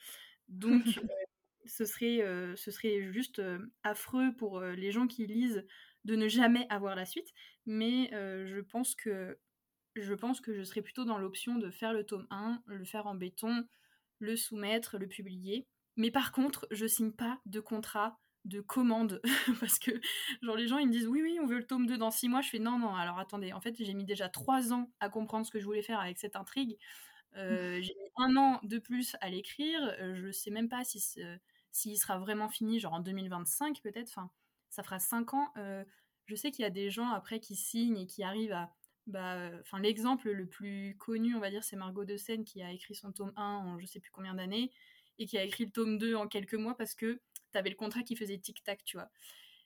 Donc, 0.49 0.83
ce 1.65 1.85
serait, 1.85 2.19
ce 2.55 2.71
serait 2.71 3.11
juste 3.11 3.41
affreux 3.83 4.33
pour 4.35 4.61
les 4.61 4.91
gens 4.91 5.07
qui 5.07 5.25
lisent 5.25 5.65
de 6.05 6.15
ne 6.15 6.27
jamais 6.27 6.67
avoir 6.69 6.95
la 6.95 7.05
suite. 7.05 7.29
Mais 7.65 8.09
je 8.11 8.59
pense 8.59 8.95
que 8.95 9.37
je 9.95 10.13
pense 10.13 10.41
que 10.41 10.53
je 10.53 10.63
serais 10.63 10.81
plutôt 10.81 11.05
dans 11.05 11.17
l'option 11.17 11.57
de 11.57 11.69
faire 11.69 11.93
le 11.93 12.03
tome 12.03 12.27
1, 12.31 12.63
le 12.65 12.85
faire 12.85 13.07
en 13.07 13.15
béton, 13.15 13.67
le 14.19 14.35
soumettre, 14.35 14.97
le 14.97 15.07
publier. 15.07 15.67
Mais 15.97 16.09
par 16.09 16.31
contre, 16.31 16.67
je 16.71 16.87
signe 16.87 17.11
pas 17.11 17.39
de 17.45 17.59
contrat 17.59 18.19
de 18.45 18.59
commande 18.59 19.21
parce 19.61 19.79
que 19.79 19.91
genre 20.41 20.57
les 20.57 20.67
gens 20.67 20.77
ils 20.77 20.87
me 20.87 20.91
disent 20.91 21.07
oui 21.07 21.21
oui 21.21 21.39
on 21.41 21.45
veut 21.45 21.59
le 21.59 21.65
tome 21.65 21.87
2 21.87 21.97
dans 21.97 22.11
6 22.11 22.27
mois 22.27 22.41
je 22.41 22.49
fais 22.49 22.59
non 22.59 22.77
non 22.77 22.93
alors 22.93 23.17
attendez 23.17 23.53
en 23.53 23.61
fait 23.61 23.73
j'ai 23.79 23.93
mis 23.93 24.03
déjà 24.03 24.27
3 24.27 24.73
ans 24.73 24.91
à 24.99 25.07
comprendre 25.07 25.45
ce 25.45 25.51
que 25.51 25.59
je 25.59 25.65
voulais 25.65 25.81
faire 25.81 26.01
avec 26.01 26.17
cette 26.17 26.35
intrigue 26.35 26.77
euh, 27.37 27.79
j'ai 27.81 27.93
mis 27.93 28.09
un 28.17 28.35
an 28.35 28.59
de 28.63 28.79
plus 28.79 29.15
à 29.21 29.29
l'écrire 29.29 29.79
euh, 30.01 30.15
je 30.15 30.29
sais 30.31 30.51
même 30.51 30.67
pas 30.67 30.83
si 30.83 31.01
s'il 31.73 31.97
sera 31.97 32.17
vraiment 32.17 32.47
fini 32.47 32.79
genre 32.79 32.93
en 32.93 32.99
2025 33.01 33.81
peut-être 33.81 34.07
enfin 34.07 34.31
ça 34.69 34.83
fera 34.83 34.99
5 34.99 35.33
ans 35.33 35.51
euh, 35.57 35.83
je 36.25 36.35
sais 36.35 36.51
qu'il 36.51 36.63
y 36.63 36.65
a 36.65 36.71
des 36.71 36.89
gens 36.89 37.09
après 37.09 37.41
qui 37.41 37.57
signent 37.57 37.97
et 37.97 38.07
qui 38.07 38.23
arrivent 38.23 38.53
à 38.53 38.73
bah 39.05 39.51
enfin 39.59 39.79
l'exemple 39.79 40.31
le 40.31 40.47
plus 40.47 40.95
connu 40.97 41.35
on 41.35 41.41
va 41.41 41.49
dire 41.49 41.65
c'est 41.65 41.75
Margot 41.75 42.05
de 42.05 42.15
Seine 42.15 42.45
qui 42.45 42.61
a 42.61 42.71
écrit 42.71 42.95
son 42.95 43.11
tome 43.11 43.33
1 43.35 43.43
en 43.43 43.79
je 43.79 43.85
sais 43.85 43.99
plus 43.99 44.11
combien 44.11 44.33
d'années 44.33 44.71
et 45.19 45.25
qui 45.25 45.37
a 45.37 45.43
écrit 45.43 45.65
le 45.65 45.71
tome 45.71 45.97
2 45.97 46.15
en 46.15 46.27
quelques 46.27 46.55
mois 46.55 46.75
parce 46.77 46.95
que 46.95 47.19
t'avais 47.51 47.69
le 47.69 47.75
contrat 47.75 48.03
qui 48.03 48.15
faisait 48.15 48.37
tic-tac, 48.37 48.83
tu 48.83 48.97
vois. 48.97 49.09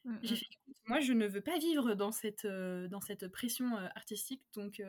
Mmh, 0.03 0.15
J'ai 0.23 0.35
mmh. 0.35 0.37
fait, 0.37 0.45
moi, 0.85 0.99
je 0.99 1.13
ne 1.13 1.27
veux 1.27 1.41
pas 1.41 1.57
vivre 1.57 1.93
dans 1.95 2.11
cette, 2.11 2.45
euh, 2.45 2.87
dans 2.87 3.01
cette 3.01 3.27
pression 3.29 3.77
euh, 3.77 3.87
artistique, 3.95 4.41
donc 4.53 4.81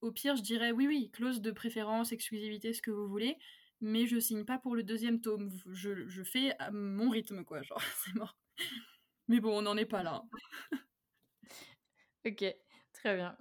au 0.00 0.12
pire, 0.12 0.36
je 0.36 0.42
dirais 0.42 0.70
oui, 0.70 0.86
oui, 0.86 1.10
clause 1.10 1.40
de 1.40 1.50
préférence, 1.50 2.12
exclusivité, 2.12 2.72
ce 2.72 2.82
que 2.82 2.90
vous 2.90 3.08
voulez, 3.08 3.36
mais 3.80 4.06
je 4.06 4.18
signe 4.18 4.44
pas 4.44 4.58
pour 4.58 4.74
le 4.74 4.82
deuxième 4.82 5.20
tome. 5.20 5.50
Je, 5.66 6.22
fais 6.22 6.56
à 6.58 6.70
mon 6.70 7.10
rythme, 7.10 7.44
quoi, 7.44 7.62
genre, 7.62 7.80
c'est 8.04 8.14
mort. 8.14 8.36
Mais 9.28 9.40
bon, 9.40 9.58
on 9.58 9.62
n'en 9.62 9.76
est 9.76 9.86
pas 9.86 10.02
là. 10.02 10.22
ok, 12.26 12.44
très 12.92 13.16
bien. 13.16 13.36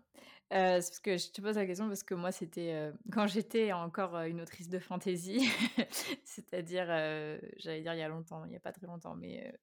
Euh, 0.54 0.76
parce 0.76 1.02
que 1.02 1.18
je 1.18 1.30
te 1.30 1.42
pose 1.42 1.58
la 1.58 1.66
question 1.66 1.90
parce 1.90 2.04
que 2.04 2.14
moi, 2.14 2.32
c'était 2.32 2.74
euh, 2.74 2.94
quand 3.12 3.28
j'étais 3.28 3.74
encore 3.74 4.16
euh, 4.16 4.28
une 4.28 4.40
autrice 4.40 4.70
de 4.70 4.80
fantasy, 4.80 5.42
c'est-à-dire, 6.24 6.86
j'allais 7.58 7.82
dire 7.82 7.94
il 7.94 8.00
y 8.00 8.02
a 8.02 8.08
longtemps, 8.08 8.46
il 8.46 8.52
n'y 8.52 8.56
a 8.56 8.62
pas 8.62 8.72
très 8.72 8.88
longtemps, 8.88 9.16
mais 9.16 9.54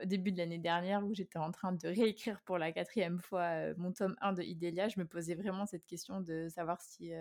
au 0.00 0.06
début 0.06 0.30
de 0.30 0.38
l'année 0.38 0.58
dernière 0.58 1.04
où 1.04 1.12
j'étais 1.12 1.38
en 1.38 1.50
train 1.50 1.72
de 1.72 1.88
réécrire 1.88 2.40
pour 2.42 2.56
la 2.56 2.70
quatrième 2.70 3.18
fois 3.18 3.74
mon 3.78 3.92
tome 3.92 4.14
1 4.20 4.34
de 4.34 4.42
Idélia, 4.42 4.88
je 4.88 5.00
me 5.00 5.06
posais 5.06 5.34
vraiment 5.34 5.66
cette 5.66 5.86
question 5.86 6.20
de 6.20 6.46
savoir 6.48 6.80
si, 6.80 7.12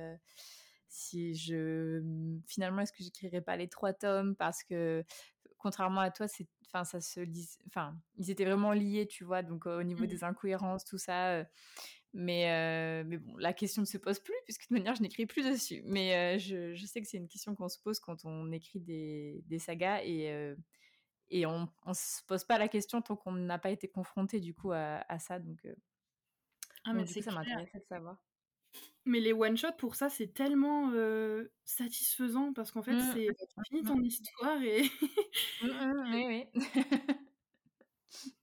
si 0.88 1.36
je. 1.36 2.02
Finalement, 2.48 2.82
est-ce 2.82 2.92
que 2.92 3.04
j'écrirais 3.04 3.42
pas 3.42 3.58
les 3.58 3.68
trois 3.68 3.94
tomes? 3.94 4.36
Parce 4.36 4.64
que 4.64 5.04
contrairement 5.58 6.02
à 6.02 6.12
toi, 6.12 6.28
c'est, 6.28 6.48
enfin, 6.68 6.84
ça 6.84 7.02
se 7.02 7.22
enfin, 7.68 7.98
ils 8.18 8.30
étaient 8.30 8.46
vraiment 8.46 8.74
liés, 8.74 9.08
tu 9.08 9.24
vois, 9.24 9.42
donc 9.42 9.66
au 9.66 9.84
niveau 9.84 10.04
mmh. 10.04 10.08
des 10.08 10.24
incohérences, 10.24 10.86
tout 10.86 11.00
ça, 11.00 11.46
mais, 12.14 12.52
euh, 12.52 13.04
mais 13.06 13.18
bon, 13.18 13.36
la 13.38 13.54
question 13.54 13.82
ne 13.82 13.88
se 13.88 13.98
pose 13.98 14.20
plus, 14.20 14.36
puisque 14.46 14.70
de 14.70 14.76
manière, 14.76 14.96
je 14.96 15.02
n'écris 15.02 15.26
plus 15.26 15.44
dessus. 15.44 15.82
Mais 15.86 16.38
je, 16.40 16.74
je, 16.74 16.86
sais 16.86 17.02
que 17.02 17.08
c'est 17.08 17.18
une 17.18 17.28
question 17.28 17.56
qu'on 17.56 17.70
se 17.70 17.80
pose 17.80 18.00
quand 18.00 18.24
on 18.24 18.52
écrit 18.52 18.80
des, 18.80 19.44
des 19.48 19.60
sagas 19.60 20.04
et, 20.04 20.56
et 21.30 21.46
on 21.46 21.68
ne 21.86 21.94
se 21.94 22.24
pose 22.28 22.44
pas 22.44 22.58
la 22.58 22.68
question 22.68 23.02
tant 23.02 23.16
qu'on 23.16 23.34
n'a 23.34 23.60
pas 23.60 23.72
été 23.72 23.88
confronté 23.88 24.40
du 24.40 24.54
coup 24.54 24.72
à, 24.72 25.04
à 25.10 25.20
ça. 25.20 25.40
Donc, 25.40 25.60
ah, 26.86 26.94
mais 26.94 27.06
ça 27.06 27.32
m'intéressait 27.32 27.80
de 27.80 27.86
savoir. 27.86 28.18
Mais 29.06 29.20
les 29.22 29.32
one-shots, 29.32 29.78
pour 29.78 29.96
ça, 29.96 30.10
c'est 30.10 30.34
tellement 30.34 30.92
satisfaisant 31.64 32.52
parce 32.54 32.72
qu'en 32.72 32.84
fait, 32.84 32.94
mmh, 32.94 33.14
c'est 33.14 33.28
mmh, 33.30 33.64
fini 33.70 33.84
ton 33.84 34.02
histoire 34.02 34.62
et. 34.62 34.84
Mmh, 35.62 35.68
oui, 36.14 36.26
oui. 36.28 36.46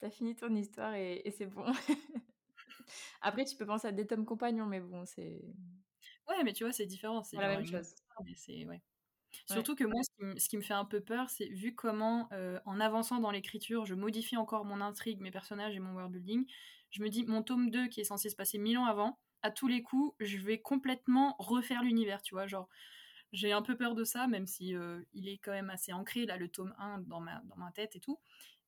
T'as 0.00 0.10
fini 0.10 0.34
ton 0.34 0.54
histoire 0.54 0.94
et, 0.94 1.22
et 1.24 1.30
c'est 1.30 1.46
bon. 1.46 1.64
Après, 3.20 3.44
tu 3.44 3.56
peux 3.56 3.66
penser 3.66 3.88
à 3.88 3.92
des 3.92 4.06
tomes 4.06 4.24
compagnons, 4.24 4.66
mais 4.66 4.80
bon, 4.80 5.04
c'est. 5.04 5.42
Ouais, 6.28 6.42
mais 6.42 6.52
tu 6.52 6.64
vois, 6.64 6.72
c'est 6.72 6.86
différent. 6.86 7.22
C'est 7.22 7.36
la 7.36 7.48
même 7.48 7.66
chose. 7.66 7.94
ouais. 8.20 8.82
Surtout 9.46 9.74
que 9.74 9.84
moi, 9.84 10.00
ce 10.36 10.48
qui, 10.48 10.56
me 10.56 10.62
fait 10.62 10.74
un 10.74 10.84
peu 10.84 11.00
peur, 11.00 11.28
c'est 11.28 11.46
vu 11.48 11.74
comment, 11.74 12.28
euh, 12.32 12.60
en 12.64 12.80
avançant 12.80 13.18
dans 13.20 13.30
l'écriture, 13.30 13.84
je 13.84 13.94
modifie 13.94 14.36
encore 14.36 14.64
mon 14.64 14.80
intrigue, 14.80 15.20
mes 15.20 15.30
personnages 15.30 15.74
et 15.74 15.80
mon 15.80 15.92
world 15.92 16.12
building, 16.12 16.46
je 16.90 17.02
me 17.02 17.08
dis, 17.08 17.24
mon 17.24 17.42
tome 17.42 17.70
2, 17.70 17.88
qui 17.88 18.00
est 18.00 18.04
censé 18.04 18.30
se 18.30 18.36
passer 18.36 18.58
mille 18.58 18.78
ans 18.78 18.84
avant, 18.84 19.18
à 19.44 19.50
tous 19.50 19.68
les 19.68 19.82
coups, 19.82 20.16
je 20.20 20.38
vais 20.38 20.58
complètement 20.58 21.36
refaire 21.38 21.82
l'univers, 21.82 22.22
tu 22.22 22.34
vois, 22.34 22.46
genre, 22.46 22.66
j'ai 23.32 23.52
un 23.52 23.60
peu 23.60 23.76
peur 23.76 23.94
de 23.94 24.02
ça, 24.02 24.26
même 24.26 24.46
si 24.46 24.74
euh, 24.74 25.02
il 25.12 25.28
est 25.28 25.36
quand 25.36 25.52
même 25.52 25.68
assez 25.68 25.92
ancré, 25.92 26.24
là, 26.24 26.38
le 26.38 26.48
tome 26.48 26.74
1 26.78 27.00
dans 27.00 27.20
ma, 27.20 27.42
dans 27.44 27.56
ma 27.56 27.70
tête 27.70 27.94
et 27.94 28.00
tout. 28.00 28.18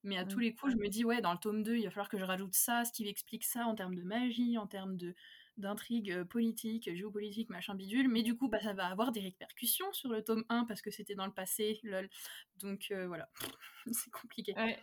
Mais 0.02 0.18
à 0.18 0.26
tous 0.26 0.36
mmh. 0.36 0.42
les 0.42 0.54
coups, 0.54 0.72
je 0.72 0.76
me 0.76 0.88
dis, 0.88 1.02
ouais, 1.02 1.22
dans 1.22 1.32
le 1.32 1.38
tome 1.38 1.62
2, 1.62 1.76
il 1.76 1.84
va 1.84 1.90
falloir 1.90 2.10
que 2.10 2.18
je 2.18 2.24
rajoute 2.24 2.54
ça, 2.54 2.84
ce 2.84 2.92
qui 2.92 3.08
explique 3.08 3.44
ça 3.44 3.66
en 3.66 3.74
termes 3.74 3.94
de 3.94 4.02
magie, 4.02 4.58
en 4.58 4.66
termes 4.66 4.96
de 4.96 5.14
d'intrigue 5.56 6.12
euh, 6.12 6.24
politique, 6.26 6.94
géopolitique, 6.94 7.48
machin 7.48 7.74
bidule, 7.74 8.08
mais 8.08 8.22
du 8.22 8.36
coup, 8.36 8.46
bah, 8.46 8.60
ça 8.60 8.74
va 8.74 8.88
avoir 8.88 9.10
des 9.10 9.20
répercussions 9.20 9.90
sur 9.94 10.10
le 10.10 10.22
tome 10.22 10.44
1 10.50 10.66
parce 10.66 10.82
que 10.82 10.90
c'était 10.90 11.14
dans 11.14 11.24
le 11.24 11.32
passé, 11.32 11.80
lol. 11.82 12.10
Donc 12.56 12.88
euh, 12.90 13.06
voilà, 13.06 13.30
c'est 13.92 14.10
compliqué. 14.10 14.52
Ouais. 14.54 14.78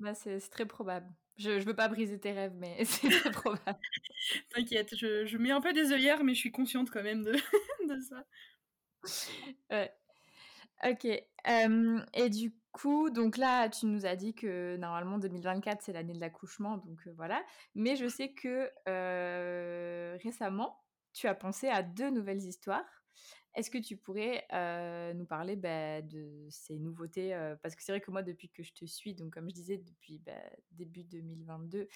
Bah, 0.00 0.14
c'est 0.14 0.40
très 0.48 0.64
probable. 0.64 1.14
Je, 1.38 1.60
je 1.60 1.64
veux 1.64 1.74
pas 1.74 1.88
briser 1.88 2.18
tes 2.18 2.32
rêves, 2.32 2.54
mais 2.56 2.76
c'est 2.84 3.08
très 3.08 3.30
probable. 3.30 3.78
T'inquiète, 4.50 4.96
je, 4.96 5.24
je, 5.24 5.38
mets 5.38 5.52
un 5.52 5.60
peu 5.60 5.72
des 5.72 5.92
œillères, 5.92 6.24
mais 6.24 6.34
je 6.34 6.40
suis 6.40 6.52
consciente 6.52 6.90
quand 6.90 7.02
même 7.02 7.22
de, 7.22 7.32
de 7.88 8.00
ça. 8.00 8.24
Ouais. 9.70 9.92
Ok. 10.84 11.04
et 11.04 12.30
du 12.30 12.54
coup, 12.72 13.10
donc 13.10 13.36
là, 13.36 13.68
tu 13.68 13.86
nous 13.86 14.06
as 14.06 14.16
dit 14.16 14.34
que 14.34 14.76
normalement 14.76 15.18
2024 15.18 15.82
c'est 15.82 15.92
l'année 15.92 16.12
de 16.12 16.20
l'accouchement, 16.20 16.76
donc 16.78 17.00
voilà. 17.16 17.44
Mais 17.74 17.96
je 17.96 18.08
sais 18.08 18.32
que 18.32 18.70
récemment, 20.22 20.78
tu 21.12 21.26
as 21.26 21.34
pensé 21.34 21.68
à 21.68 21.82
deux 21.82 22.10
nouvelles 22.10 22.44
histoires. 22.44 22.97
Est-ce 23.58 23.70
que 23.70 23.78
tu 23.78 23.96
pourrais 23.96 24.46
nous 25.14 25.26
parler 25.26 25.56
bah, 25.56 26.00
de 26.00 26.46
ces 26.48 26.78
nouveautés 26.78 27.30
Parce 27.60 27.74
que 27.74 27.82
c'est 27.82 27.90
vrai 27.90 28.00
que 28.00 28.10
moi, 28.10 28.22
depuis 28.22 28.48
que 28.48 28.62
je 28.62 28.72
te 28.72 28.84
suis, 28.84 29.14
donc 29.14 29.34
comme 29.34 29.48
je 29.48 29.54
disais, 29.54 29.78
depuis 29.78 30.20
bah, 30.20 30.32
début 30.70 31.02
2022, 31.02 31.88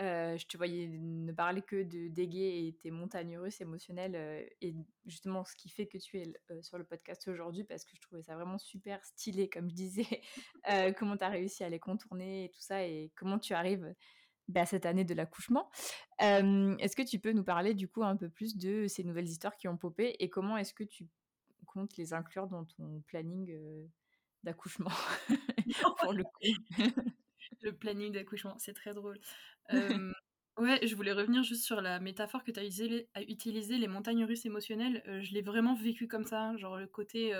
euh, 0.00 0.38
je 0.38 0.46
te 0.46 0.56
voyais 0.56 0.88
ne 0.88 1.32
parler 1.32 1.60
que 1.62 1.82
de 1.82 2.08
déguer 2.08 2.66
et 2.66 2.72
tes 2.80 2.90
montagnes 2.90 3.36
russes 3.36 3.60
émotionnelles 3.60 4.14
euh, 4.14 4.42
et 4.62 4.74
justement 5.04 5.44
ce 5.44 5.54
qui 5.56 5.68
fait 5.68 5.88
que 5.88 5.98
tu 5.98 6.18
es 6.18 6.32
euh, 6.50 6.62
sur 6.62 6.78
le 6.78 6.84
podcast 6.84 7.26
aujourd'hui 7.28 7.64
parce 7.64 7.84
que 7.84 7.90
je 7.96 8.00
trouvais 8.00 8.22
ça 8.22 8.34
vraiment 8.34 8.56
super 8.56 9.04
stylé 9.04 9.50
comme 9.50 9.68
je 9.68 9.74
disais 9.74 10.22
comment 10.96 11.16
tu 11.16 11.24
as 11.24 11.28
réussi 11.28 11.64
à 11.64 11.68
les 11.68 11.80
contourner 11.80 12.44
et 12.44 12.48
tout 12.50 12.60
ça 12.60 12.84
et 12.84 13.12
comment 13.16 13.38
tu 13.38 13.52
arrives 13.52 13.94
bah, 14.50 14.66
cette 14.66 14.86
année 14.86 15.04
de 15.04 15.14
l'accouchement. 15.14 15.70
est-ce 16.18 16.96
que 16.96 17.02
tu 17.02 17.18
peux 17.18 17.32
nous 17.32 17.44
parler 17.44 17.74
du 17.74 17.88
coup 17.88 18.02
un 18.02 18.16
peu 18.16 18.28
plus 18.28 18.56
de 18.56 18.86
ces 18.88 19.04
nouvelles 19.04 19.28
histoires 19.28 19.56
qui 19.56 19.68
ont 19.68 19.76
popé 19.76 20.16
et 20.18 20.28
comment 20.28 20.56
est-ce 20.56 20.74
que 20.74 20.84
tu 20.84 21.06
comptes 21.66 21.96
les 21.96 22.12
inclure 22.12 22.46
dans 22.46 22.64
ton 22.64 23.02
planning 23.06 23.56
d'accouchement? 24.42 24.90
Pour 25.98 26.12
le 26.12 26.24
coup 26.24 26.40
le 27.62 27.72
planning 27.72 28.12
d'accouchement, 28.12 28.56
c'est 28.58 28.74
très 28.74 28.92
drôle. 28.92 29.18
ouais, 29.70 30.86
je 30.86 30.94
voulais 30.94 31.12
revenir 31.12 31.42
juste 31.42 31.64
sur 31.64 31.80
la 31.80 32.00
métaphore 32.00 32.44
que 32.44 32.50
tu 32.50 32.60
as 32.60 33.22
utilisée, 33.22 33.78
les 33.78 33.88
montagnes 33.88 34.24
russes 34.24 34.46
émotionnelles. 34.46 35.02
je 35.22 35.32
l'ai 35.32 35.42
vraiment 35.42 35.74
vécu 35.74 36.08
comme 36.08 36.24
ça, 36.24 36.56
genre 36.56 36.76
le 36.76 36.86
côté, 36.86 37.32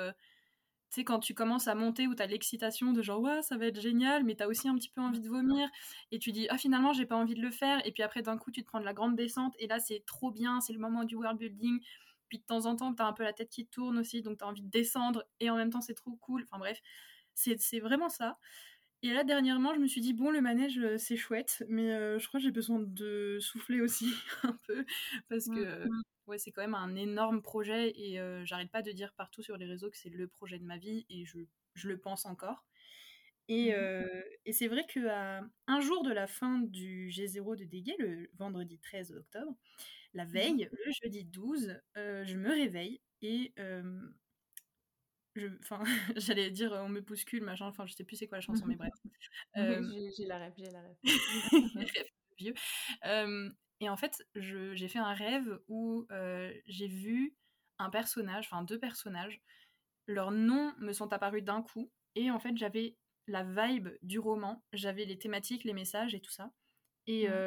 tu 0.90 0.96
sais, 0.96 1.04
quand 1.04 1.20
tu 1.20 1.34
commences 1.34 1.68
à 1.68 1.76
monter 1.76 2.08
où 2.08 2.16
tu 2.16 2.22
as 2.22 2.26
l'excitation 2.26 2.92
de 2.92 3.00
genre, 3.00 3.20
ouais, 3.20 3.42
ça 3.42 3.56
va 3.56 3.66
être 3.66 3.80
génial, 3.80 4.24
mais 4.24 4.34
tu 4.34 4.42
as 4.42 4.48
aussi 4.48 4.68
un 4.68 4.74
petit 4.74 4.88
peu 4.88 5.00
envie 5.00 5.20
de 5.20 5.28
vomir, 5.28 5.68
et 6.10 6.18
tu 6.18 6.32
dis, 6.32 6.48
ah, 6.50 6.58
finalement, 6.58 6.92
j'ai 6.92 7.06
pas 7.06 7.14
envie 7.16 7.34
de 7.34 7.42
le 7.42 7.52
faire, 7.52 7.80
et 7.86 7.92
puis 7.92 8.02
après, 8.02 8.22
d'un 8.22 8.36
coup, 8.36 8.50
tu 8.50 8.62
te 8.62 8.66
prends 8.66 8.80
de 8.80 8.84
la 8.84 8.92
grande 8.92 9.14
descente, 9.14 9.54
et 9.60 9.68
là, 9.68 9.78
c'est 9.78 10.04
trop 10.04 10.32
bien, 10.32 10.60
c'est 10.60 10.72
le 10.72 10.80
moment 10.80 11.04
du 11.04 11.14
world 11.14 11.38
building, 11.38 11.80
puis 12.28 12.38
de 12.38 12.44
temps 12.44 12.66
en 12.66 12.74
temps, 12.74 12.92
tu 12.92 13.02
as 13.02 13.06
un 13.06 13.12
peu 13.12 13.22
la 13.22 13.32
tête 13.32 13.50
qui 13.50 13.66
tourne 13.66 13.98
aussi, 13.98 14.20
donc 14.20 14.38
tu 14.38 14.44
as 14.44 14.48
envie 14.48 14.62
de 14.62 14.70
descendre, 14.70 15.24
et 15.38 15.48
en 15.48 15.56
même 15.56 15.70
temps, 15.70 15.80
c'est 15.80 15.94
trop 15.94 16.16
cool, 16.16 16.42
enfin 16.42 16.58
bref, 16.58 16.80
c'est 17.34 17.78
vraiment 17.78 18.08
ça. 18.08 18.38
Et 19.02 19.12
là, 19.12 19.24
dernièrement, 19.24 19.72
je 19.74 19.80
me 19.80 19.86
suis 19.86 20.00
dit, 20.00 20.12
bon, 20.12 20.30
le 20.30 20.40
manège, 20.40 20.78
euh, 20.78 20.98
c'est 20.98 21.16
chouette, 21.16 21.64
mais 21.68 21.92
euh, 21.92 22.18
je 22.18 22.28
crois 22.28 22.38
que 22.38 22.44
j'ai 22.44 22.50
besoin 22.50 22.80
de 22.80 23.38
souffler 23.40 23.80
aussi 23.80 24.12
un 24.42 24.58
peu, 24.66 24.84
parce 25.28 25.46
que 25.46 25.86
mmh. 25.86 26.02
Ouais, 26.30 26.38
c'est 26.38 26.50
quand 26.52 26.62
même 26.62 26.74
un 26.74 26.94
énorme 26.96 27.42
projet, 27.42 27.92
et 27.94 28.18
euh, 28.18 28.44
j'arrête 28.44 28.70
pas 28.70 28.82
de 28.82 28.92
dire 28.92 29.12
partout 29.14 29.42
sur 29.42 29.56
les 29.56 29.66
réseaux 29.66 29.90
que 29.90 29.96
c'est 29.96 30.08
le 30.08 30.26
projet 30.28 30.58
de 30.58 30.64
ma 30.64 30.78
vie, 30.78 31.04
et 31.10 31.26
je, 31.26 31.38
je 31.74 31.88
le 31.88 31.98
pense 31.98 32.24
encore. 32.24 32.64
Et, 33.48 33.72
mmh. 33.72 34.06
et 34.46 34.52
c'est 34.52 34.68
vrai 34.68 34.86
qu'à 34.86 35.42
un 35.66 35.80
jour 35.80 36.04
de 36.04 36.12
la 36.12 36.28
fin 36.28 36.60
du 36.60 37.08
G0 37.08 37.56
de 37.56 37.64
Dégué, 37.64 37.96
le 37.98 38.30
vendredi 38.38 38.78
13 38.78 39.12
octobre, 39.12 39.56
la 40.14 40.24
mmh. 40.24 40.28
veille, 40.28 40.68
le 40.70 40.92
jeudi 41.02 41.24
12, 41.24 41.76
je 41.96 42.36
me 42.36 42.50
réveille 42.50 43.00
et 43.22 43.52
enfin, 45.62 45.82
j'allais 46.16 46.50
dire 46.50 46.72
on 46.72 46.88
me 46.88 47.00
bouscule, 47.00 47.42
machin, 47.42 47.66
enfin, 47.66 47.86
je 47.86 47.94
sais 47.94 48.04
plus 48.04 48.16
c'est 48.16 48.26
quoi 48.26 48.38
la 48.38 48.42
chanson, 48.42 48.64
mais 48.68 48.76
bref. 48.76 48.92
j'ai 49.54 50.26
la 50.26 50.38
rêve, 50.38 50.52
j'ai 50.56 50.70
la 50.70 50.82
rêve. 50.82 50.96
Vieux. 52.38 52.54
Et 53.80 53.88
en 53.88 53.96
fait, 53.96 54.26
j'ai 54.34 54.88
fait 54.88 54.98
un 54.98 55.14
rêve 55.14 55.60
où 55.68 56.06
j'ai 56.66 56.88
vu 56.88 57.36
un 57.78 57.90
personnage, 57.90 58.46
enfin 58.50 58.62
deux 58.62 58.78
personnages, 58.78 59.40
leurs 60.06 60.30
noms 60.32 60.74
me 60.78 60.92
sont 60.92 61.12
apparus 61.12 61.42
d'un 61.44 61.62
coup, 61.62 61.90
Et 62.16 62.30
en 62.30 62.40
fait, 62.40 62.56
j'avais 62.56 62.96
la 63.28 63.44
vibe 63.44 63.90
du 64.02 64.18
roman, 64.18 64.64
j'avais 64.72 65.04
les 65.06 65.18
thématiques, 65.18 65.64
les 65.64 65.72
messages 65.74 66.14
et 66.14 66.20
tout 66.20 66.32
ça. 66.32 66.52
Et 67.06 67.28
Mmh. 67.28 67.44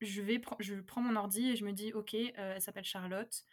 je, 0.00 0.22
vais 0.22 0.40
je 0.60 0.74
prends 0.76 1.00
mon 1.02 1.16
ordi 1.16 1.50
et 1.50 1.56
je 1.56 1.64
me 1.64 1.72
dis, 1.72 1.92
ok, 1.92 2.14
elle 2.14 2.60
s'appelle 2.62 2.84
Charlotte 2.84 3.44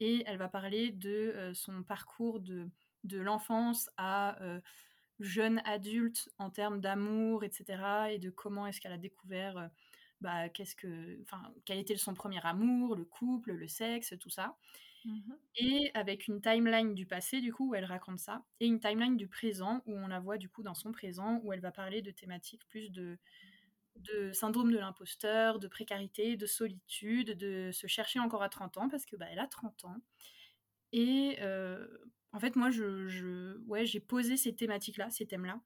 et 0.00 0.24
elle 0.26 0.38
va 0.38 0.48
parler 0.48 0.90
de 0.92 1.52
son 1.54 1.82
parcours 1.84 2.40
de, 2.40 2.70
de 3.04 3.18
l'enfance 3.20 3.90
à 3.96 4.38
jeune 5.20 5.60
adulte 5.64 6.28
en 6.38 6.50
termes 6.50 6.80
d'amour, 6.80 7.44
etc. 7.44 8.12
Et 8.12 8.18
de 8.18 8.30
comment 8.30 8.66
est-ce 8.66 8.80
qu'elle 8.80 8.92
a 8.92 8.98
découvert, 8.98 9.70
bah, 10.22 10.48
qu'est-ce 10.48 10.76
que, 10.76 11.20
enfin, 11.22 11.42
quel 11.64 11.78
était 11.78 11.96
son 11.96 12.14
premier 12.14 12.40
amour, 12.46 12.96
le 12.96 13.04
couple, 13.04 13.52
le 13.52 13.68
sexe, 13.68 14.14
tout 14.20 14.30
ça. 14.30 14.56
Mmh 15.04 15.32
Et 15.56 15.90
avec 15.94 16.28
une 16.28 16.40
timeline 16.40 16.94
du 16.94 17.06
passé, 17.06 17.40
du 17.40 17.52
coup, 17.52 17.70
où 17.70 17.74
elle 17.74 17.84
raconte 17.84 18.20
ça, 18.20 18.44
et 18.60 18.66
une 18.66 18.80
timeline 18.80 19.16
du 19.16 19.28
présent, 19.28 19.82
où 19.86 19.94
on 19.96 20.06
la 20.08 20.20
voit, 20.20 20.38
du 20.38 20.48
coup, 20.48 20.62
dans 20.62 20.74
son 20.74 20.92
présent, 20.92 21.40
où 21.44 21.52
elle 21.52 21.60
va 21.60 21.72
parler 21.72 22.02
de 22.02 22.10
thématiques 22.12 22.66
plus 22.68 22.90
de, 22.90 23.18
de 23.96 24.32
syndrome 24.32 24.72
de 24.72 24.78
l'imposteur, 24.78 25.58
de 25.58 25.68
précarité, 25.68 26.36
de 26.36 26.46
solitude, 26.46 27.36
de 27.36 27.70
se 27.72 27.86
chercher 27.88 28.20
encore 28.20 28.42
à 28.42 28.48
30 28.48 28.78
ans, 28.78 28.88
parce 28.88 29.06
que 29.06 29.16
bah, 29.16 29.26
elle 29.30 29.40
a 29.40 29.46
30 29.48 29.84
ans. 29.84 29.96
Et 30.92 31.38
euh, 31.40 31.86
en 32.32 32.40
fait, 32.40 32.56
moi, 32.56 32.70
je, 32.70 33.08
je 33.08 33.58
ouais, 33.66 33.86
j'ai 33.86 34.00
posé 34.00 34.36
ces 34.36 34.54
thématiques-là, 34.54 35.10
ces 35.10 35.26
thèmes-là. 35.26 35.60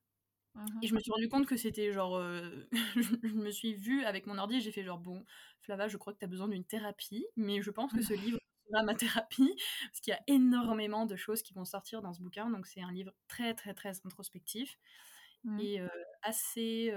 Mmh 0.57 0.79
Et 0.83 0.87
je 0.87 0.95
me 0.95 1.01
suis 1.01 1.11
rendu 1.11 1.29
compte 1.29 1.47
que 1.47 1.57
c'était 1.57 1.93
genre. 1.93 2.17
Euh, 2.17 2.69
je 3.23 3.35
me 3.35 3.51
suis 3.51 3.75
vue 3.75 4.05
avec 4.05 4.27
mon 4.27 4.39
ordi 4.39 4.57
et 4.57 4.61
j'ai 4.61 4.73
fait 4.73 4.83
genre, 4.83 4.99
bon, 4.99 5.25
Flava, 5.61 5.89
je 5.89 5.97
crois 5.97 6.13
que 6.13 6.19
tu 6.19 6.25
as 6.25 6.29
besoin 6.29 6.49
d'une 6.49 6.65
thérapie, 6.65 7.27
mais 7.37 7.63
je 7.63 7.71
pense 7.71 7.93
que 7.93 8.03
ce 8.03 8.15
livre 8.37 8.41
sera 8.69 8.83
ma 8.83 8.95
thérapie, 8.95 9.55
parce 9.87 10.01
qu'il 10.01 10.13
y 10.13 10.17
a 10.17 10.23
énormément 10.27 11.07
de 11.07 11.15
choses 11.15 11.43
qui 11.43 11.55
vont 11.55 11.65
sortir 11.65 12.03
dans 12.03 12.13
ce 12.13 12.23
bouquin. 12.23 12.51
Donc, 12.51 12.67
c'est 12.67 12.81
un 12.81 12.91
livre 12.91 13.13
très, 13.29 13.55
très, 13.55 13.75
très 13.75 13.93
introspectif. 14.05 14.79
Mmh. 15.45 15.61
Et 15.61 15.81
euh, 15.81 15.89
assez, 16.23 16.91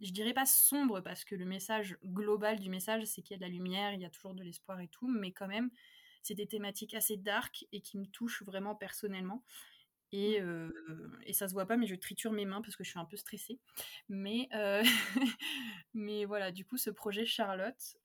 je 0.00 0.12
dirais 0.12 0.34
pas 0.34 0.44
sombre, 0.44 1.00
parce 1.00 1.24
que 1.24 1.34
le 1.34 1.46
message 1.46 1.96
global 2.04 2.58
du 2.58 2.68
message, 2.68 3.04
c'est 3.04 3.22
qu'il 3.22 3.34
y 3.34 3.36
a 3.36 3.38
de 3.38 3.44
la 3.44 3.48
lumière, 3.48 3.92
il 3.94 4.00
y 4.00 4.04
a 4.04 4.10
toujours 4.10 4.34
de 4.34 4.42
l'espoir 4.42 4.80
et 4.80 4.88
tout, 4.88 5.08
mais 5.08 5.32
quand 5.32 5.48
même, 5.48 5.70
c'est 6.22 6.34
des 6.34 6.46
thématiques 6.46 6.94
assez 6.94 7.16
dark 7.16 7.64
et 7.72 7.80
qui 7.80 7.96
me 7.96 8.06
touchent 8.06 8.42
vraiment 8.42 8.74
personnellement. 8.74 9.42
Et, 10.12 10.40
mmh. 10.40 10.72
et, 11.26 11.32
ça 11.32 11.48
se 11.48 11.52
voit 11.52 11.66
pas, 11.66 11.76
mais 11.76 11.86
je 11.86 11.94
triture 11.94 12.32
mes 12.32 12.46
mains 12.46 12.62
parce 12.62 12.76
que 12.76 12.84
je 12.84 12.90
suis 12.90 12.98
un 12.98 13.04
peu 13.04 13.16
stressée. 13.16 13.58
Mais, 14.08 14.48
mais 15.94 16.24
voilà, 16.24 16.50
du 16.50 16.64
coup, 16.64 16.76
ce 16.76 16.90
projet 16.90 17.26
Charlotte, 17.26 17.96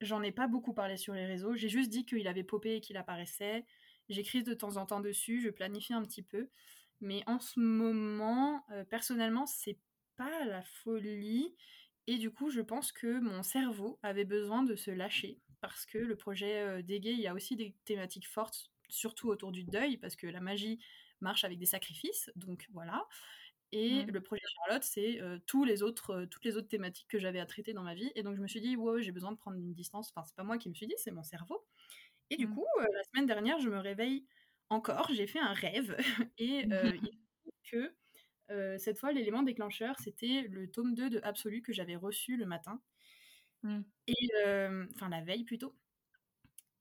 j'en 0.00 0.22
ai 0.22 0.32
pas 0.32 0.46
beaucoup 0.46 0.72
parlé 0.72 0.96
sur 0.96 1.14
les 1.14 1.26
réseaux. 1.26 1.54
J'ai 1.54 1.68
juste 1.68 1.90
dit 1.90 2.04
qu'il 2.04 2.28
avait 2.28 2.44
popé 2.44 2.76
et 2.76 2.80
qu'il 2.80 2.96
apparaissait. 2.96 3.64
J'écris 4.08 4.42
de 4.42 4.54
temps 4.54 4.76
en 4.76 4.86
temps 4.86 5.00
dessus, 5.00 5.40
je 5.40 5.50
planifie 5.50 5.94
un 5.94 6.02
petit 6.02 6.22
peu. 6.22 6.48
Mais 7.00 7.22
en 7.26 7.40
ce 7.40 7.58
moment, 7.58 8.64
personnellement, 8.88 9.46
c'est 9.46 9.78
pas 10.16 10.44
la 10.44 10.62
folie. 10.62 11.54
Et 12.06 12.18
du 12.18 12.30
coup, 12.30 12.50
je 12.50 12.60
pense 12.60 12.92
que 12.92 13.18
mon 13.18 13.42
cerveau 13.42 13.98
avait 14.02 14.24
besoin 14.24 14.62
de 14.62 14.76
se 14.76 14.90
lâcher 14.90 15.40
parce 15.60 15.86
que 15.86 15.96
le 15.96 16.16
projet 16.16 16.82
Dégué, 16.82 17.12
il 17.12 17.20
y 17.20 17.26
a 17.26 17.32
aussi 17.32 17.56
des 17.56 17.74
thématiques 17.86 18.28
fortes, 18.28 18.70
surtout 18.94 19.28
autour 19.28 19.52
du 19.52 19.64
deuil, 19.64 19.98
parce 19.98 20.16
que 20.16 20.26
la 20.26 20.40
magie 20.40 20.78
marche 21.20 21.44
avec 21.44 21.58
des 21.58 21.66
sacrifices, 21.66 22.30
donc 22.36 22.68
voilà. 22.72 23.06
Et 23.72 24.04
Mmh. 24.04 24.06
le 24.06 24.22
projet 24.22 24.42
Charlotte, 24.66 24.84
c'est 24.84 25.20
euh, 25.20 25.38
tous 25.46 25.64
les 25.64 25.82
autres, 25.82 26.10
euh, 26.10 26.26
toutes 26.26 26.44
les 26.44 26.56
autres 26.56 26.68
thématiques 26.68 27.08
que 27.08 27.18
j'avais 27.18 27.40
à 27.40 27.46
traiter 27.46 27.72
dans 27.72 27.82
ma 27.82 27.94
vie. 27.94 28.12
Et 28.14 28.22
donc 28.22 28.36
je 28.36 28.40
me 28.42 28.46
suis 28.48 28.60
dit, 28.60 28.76
ouais, 28.76 29.02
j'ai 29.02 29.12
besoin 29.12 29.32
de 29.32 29.36
prendre 29.36 29.56
une 29.56 29.74
distance. 29.74 30.10
Enfin, 30.14 30.24
c'est 30.26 30.36
pas 30.36 30.44
moi 30.44 30.58
qui 30.58 30.68
me 30.68 30.74
suis 30.74 30.86
dit, 30.86 30.94
c'est 30.98 31.10
mon 31.10 31.24
cerveau. 31.24 31.66
Et 32.30 32.36
du 32.36 32.48
Mmh. 32.48 32.50
coup, 32.50 32.66
la 32.80 33.04
semaine 33.04 33.26
dernière, 33.26 33.60
je 33.60 33.68
me 33.70 33.78
réveille 33.78 34.26
encore, 34.70 35.10
j'ai 35.12 35.26
fait 35.26 35.40
un 35.40 35.52
rêve. 35.54 35.96
et 36.38 36.66
il 37.02 37.10
que 37.64 37.94
cette 38.78 38.98
fois, 38.98 39.12
l'élément 39.12 39.42
déclencheur, 39.42 39.98
c'était 40.00 40.42
le 40.48 40.70
tome 40.70 40.94
2 40.94 41.10
de 41.10 41.20
Absolu 41.22 41.62
que 41.62 41.72
j'avais 41.72 41.96
reçu 41.96 42.36
le 42.36 42.46
matin. 42.46 42.82
Mmh. 43.62 43.84
Et 44.06 44.14
enfin 44.94 45.08
la 45.08 45.22
veille 45.22 45.44
plutôt. 45.44 45.74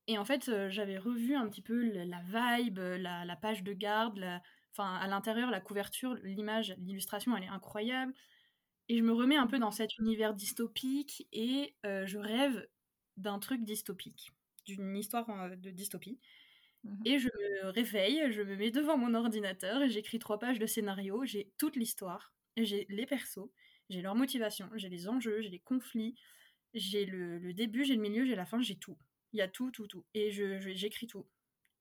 Et 0.08 0.18
en 0.18 0.26
fait, 0.26 0.52
j'avais 0.70 0.98
revu 0.98 1.36
un 1.36 1.48
petit 1.48 1.62
peu 1.62 1.82
la 2.04 2.22
vibe, 2.22 2.80
la, 2.80 3.26
la 3.26 3.36
page 3.36 3.64
de 3.64 3.74
garde, 3.74 4.24
enfin 4.72 4.96
à 4.96 5.08
l'intérieur, 5.08 5.50
la 5.50 5.62
couverture, 5.62 6.16
l'image, 6.24 6.76
l'illustration, 6.80 7.36
elle 7.38 7.44
est 7.44 7.48
incroyable. 7.48 8.14
Et 8.90 8.98
je 8.98 9.04
me 9.04 9.14
remets 9.14 9.38
un 9.38 9.48
peu 9.48 9.60
dans 9.60 9.72
cet 9.72 9.98
univers 9.98 10.34
dystopique 10.34 11.28
et 11.32 11.76
je 11.84 12.18
rêve 12.18 12.68
d'un 13.18 13.40
truc 13.40 13.64
dystopique, 13.64 14.34
d'une 14.66 14.96
histoire 14.98 15.26
de 15.56 15.70
dystopie. 15.70 16.20
Mmh 16.84 17.02
Et 17.06 17.20
je 17.20 17.28
me 17.28 17.70
réveille, 17.70 18.32
je 18.32 18.42
me 18.42 18.56
mets 18.56 18.72
devant 18.72 18.98
mon 18.98 19.14
ordinateur 19.14 19.82
et 19.82 19.90
j'écris 19.90 20.20
trois 20.20 20.40
pages 20.40 20.60
de 20.60 20.66
scénario, 20.66 21.24
j'ai 21.24 21.52
toute 21.58 21.76
l'histoire, 21.76 22.34
j'ai 22.58 22.86
les 22.90 23.06
persos, 23.06 23.50
j'ai 23.90 24.02
leur 24.02 24.16
motivation, 24.16 24.70
j'ai 24.76 24.90
les 24.90 25.08
enjeux, 25.08 25.42
j'ai 25.42 25.50
les 25.50 25.60
conflits, 25.60 26.16
j'ai 26.74 27.06
le, 27.06 27.40
le, 27.40 27.54
début, 27.54 27.86
j'ai 27.86 27.96
le 27.96 28.02
milieu, 28.02 28.26
j'ai 28.26 28.36
la 28.36 28.46
fin, 28.46 28.62
j'ai 28.62 28.76
tout. 28.76 28.98
Il 29.34 29.40
y 29.40 29.42
a 29.42 29.48
tout, 29.48 29.72
tout, 29.72 29.88
tout. 29.88 30.06
Et 30.14 30.32
je, 30.32 30.60
j'écris 30.60 31.08
tout. 31.08 31.26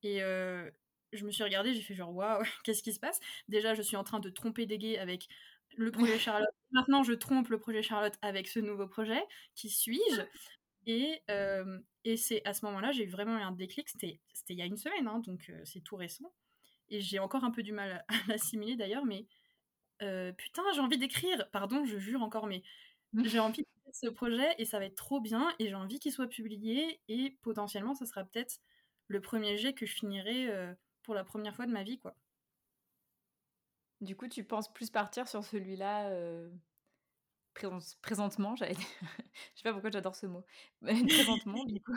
Et 0.03 0.23
euh, 0.23 0.71
je 1.13 1.25
me 1.27 1.31
suis 1.31 1.45
regardée, 1.45 1.75
j'ai 1.75 1.83
fait 1.83 1.95
genre, 1.95 2.15
waouh, 2.15 2.43
qu'est-ce 2.65 2.83
qui 2.83 2.93
se 2.93 3.01
passe? 3.01 3.21
Déjà, 3.49 3.75
je 3.75 3.83
suis 3.83 3.97
en 3.97 4.05
train 4.05 4.21
de 4.21 4.31
tromper 4.31 4.67
des 4.67 4.79
gays 4.79 4.99
avec 4.99 5.29
le 5.77 5.91
projet 5.91 6.19
Charlotte. 6.19 6.49
Maintenant, 6.73 7.03
je 7.03 7.13
trompe 7.13 7.49
le 7.49 7.59
projet 7.59 7.83
Charlotte 7.83 8.15
avec 8.23 8.49
ce 8.49 8.61
nouveau 8.61 8.87
projet. 8.87 9.23
Qui 9.55 9.69
suis-je? 9.71 10.23
Et, 10.87 11.23
euh, 11.31 11.79
et 12.05 12.17
c'est 12.17 12.43
à 12.47 12.55
ce 12.55 12.65
moment-là, 12.67 12.93
j'ai 12.93 13.07
vraiment 13.07 13.39
eu 13.39 13.43
un 13.43 13.53
déclic. 13.53 13.89
C'était, 13.89 14.21
c'était 14.33 14.55
il 14.55 14.59
y 14.59 14.63
a 14.63 14.67
une 14.67 14.77
semaine, 14.77 15.07
hein, 15.07 15.21
donc 15.21 15.49
euh, 15.51 15.61
c'est 15.65 15.81
tout 15.81 15.97
récent. 15.97 16.33
Et 16.91 17.01
j'ai 17.01 17.19
encore 17.19 17.45
un 17.45 17.51
peu 17.51 17.63
du 17.63 17.73
mal 17.73 18.05
à 18.09 18.15
l'assimiler 18.29 18.77
d'ailleurs, 18.77 19.05
mais 19.05 19.27
euh, 20.03 20.33
putain, 20.33 20.63
j'ai 20.75 20.81
envie 20.81 20.99
d'écrire. 20.99 21.49
Pardon, 21.53 21.85
je 21.85 21.99
jure 21.99 22.23
encore, 22.23 22.47
mais 22.47 22.63
j'ai 23.25 23.39
envie 23.41 23.63
de 23.63 23.69
ce 23.93 24.07
projet 24.09 24.55
et 24.59 24.65
ça 24.65 24.79
va 24.79 24.87
être 24.87 24.97
trop 24.97 25.21
bien 25.21 25.53
et 25.59 25.69
j'ai 25.69 25.75
envie 25.75 25.99
qu'il 25.99 26.13
soit 26.13 26.29
publié 26.29 27.01
et 27.09 27.37
potentiellement, 27.43 27.95
ça 27.95 28.07
sera 28.07 28.25
peut-être 28.25 28.61
le 29.09 29.21
premier 29.21 29.59
jet 29.59 29.75
que 29.75 29.87
je 29.87 29.95
finirai 29.95 30.51
euh, 30.51 30.73
pour 31.03 31.15
la 31.15 31.25
première 31.25 31.55
fois 31.55 31.67
de 31.67 31.73
ma 31.73 31.83
vie, 31.83 31.99
quoi. 31.99 32.17
Du 34.01 34.17
coup, 34.17 34.27
tu 34.27 34.43
penses 34.43 34.73
plus 34.73 34.91
partir 34.91 35.29
sur 35.29 35.45
celui-là 35.45 36.09
euh, 36.11 36.51
présentement, 38.03 38.57
j'allais 38.57 38.75
dire. 38.75 38.87
Je 39.55 39.61
sais 39.61 39.63
pas 39.63 39.73
pourquoi 39.73 39.91
j'adore 39.91 40.17
ce 40.17 40.27
mot. 40.27 40.45
présentement, 40.83 41.65
du 41.65 41.81
coup. 41.81 41.95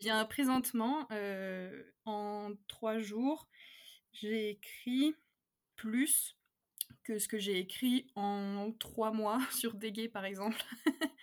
Bien, 0.00 0.24
présentement, 0.24 1.06
euh, 1.12 1.82
en 2.06 2.52
trois 2.68 2.98
jours, 2.98 3.48
j'ai 4.12 4.50
écrit 4.50 5.14
plus 5.76 6.36
que 7.10 7.18
ce 7.18 7.26
que 7.26 7.38
j'ai 7.38 7.58
écrit 7.58 8.06
en 8.14 8.70
trois 8.78 9.10
mois 9.10 9.38
sur 9.50 9.74
Dégué, 9.74 10.08
par 10.08 10.24
exemple. 10.24 10.62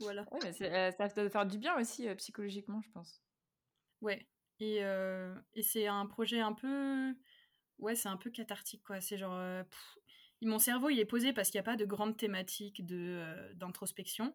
voilà. 0.00 0.26
Ouais, 0.32 0.52
mais 0.60 0.72
euh, 0.72 0.90
ça 0.92 1.08
doit 1.08 1.28
faire 1.28 1.46
du 1.46 1.58
bien 1.58 1.78
aussi 1.78 2.08
euh, 2.08 2.14
psychologiquement, 2.14 2.80
je 2.80 2.90
pense. 2.90 3.20
Ouais. 4.00 4.26
Et, 4.60 4.78
euh, 4.82 5.34
et 5.52 5.62
c'est 5.62 5.86
un 5.86 6.06
projet 6.06 6.40
un 6.40 6.54
peu. 6.54 7.14
Ouais, 7.78 7.94
c'est 7.94 8.08
un 8.08 8.16
peu 8.16 8.30
cathartique, 8.30 8.82
quoi. 8.82 9.02
C'est 9.02 9.18
genre. 9.18 9.38
Pff, 9.64 9.98
mon 10.40 10.58
cerveau, 10.58 10.88
il 10.88 10.98
est 10.98 11.04
posé 11.04 11.32
parce 11.32 11.50
qu'il 11.50 11.58
n'y 11.58 11.66
a 11.66 11.70
pas 11.70 11.76
de 11.76 11.84
grande 11.84 12.16
thématique 12.16 12.84
d'introspection. 12.86 14.34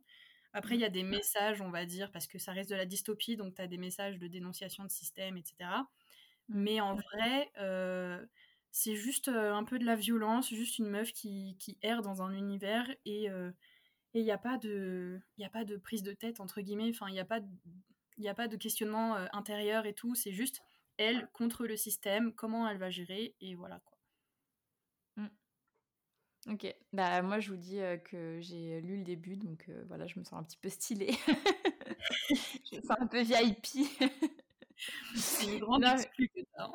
Après, 0.54 0.76
il 0.76 0.82
y 0.82 0.86
a 0.86 0.90
des 0.90 1.04
messages, 1.04 1.62
on 1.62 1.70
va 1.70 1.86
dire, 1.86 2.12
parce 2.12 2.26
que 2.28 2.40
ça 2.40 2.52
reste 2.52 2.70
de 2.70 2.76
la 2.76 2.86
dystopie, 2.86 3.38
donc 3.38 3.56
tu 3.56 3.62
as 3.62 3.68
des 3.68 3.78
messages 3.78 4.18
de 4.18 4.28
dénonciation 4.28 4.84
de 4.84 4.90
système, 4.90 5.38
etc. 5.38 5.56
Mmh. 6.48 6.60
Mais 6.62 6.82
en 6.82 6.96
vrai, 6.96 7.52
euh, 7.60 8.26
c'est 8.72 8.96
juste 8.96 9.28
euh, 9.28 9.54
un 9.54 9.64
peu 9.64 9.80
de 9.80 9.86
la 9.86 9.96
violence, 9.96 10.50
juste 10.50 10.78
une 10.80 10.90
meuf 10.90 11.12
qui, 11.12 11.56
qui 11.60 11.78
erre 11.82 12.02
dans 12.02 12.22
un 12.22 12.34
univers 12.34 12.88
et 13.06 13.30
euh, 13.30 13.52
il 14.14 14.24
n'y 14.24 14.32
a, 14.32 14.38
pas 14.38 14.58
de, 14.58 15.22
y 15.38 15.46
a 15.46 15.50
pas 15.50 15.66
de 15.66 15.78
prise 15.78 16.04
de 16.04 16.14
tête, 16.14 16.40
entre 16.40 16.62
guillemets, 16.62 16.90
enfin, 16.90 17.08
il 17.10 17.14
n'y 17.14 17.20
a, 17.20 17.26
pas 17.26 17.40
de, 17.40 17.48
y 18.18 18.28
a 18.28 18.34
pas 18.34 18.48
de 18.48 18.58
questionnement 18.58 19.16
euh, 19.16 19.28
intérieur 19.34 19.86
et 19.86 19.94
tout, 19.94 20.16
c'est 20.16 20.32
juste 20.32 20.62
elle 20.98 21.30
contre 21.32 21.66
le 21.66 21.78
système, 21.78 22.34
comment 22.34 22.68
elle 22.68 22.78
va 22.78 22.90
gérer, 22.90 23.36
et 23.40 23.56
voilà 23.56 23.80
quoi. 23.86 23.98
Mmh. 25.18 25.28
Ok, 26.48 26.76
bah 26.92 27.22
moi 27.22 27.40
je 27.40 27.52
vous 27.52 27.58
dis 27.58 27.80
euh, 27.80 27.98
que 27.98 28.40
j'ai 28.42 28.82
lu 28.82 28.98
le 28.98 29.04
début, 29.04 29.38
donc 29.38 29.66
euh, 29.70 29.84
voilà, 29.88 30.08
je 30.08 30.18
me 30.18 30.24
sens 30.24 30.40
un 30.40 30.44
petit 30.44 30.58
peu 30.58 30.70
stylée. 30.70 31.16
je 32.30 32.78
me 32.78 32.82
sens 32.82 32.98
un 33.00 33.08
peu 33.08 33.22
VIP. 33.22 33.88
C'est 35.16 35.54
une 35.54 35.60
grande 35.60 35.84
non. 35.84 36.74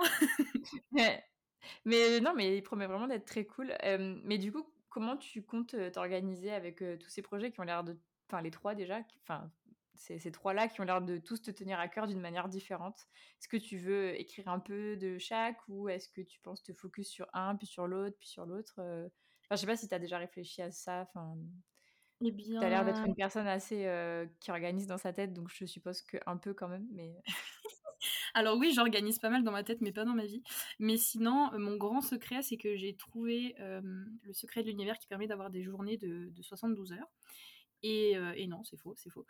Mais... 1.85 2.21
non, 2.21 2.35
mais 2.35 2.57
il 2.57 2.62
promet 2.62 2.87
vraiment 2.87 3.07
d'être 3.07 3.25
très 3.25 3.45
cool. 3.45 3.75
Euh, 3.85 4.19
mais 4.25 4.39
du 4.39 4.53
coup, 4.53 4.67
comment 4.89 5.17
tu 5.17 5.43
comptes 5.43 5.75
t'organiser 5.93 6.53
avec 6.53 6.83
euh, 6.83 6.97
tous 6.97 7.09
ces 7.11 7.23
projets 7.23 7.51
qui 7.51 7.61
ont 7.61 7.65
l'air 7.65 7.85
de... 7.85 7.97
Enfin, 8.29 8.43
les 8.43 8.51
trois 8.51 8.75
déjà, 8.75 9.01
enfin, 9.23 9.51
ces, 9.95 10.19
ces 10.19 10.33
trois-là 10.33 10.69
qui 10.69 10.81
ont 10.81 10.85
l'air 10.85 11.03
de 11.03 11.19
tous 11.19 11.43
te 11.43 11.51
tenir 11.51 11.79
à 11.79 11.89
cœur 11.89 12.07
d'une 12.07 12.21
manière 12.21 12.49
différente? 12.49 13.07
Est-ce 13.41 13.49
que 13.49 13.57
tu 13.57 13.77
veux 13.77 14.19
écrire 14.19 14.49
un 14.49 14.61
peu 14.61 14.97
de 14.97 15.19
chaque 15.19 15.59
ou 15.69 15.89
est-ce 15.89 16.09
que 16.09 16.23
tu 16.23 16.41
penses 16.41 16.62
te 16.62 16.73
focus 16.73 17.09
sur 17.09 17.27
un, 17.33 17.57
puis 17.57 17.67
sur 17.67 17.87
l'autre, 17.87 18.17
puis 18.19 18.29
sur 18.29 18.47
l'autre 18.47 18.75
euh... 18.79 19.09
Enfin, 19.45 19.57
je 19.57 19.61
sais 19.61 19.67
pas 19.67 19.77
si 19.77 19.89
tu 19.89 19.95
as 19.95 19.99
déjà 19.99 20.17
réfléchi 20.17 20.62
à 20.62 20.71
ça. 20.71 21.03
Enfin, 21.03 21.37
eh 22.23 22.31
bien... 22.31 22.61
Tu 22.61 22.67
as 22.67 22.71
l'air 22.71 22.85
d'être 22.85 23.05
une 23.05 23.15
personne 23.15 23.47
assez 23.47 23.87
euh, 23.87 24.27
qui 24.41 24.51
organise 24.51 24.87
dans 24.87 24.99
sa 24.99 25.12
tête, 25.12 25.33
donc 25.33 25.49
je 25.51 25.67
suppose 25.67 26.01
que 26.03 26.17
un 26.27 26.37
peu 26.37 26.55
quand 26.55 26.69
même. 26.69 26.87
Mais 26.93 27.15
Alors 28.34 28.57
oui, 28.59 28.72
j'organise 28.74 29.18
pas 29.18 29.30
mal 29.30 29.44
dans 29.44 29.52
ma 29.52 29.64
tête, 29.64 29.80
mais 29.80 29.92
pas 29.92 30.05
dans 30.05 30.14
ma 30.14 30.26
vie. 30.26 30.42
Mais 30.78 30.96
sinon, 30.96 31.50
mon 31.59 31.76
grand 31.76 32.00
secret, 32.00 32.42
c'est 32.42 32.57
que 32.57 32.76
j'ai 32.76 32.94
trouvé 32.94 33.55
le 33.59 34.32
secret 34.32 34.62
de 34.62 34.68
l'univers 34.68 34.98
qui 34.98 35.07
permet 35.07 35.26
d'avoir 35.26 35.50
des 35.50 35.62
journées 35.62 35.96
de, 35.96 36.30
72 36.42 36.92
heures. 36.92 37.11
Et, 37.82 38.12
et, 38.36 38.46
non, 38.46 38.64
c'est 38.64 38.78
faux, 38.78 38.94
c'est 38.96 39.11
faux. 39.11 39.26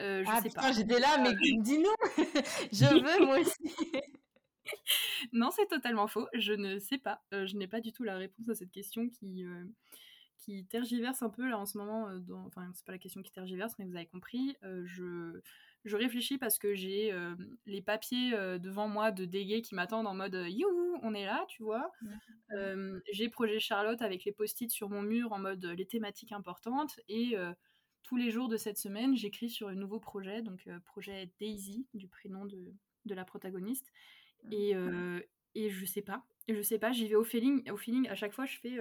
Euh, 0.00 0.22
je 0.24 0.30
ah, 0.30 0.40
sais 0.40 0.48
putain, 0.48 0.72
j'étais 0.72 1.00
là, 1.00 1.18
mais 1.18 1.34
dis-nous 1.62 1.90
Je 2.72 2.94
veux, 2.94 3.26
moi 3.26 3.40
aussi 3.40 3.52
Non, 5.32 5.50
c'est 5.50 5.66
totalement 5.66 6.06
faux. 6.06 6.28
Je 6.34 6.52
ne 6.52 6.78
sais 6.78 6.98
pas. 6.98 7.22
je 7.32 7.56
n'ai 7.56 7.66
pas 7.66 7.80
du 7.80 7.92
tout 7.92 8.04
la 8.04 8.16
réponse 8.16 8.48
à 8.48 8.54
cette 8.54 8.70
question 8.70 9.08
qui, 9.08 9.44
qui 10.38 10.64
tergiverse 10.66 11.22
un 11.22 11.30
peu 11.30 11.48
là 11.48 11.58
en 11.58 11.66
ce 11.66 11.78
moment. 11.78 12.08
Dans... 12.20 12.46
Enfin, 12.46 12.70
c'est 12.74 12.84
pas 12.84 12.92
la 12.92 12.98
question 12.98 13.22
qui 13.22 13.32
tergiverse, 13.32 13.74
mais 13.78 13.84
vous 13.84 13.96
avez 13.96 14.06
compris. 14.06 14.56
je 14.62 15.40
je 15.86 15.96
réfléchis 15.96 16.36
parce 16.36 16.58
que 16.58 16.74
j'ai 16.74 17.12
euh, 17.12 17.34
les 17.64 17.80
papiers 17.80 18.34
euh, 18.34 18.58
devant 18.58 18.88
moi 18.88 19.12
de 19.12 19.24
dégués 19.24 19.62
qui 19.62 19.76
m'attendent 19.76 20.08
en 20.08 20.14
mode 20.14 20.34
euh, 20.34 20.48
youhou, 20.48 20.98
on 21.02 21.14
est 21.14 21.24
là, 21.24 21.46
tu 21.48 21.62
vois. 21.62 21.92
j'ai 23.12 23.28
Projet 23.28 23.60
Charlotte 23.60 24.02
avec 24.02 24.24
les 24.24 24.32
post-it 24.32 24.70
sur 24.70 24.90
mon 24.90 25.02
mur 25.02 25.32
en 25.32 25.38
mode 25.38 25.64
les 25.64 25.86
thématiques 25.86 26.32
importantes. 26.32 26.98
Et 27.08 27.36
tous 28.02 28.16
les 28.16 28.30
jours 28.30 28.48
de 28.48 28.56
cette 28.56 28.78
semaine, 28.78 29.16
j'écris 29.16 29.50
sur 29.50 29.68
un 29.68 29.74
nouveau 29.74 30.00
projet, 30.00 30.42
donc 30.42 30.68
projet 30.84 31.30
Daisy, 31.38 31.86
du 31.94 32.08
prénom 32.08 32.46
de, 32.46 32.72
de 33.04 33.14
la 33.14 33.24
protagoniste. 33.24 33.92
Et, 34.50 34.72
et 35.54 35.70
je 35.70 35.84
sais 35.84 36.02
pas. 36.02 36.24
Je 36.48 36.62
sais 36.62 36.78
pas, 36.78 36.92
j'y 36.92 37.08
vais 37.08 37.14
au 37.14 37.24
feeling. 37.24 37.70
Au 37.70 37.76
feeling, 37.76 38.08
à 38.08 38.14
chaque 38.14 38.32
fois, 38.32 38.46
je 38.46 38.56
fais. 38.58 38.78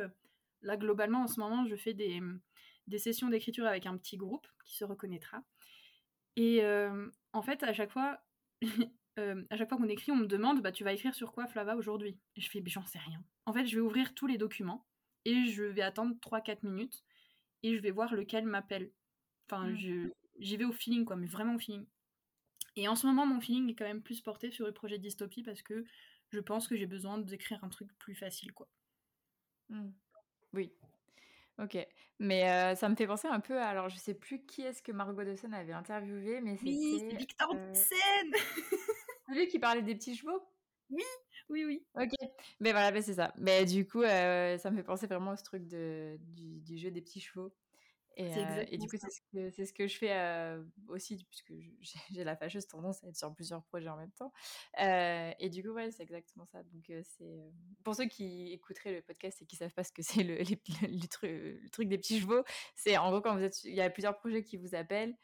là, 0.62 0.78
globalement, 0.78 1.24
en 1.24 1.28
ce 1.28 1.40
moment, 1.40 1.66
je 1.66 1.76
fais 1.76 1.94
des, 1.94 2.22
des 2.88 2.98
sessions 2.98 3.30
d'écriture 3.30 3.66
avec 3.66 3.86
un 3.86 3.98
petit 3.98 4.18
groupe 4.18 4.48
qui 4.64 4.76
se 4.76 4.86
reconnaîtra. 4.86 5.44
Et 6.36 6.64
en 7.34 7.42
fait, 7.42 7.64
à 7.64 7.74
chaque 7.74 7.92
fois, 7.92 8.20
à 9.18 9.58
chaque 9.58 9.70
fois 9.70 9.78
qu'on 9.78 9.88
écrit, 9.90 10.12
on 10.12 10.18
me 10.18 10.26
demande 10.26 10.62
bah, 10.62 10.72
Tu 10.72 10.84
vas 10.84 10.94
écrire 10.94 11.16
sur 11.16 11.32
quoi, 11.32 11.48
Flava, 11.48 11.76
aujourd'hui? 11.76 12.18
Et 12.36 12.42
je 12.42 12.50
fais 12.50 12.64
J'en 12.66 12.86
sais 12.86 13.00
rien. 13.00 13.24
En 13.46 13.54
fait, 13.54 13.66
je 13.66 13.76
vais 13.76 13.82
ouvrir 13.82 14.14
tous 14.14 14.28
les 14.28 14.38
documents 14.38 14.86
et 15.26 15.46
je 15.46 15.64
vais 15.64 15.82
attendre 15.82 16.16
3-4 16.22 16.60
minutes 16.64 17.04
et 17.64 17.76
je 17.76 17.82
vais 17.82 17.92
voir 17.92 18.14
lequel 18.14 18.46
m'appelle. 18.46 18.92
Enfin, 19.50 19.68
mmh. 19.68 20.12
j'y 20.40 20.58
vais 20.58 20.66
au 20.66 20.72
feeling, 20.72 21.06
quoi, 21.06 21.16
mais 21.16 21.28
vraiment 21.28 21.56
au 21.56 21.60
feeling. 21.60 21.86
Et 22.76 22.88
en 22.88 22.96
ce 22.96 23.08
moment, 23.08 23.26
mon 23.26 23.40
feeling 23.40 23.70
est 23.70 23.76
quand 23.76 23.86
même 23.86 24.02
plus 24.02 24.22
porté 24.22 24.52
sur 24.52 24.66
le 24.66 24.74
projet 24.74 24.98
dystopie 25.00 25.44
parce 25.44 25.62
que 25.62 25.86
je 26.32 26.40
pense 26.40 26.68
que 26.68 26.76
j'ai 26.76 26.88
besoin 26.88 27.18
d'écrire 27.18 27.64
un 27.64 27.70
truc 27.70 27.90
plus 27.98 28.16
facile, 28.16 28.52
quoi. 28.54 28.68
Mmh. 29.70 29.92
Oui, 30.54 30.74
OK. 31.60 31.78
Mais 32.20 32.76
ça 32.76 32.90
me 32.90 32.96
fait 32.96 33.08
penser 33.08 33.28
un 33.28 33.40
peu 33.40 33.60
alors 33.60 33.90
je 33.90 33.98
sais 33.98 34.14
plus 34.14 34.46
qui 34.46 34.62
est-ce 34.62 34.82
que 34.82 34.92
Margot 34.92 35.24
Dawson 35.24 35.52
avait 35.52 35.74
interviewé, 35.74 36.42
mais 36.42 36.58
Oui, 36.62 36.98
c'est 37.00 37.16
Victor 37.16 37.52
euh... 37.54 37.74
Dawson! 37.74 38.32
Celui 39.30 39.48
qui 39.48 39.60
parlait 39.60 39.82
des 39.82 39.96
petits 39.96 40.16
chevaux? 40.16 40.42
Oui, 40.90 41.04
oui, 41.50 41.66
oui. 41.66 41.86
OK. 41.96 42.14
Mais 42.60 42.72
voilà, 42.72 43.02
c'est 43.02 43.16
ça. 43.16 43.34
Mais 43.38 43.66
du 43.66 43.88
coup, 43.88 44.04
ça 44.04 44.72
me 44.72 44.76
fait 44.76 44.84
penser 44.84 45.08
vraiment 45.08 45.32
à 45.32 45.38
ce 45.38 45.44
truc 45.44 45.68
de 45.68 46.18
du 46.20 46.60
du 46.62 46.78
jeu 46.78 46.92
des 46.92 47.02
petits 47.02 47.22
chevaux. 47.22 47.52
Et, 48.18 48.32
euh, 48.38 48.66
et, 48.70 48.78
du 48.78 48.88
coup, 48.88 48.96
c'est 48.98 49.10
ce, 49.10 49.22
que, 49.32 49.66
ce 49.66 49.74
que 49.74 49.88
je 49.88 49.98
fais 49.98 50.14
euh, 50.14 50.64
aussi, 50.88 51.26
puisque 51.26 51.54
j'ai 52.12 52.24
la 52.24 52.36
fâcheuse 52.36 52.68
tendance 52.68 53.04
à 53.04 53.08
être 53.10 53.18
sur 53.18 53.34
plusieurs 53.34 53.64
projets 53.64 53.90
en 53.90 53.98
même 53.98 54.12
temps. 54.12 54.32
Euh, 54.82 55.32
et 55.40 55.50
du 55.50 55.64
coup, 55.64 55.72
ouais, 55.72 55.92
c'est 55.92 56.04
exactement 56.04 56.46
ça. 56.46 56.64
Donc, 56.64 56.92
c'est 57.04 57.54
pour 57.84 57.96
ceux 57.96 58.06
qui 58.06 58.54
écouteraient 58.54 58.94
le 58.94 59.02
podcast 59.02 59.42
et 59.42 59.46
qui 59.46 59.58
savent 59.58 59.74
pas 59.74 59.84
ce 59.84 59.92
que 59.92 60.02
c'est 60.02 60.24
le, 60.24 60.38
le, 60.40 61.08
truc, 61.08 61.32
le, 61.32 61.70
truc, 61.70 61.90
des 61.90 61.98
petits 61.98 62.20
chevaux, 62.20 62.44
c'est 62.76 62.98
en 62.98 63.10
gros 63.12 63.22
quand 63.22 63.36
vous 63.36 63.44
êtes, 63.44 63.64
il 63.66 63.76
y 63.76 63.82
a 63.82 63.90
plusieurs 63.90 64.16
projets 64.16 64.44
qui 64.44 64.56
vous 64.56 64.76
appellent. 64.76 65.16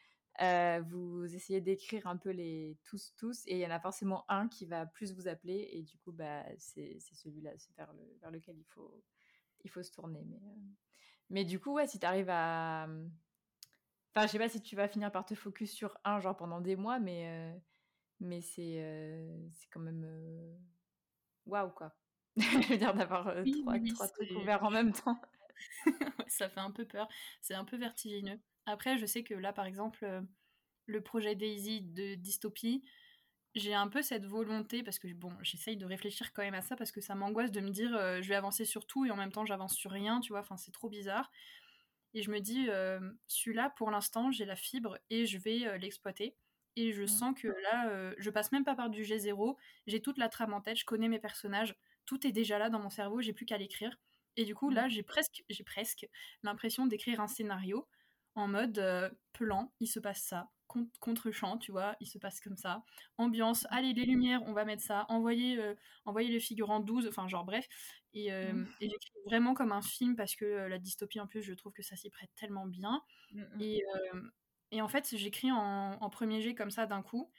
vous 0.90 1.34
essayez 1.34 1.62
d'écrire 1.62 2.06
un 2.06 2.18
peu 2.18 2.30
les 2.30 2.76
tous 2.84 3.14
tous 3.16 3.42
et 3.46 3.54
il 3.54 3.58
y 3.58 3.66
en 3.66 3.70
a 3.70 3.80
forcément 3.80 4.24
un 4.28 4.48
qui 4.48 4.66
va 4.66 4.84
plus 4.84 5.14
vous 5.14 5.28
appeler 5.28 5.68
et 5.72 5.82
du 5.82 5.96
coup 5.98 6.12
bah 6.12 6.44
c'est 6.58 6.98
celui-là 7.00 7.50
c'est 7.58 7.74
vers, 7.76 7.92
vers 8.20 8.30
lequel 8.30 8.56
il 8.58 8.64
faut 8.64 9.02
il 9.64 9.70
faut 9.70 9.82
se 9.82 9.92
tourner 9.92 10.24
mais 10.24 10.40
mais 11.32 11.44
du 11.44 11.58
coup, 11.58 11.72
ouais, 11.72 11.86
si 11.86 11.98
tu 11.98 12.06
arrives 12.06 12.30
à. 12.30 12.86
Enfin, 14.14 14.26
je 14.26 14.32
sais 14.32 14.38
pas 14.38 14.50
si 14.50 14.60
tu 14.60 14.76
vas 14.76 14.86
finir 14.86 15.10
par 15.10 15.24
te 15.24 15.34
focus 15.34 15.72
sur 15.72 15.96
un, 16.04 16.20
genre 16.20 16.36
pendant 16.36 16.60
des 16.60 16.76
mois, 16.76 17.00
mais, 17.00 17.26
euh, 17.26 17.58
mais 18.20 18.42
c'est 18.42 18.82
euh, 18.82 19.48
c'est 19.50 19.68
quand 19.70 19.80
même. 19.80 20.04
Euh, 20.04 20.54
waouh, 21.46 21.70
quoi. 21.70 21.96
je 22.36 22.68
veux 22.68 22.76
dire, 22.76 22.94
d'avoir 22.94 23.34
trois, 23.94 24.08
trucs 24.08 24.30
ouverts 24.32 24.62
en 24.62 24.70
même 24.70 24.92
temps. 24.92 25.20
ça 26.28 26.50
fait 26.50 26.60
un 26.60 26.70
peu 26.70 26.84
peur. 26.84 27.08
C'est 27.40 27.54
un 27.54 27.64
peu 27.64 27.78
vertigineux. 27.78 28.38
Après, 28.66 28.98
je 28.98 29.06
sais 29.06 29.24
que 29.24 29.34
là, 29.34 29.54
par 29.54 29.64
exemple, 29.64 30.06
le 30.86 31.00
projet 31.00 31.34
Daisy 31.34 31.80
de 31.80 32.14
dystopie, 32.14 32.84
j'ai 33.54 33.74
un 33.74 33.88
peu 33.88 34.02
cette 34.02 34.24
volonté, 34.24 34.82
parce 34.82 34.98
que 34.98 35.12
bon, 35.12 35.32
j'essaye 35.42 35.76
de 35.76 35.84
réfléchir 35.84 36.32
quand 36.32 36.42
même 36.42 36.54
à 36.54 36.62
ça, 36.62 36.76
parce 36.76 36.92
que 36.92 37.00
ça 37.00 37.14
m'angoisse 37.14 37.50
de 37.50 37.60
me 37.60 37.70
dire 37.70 37.94
euh, 37.94 38.22
je 38.22 38.28
vais 38.28 38.34
avancer 38.34 38.64
sur 38.64 38.86
tout 38.86 39.04
et 39.04 39.10
en 39.10 39.16
même 39.16 39.32
temps 39.32 39.44
j'avance 39.44 39.74
sur 39.74 39.90
rien, 39.90 40.20
tu 40.20 40.32
vois, 40.32 40.40
enfin 40.40 40.56
c'est 40.56 40.72
trop 40.72 40.88
bizarre. 40.88 41.30
Et 42.14 42.22
je 42.22 42.30
me 42.30 42.40
dis, 42.40 42.66
euh, 42.68 43.00
celui-là, 43.26 43.70
pour 43.70 43.90
l'instant, 43.90 44.30
j'ai 44.30 44.44
la 44.44 44.56
fibre 44.56 44.98
et 45.10 45.26
je 45.26 45.38
vais 45.38 45.66
euh, 45.66 45.78
l'exploiter. 45.78 46.36
Et 46.76 46.92
je 46.92 47.02
mmh. 47.02 47.08
sens 47.08 47.34
que 47.38 47.48
là, 47.48 48.14
je 48.16 48.30
passe 48.30 48.50
même 48.50 48.64
pas 48.64 48.74
par 48.74 48.88
du 48.88 49.02
G0, 49.02 49.56
j'ai 49.86 50.00
toute 50.00 50.16
la 50.16 50.30
trame 50.30 50.54
en 50.54 50.62
tête, 50.62 50.78
je 50.78 50.86
connais 50.86 51.08
mes 51.08 51.18
personnages, 51.18 51.76
tout 52.06 52.26
est 52.26 52.32
déjà 52.32 52.58
là 52.58 52.70
dans 52.70 52.78
mon 52.78 52.88
cerveau, 52.88 53.20
j'ai 53.20 53.34
plus 53.34 53.44
qu'à 53.44 53.58
l'écrire. 53.58 53.94
Et 54.36 54.46
du 54.46 54.54
coup, 54.54 54.70
là, 54.70 54.86
mmh. 54.86 54.90
j'ai 54.90 55.02
presque, 55.02 55.44
j'ai 55.50 55.64
presque 55.64 56.08
l'impression 56.42 56.86
d'écrire 56.86 57.20
un 57.20 57.26
scénario 57.26 57.86
en 58.34 58.48
mode 58.48 59.14
plan, 59.34 59.70
il 59.80 59.86
se 59.86 60.00
passe 60.00 60.22
ça, 60.22 60.48
contre-champ, 61.00 61.58
tu 61.58 61.72
vois, 61.72 61.96
il 62.00 62.06
se 62.06 62.18
passe 62.18 62.40
comme 62.40 62.56
ça. 62.56 62.84
Ambiance, 63.18 63.66
allez, 63.70 63.92
les 63.92 64.04
lumières, 64.04 64.42
on 64.46 64.52
va 64.52 64.64
mettre 64.64 64.82
ça. 64.82 65.06
Envoyer, 65.08 65.58
euh, 65.58 65.74
envoyer 66.04 66.32
le 66.32 66.38
figurant 66.38 66.80
12, 66.80 67.08
enfin, 67.08 67.28
genre, 67.28 67.44
bref. 67.44 67.68
Et, 68.14 68.32
euh, 68.32 68.52
mmh. 68.52 68.68
j'écris 68.80 69.12
vraiment 69.26 69.54
comme 69.54 69.72
un 69.72 69.82
film 69.82 70.16
parce 70.16 70.34
que 70.34 70.44
euh, 70.44 70.68
la 70.68 70.78
dystopie, 70.78 71.20
en 71.20 71.26
plus, 71.26 71.42
je 71.42 71.54
trouve 71.54 71.72
que 71.72 71.82
ça 71.82 71.96
s'y 71.96 72.10
prête 72.10 72.30
tellement 72.36 72.66
bien. 72.66 73.02
Mmh, 73.32 73.40
mmh. 73.40 73.60
Et, 73.60 73.82
et, 74.72 74.82
en 74.82 74.88
fait, 74.88 75.16
j'écris 75.16 75.52
en, 75.52 75.98
en, 76.00 76.10
premier 76.10 76.40
jet 76.40 76.54
comme 76.54 76.70
ça 76.70 76.86
d'un 76.86 77.02
coup. 77.02 77.30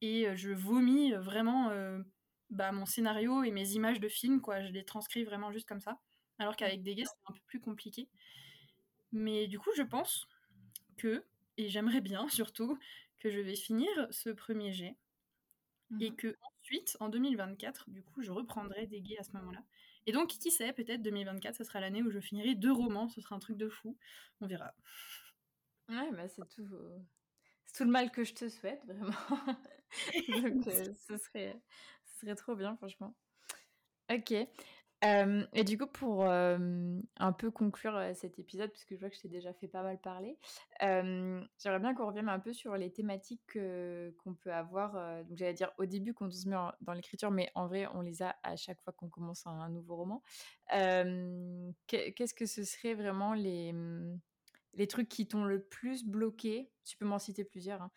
Et 0.00 0.26
je 0.36 0.50
vomis 0.50 1.12
vraiment 1.12 1.72
bah, 2.50 2.70
mon 2.72 2.86
scénario 2.86 3.42
et 3.42 3.50
mes 3.50 3.70
images 3.70 4.00
de 4.00 4.08
film, 4.08 4.40
quoi. 4.40 4.62
Je 4.62 4.72
les 4.72 4.84
transcris 4.84 5.24
vraiment 5.24 5.50
juste 5.50 5.68
comme 5.68 5.80
ça. 5.80 5.98
Alors 6.38 6.56
qu'avec 6.56 6.82
des 6.82 6.94
c'est 6.94 7.04
un 7.26 7.32
peu 7.32 7.40
plus 7.46 7.60
compliqué. 7.60 8.08
Mais 9.12 9.48
du 9.48 9.58
coup, 9.58 9.70
je 9.76 9.82
pense 9.82 10.28
que 10.96 11.24
et 11.58 11.68
j'aimerais 11.68 12.00
bien 12.00 12.26
surtout 12.30 12.78
que 13.18 13.30
je 13.30 13.40
vais 13.40 13.56
finir 13.56 13.88
ce 14.10 14.30
premier 14.30 14.72
jet 14.72 14.96
et 16.00 16.10
mmh 16.10 16.16
que 16.16 16.36
ensuite, 16.60 16.96
en 17.00 17.08
2024, 17.08 17.88
du 17.88 18.02
coup, 18.02 18.20
je 18.20 18.30
reprendrai 18.30 18.86
des 18.86 19.00
gays 19.00 19.18
à 19.18 19.24
ce 19.24 19.32
moment-là. 19.32 19.62
Et 20.06 20.12
donc, 20.12 20.28
qui 20.28 20.50
sait, 20.50 20.72
peut-être 20.74 21.00
2024, 21.00 21.56
ce 21.56 21.64
sera 21.64 21.80
l'année 21.80 22.02
où 22.02 22.10
je 22.10 22.20
finirai 22.20 22.54
deux 22.54 22.72
romans, 22.72 23.08
ce 23.08 23.22
sera 23.22 23.36
un 23.36 23.38
truc 23.38 23.56
de 23.56 23.70
fou. 23.70 23.96
On 24.42 24.46
verra. 24.46 24.74
Ouais, 25.88 26.10
bah 26.12 26.28
c'est 26.28 26.46
tout, 26.48 26.68
tout 27.74 27.84
le 27.84 27.90
mal 27.90 28.10
que 28.10 28.22
je 28.22 28.34
te 28.34 28.48
souhaite, 28.50 28.82
vraiment. 28.84 29.12
donc, 30.28 30.66
euh, 30.68 30.92
ce, 31.06 31.16
serait, 31.16 31.58
ce 32.04 32.20
serait 32.20 32.34
trop 32.34 32.54
bien, 32.54 32.76
franchement. 32.76 33.16
Ok 34.10 34.34
et 35.02 35.64
du 35.64 35.78
coup, 35.78 35.86
pour 35.86 36.26
un 36.26 37.32
peu 37.36 37.50
conclure 37.50 38.00
cet 38.14 38.38
épisode, 38.38 38.70
puisque 38.70 38.94
je 38.94 39.00
vois 39.00 39.10
que 39.10 39.16
je 39.16 39.22
t'ai 39.22 39.28
déjà 39.28 39.52
fait 39.52 39.68
pas 39.68 39.82
mal 39.82 39.98
parler, 39.98 40.36
j'aimerais 40.80 41.78
bien 41.80 41.94
qu'on 41.94 42.06
revienne 42.06 42.28
un 42.28 42.40
peu 42.40 42.52
sur 42.52 42.76
les 42.76 42.90
thématiques 42.90 43.58
qu'on 44.18 44.34
peut 44.34 44.52
avoir. 44.52 45.24
donc, 45.24 45.36
j'allais 45.36 45.54
dire 45.54 45.72
au 45.78 45.86
début 45.86 46.14
quand 46.14 46.26
on 46.26 46.30
se 46.30 46.48
met 46.48 46.56
dans 46.80 46.92
l'écriture, 46.92 47.30
mais 47.30 47.50
en 47.54 47.66
vrai, 47.66 47.86
on 47.94 48.00
les 48.00 48.22
a 48.22 48.36
à 48.42 48.56
chaque 48.56 48.80
fois 48.82 48.92
qu'on 48.92 49.08
commence 49.08 49.46
un, 49.46 49.68
nouveau 49.68 49.96
roman. 49.96 50.22
Qu'est-ce 50.68 52.34
que 52.34 52.46
ce 52.46 52.64
serait 52.64 52.94
vraiment 52.94 53.34
les, 53.34 53.72
mmh, 53.72 54.20
les 54.74 54.86
trucs 54.86 55.08
qui 55.08 55.26
t'ont 55.26 55.44
le 55.44 55.62
plus 55.62 56.04
bloqué? 56.04 56.70
Tu 56.84 56.96
peux 56.96 57.06
m'en 57.06 57.18
citer 57.18 57.44
plusieurs. 57.44 57.82
Hein, 57.82 57.90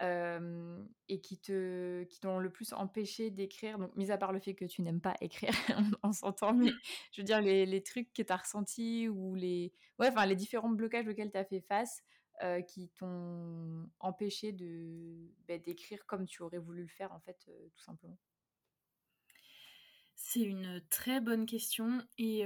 et 0.00 1.20
qui 1.20 1.38
te 1.38 2.04
qui 2.04 2.20
t'ont 2.20 2.38
le 2.38 2.50
plus 2.50 2.72
empêché 2.72 3.30
d'écrire. 3.30 3.78
Donc 3.78 3.94
mis 3.96 4.10
à 4.10 4.18
part 4.18 4.32
le 4.32 4.40
fait 4.40 4.54
que 4.54 4.64
tu 4.64 4.82
n'aimes 4.82 5.00
pas 5.00 5.14
écrire 5.20 5.52
on, 6.02 6.12
s'entend 6.12 6.52
mais 6.52 6.70
je 7.12 7.20
veux 7.20 7.24
dire 7.24 7.40
les, 7.40 7.66
les 7.66 7.82
trucs 7.82 8.12
que 8.12 8.22
tu 8.22 8.32
as 8.32 8.36
ressentis 8.36 9.08
ou 9.08 9.34
les 9.34 9.72
ouais 9.98 10.08
enfin 10.08 10.26
les 10.26 10.36
différents 10.36 10.68
blocages 10.68 11.08
auxquels 11.08 11.30
tu 11.30 11.38
as 11.38 11.44
fait 11.44 11.60
face 11.60 12.02
qui 12.68 12.90
t'ont 12.90 13.88
empêché 13.98 14.52
de 14.52 15.32
bah, 15.48 15.56
d'écrire 15.56 16.04
comme 16.04 16.26
tu 16.26 16.42
aurais 16.42 16.58
voulu 16.58 16.82
le 16.82 16.88
faire 16.88 17.12
en 17.12 17.20
fait 17.20 17.48
tout 17.74 17.82
simplement. 17.82 18.18
C'est 20.16 20.42
une 20.42 20.82
très 20.90 21.20
bonne 21.20 21.46
question 21.46 22.02
et 22.18 22.44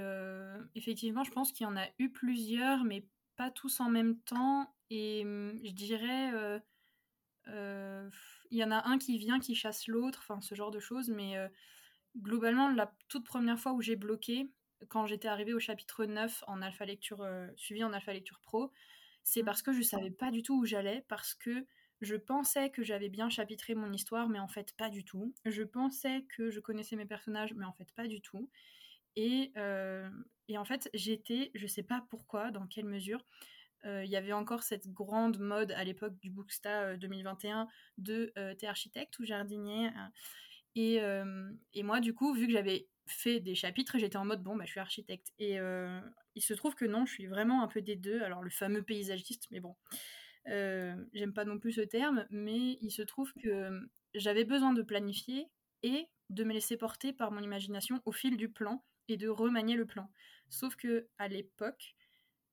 effectivement 0.77 1.25
je 1.25 1.33
pense 1.33 1.51
qu'il 1.51 1.65
y 1.65 1.69
en 1.69 1.77
a 1.77 1.87
eu 1.99 2.11
plusieurs 2.11 2.85
mais 2.85 3.05
pas 3.35 3.51
tous 3.51 3.81
en 3.81 3.89
même 3.89 4.19
temps 4.21 4.73
et 4.91 5.23
je 5.25 5.73
dirais 5.73 6.61
il 7.47 8.59
y 8.59 8.65
en 8.65 8.71
a 8.71 8.89
un 8.89 8.99
qui 8.99 9.19
vient, 9.19 9.41
qui 9.41 9.55
chasse 9.55 9.87
l'autre, 9.89 10.21
enfin 10.23 10.41
ce 10.41 10.55
genre 10.55 10.71
de 10.71 10.81
choses, 10.81 11.09
mais 11.11 11.37
globalement, 12.19 12.69
la 12.71 12.93
toute 13.09 13.25
première 13.25 13.59
fois 13.59 13.73
où 13.73 13.81
j'ai 13.81 13.97
bloqué, 13.97 14.51
quand 14.89 15.07
j'étais 15.07 15.29
arrivée 15.29 15.55
au 15.55 15.61
chapitre 15.61 16.05
9 16.05 16.45
en 16.47 16.63
alpha 16.63 16.85
lecture, 16.85 17.27
suivi 17.57 17.85
en 17.85 17.93
alpha 17.93 18.13
lecture 18.13 18.41
pro, 18.41 18.73
c'est 19.23 19.43
mmh. 19.43 19.45
parce 19.45 19.63
que 19.63 19.73
je 19.73 19.83
savais 19.83 20.11
pas 20.11 20.31
du 20.31 20.43
tout 20.43 20.59
où 20.59 20.65
j'allais, 20.65 21.05
parce 21.09 21.35
que 21.35 21.67
Je 22.01 22.17
pensais 22.17 22.71
que 22.71 22.83
j'avais 22.83 23.11
bien 23.11 23.29
chapitré 23.29 23.75
mon 23.75 23.93
histoire, 23.93 24.29
mais 24.29 24.39
en 24.39 24.49
fait 24.49 24.75
pas 24.77 24.89
du 24.89 25.05
tout. 25.05 25.35
Je 25.45 25.63
pensais 25.63 26.25
que 26.35 26.51
je 26.51 26.61
connaissais 26.61 26.97
mes 26.97 27.05
personnages, 27.05 27.53
mais 27.55 27.67
en 27.67 27.73
fait 27.73 27.93
pas 27.95 28.07
du 28.07 28.23
tout. 28.23 28.49
Et, 29.17 29.53
et 30.49 30.59
en 30.59 30.65
fait, 30.65 30.89
j'étais, 30.95 31.51
je 31.55 31.67
sais 31.67 31.83
pas 31.83 32.05
pourquoi, 32.11 32.51
dans 32.51 32.67
quelle 32.67 32.87
mesure, 32.87 33.25
il 33.85 34.11
y 34.11 34.17
avait 34.17 34.33
encore 34.33 34.63
cette 34.63 34.89
grande 34.89 35.39
mode 35.39 35.73
à 35.73 35.85
l'époque 35.85 36.19
du 36.19 36.31
Booksta 36.31 36.97
2021 36.97 37.69
de 37.99 38.33
t'es 38.59 38.67
architecte 38.67 39.19
ou 39.19 39.25
jardinier 39.25 39.89
hein. 39.89 40.13
et, 40.75 41.01
et, 41.75 41.83
moi, 41.83 42.01
du 42.01 42.15
coup, 42.15 42.35
vu 42.35 42.47
que 42.47 42.53
j'avais 42.53 42.89
fait 43.07 43.41
des 43.41 43.55
chapitres, 43.55 43.99
j'étais 43.99 44.17
en 44.17 44.25
mode 44.25 44.43
bon, 44.43 44.57
bah, 44.57 44.65
je 44.67 44.71
suis 44.71 44.81
architecte. 44.81 45.33
Et 45.39 45.59
il 46.35 46.43
se 46.43 46.55
trouve 46.55 46.75
que 46.75 46.85
non, 46.85 47.07
je 47.07 47.13
suis 47.13 47.27
vraiment 47.27 47.63
un 47.63 47.69
peu 47.69 47.81
des 47.81 47.97
deux. 47.97 48.23
Alors, 48.23 48.43
le 48.43 48.51
fameux 48.51 48.83
paysagiste, 48.83 49.47
mais 49.51 49.61
bon, 49.61 49.77
j'aime 50.47 51.33
pas 51.35 51.45
non 51.45 51.59
plus 51.59 51.73
ce 51.73 51.81
terme, 51.81 52.27
mais 52.31 52.79
il 52.81 52.91
se 52.91 53.03
trouve 53.03 53.33
que 53.43 53.89
j'avais 54.15 54.45
besoin 54.45 54.73
de 54.73 54.83
planifier 54.83 55.47
et 55.83 56.07
de 56.31 56.45
me 56.45 56.53
laisser 56.53 56.77
porter 56.77 57.13
par 57.13 57.33
mon 57.33 57.41
imagination 57.41 58.01
au 58.05 58.13
fil 58.13 58.37
du 58.37 58.49
plan 58.49 58.85
et 59.09 59.17
de 59.17 59.29
remanier 59.29 59.77
le 59.77 59.87
plan. 59.87 60.11
Sauf 60.49 60.77
que 60.77 61.09
à 61.19 61.29
l'époque, 61.29 61.95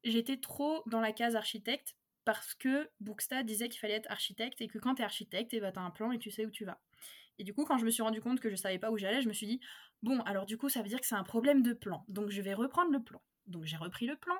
j'étais 0.03 0.37
trop 0.37 0.83
dans 0.87 1.01
la 1.01 1.11
case 1.11 1.35
architecte 1.35 1.95
parce 2.25 2.55
que 2.55 2.89
Booksta 2.99 3.43
disait 3.43 3.69
qu'il 3.69 3.79
fallait 3.79 3.93
être 3.95 4.11
architecte 4.11 4.61
et 4.61 4.67
que 4.67 4.77
quand 4.79 4.95
tu 4.95 5.01
es 5.01 5.05
architecte, 5.05 5.53
et 5.53 5.57
eh 5.57 5.59
ben, 5.61 5.71
tu 5.71 5.79
as 5.79 5.83
un 5.83 5.91
plan 5.91 6.11
et 6.11 6.19
tu 6.19 6.29
sais 6.29 6.45
où 6.45 6.51
tu 6.51 6.65
vas. 6.65 6.81
Et 7.39 7.43
du 7.43 7.53
coup, 7.53 7.65
quand 7.65 7.77
je 7.77 7.85
me 7.85 7.89
suis 7.89 8.03
rendu 8.03 8.19
compte 8.21 8.39
que 8.39 8.49
je 8.49 8.55
savais 8.55 8.79
pas 8.79 8.91
où 8.91 8.97
j'allais, 8.97 9.21
je 9.21 9.27
me 9.27 9.33
suis 9.33 9.47
dit 9.47 9.59
bon, 10.01 10.19
alors 10.21 10.45
du 10.45 10.57
coup, 10.57 10.69
ça 10.69 10.81
veut 10.81 10.89
dire 10.89 10.99
que 10.99 11.05
c'est 11.05 11.15
un 11.15 11.23
problème 11.23 11.61
de 11.61 11.73
plan. 11.73 12.03
Donc 12.07 12.29
je 12.29 12.41
vais 12.41 12.53
reprendre 12.53 12.91
le 12.91 13.01
plan. 13.01 13.21
Donc 13.45 13.63
j'ai 13.65 13.77
repris 13.77 14.07
le 14.07 14.15
plan. 14.15 14.35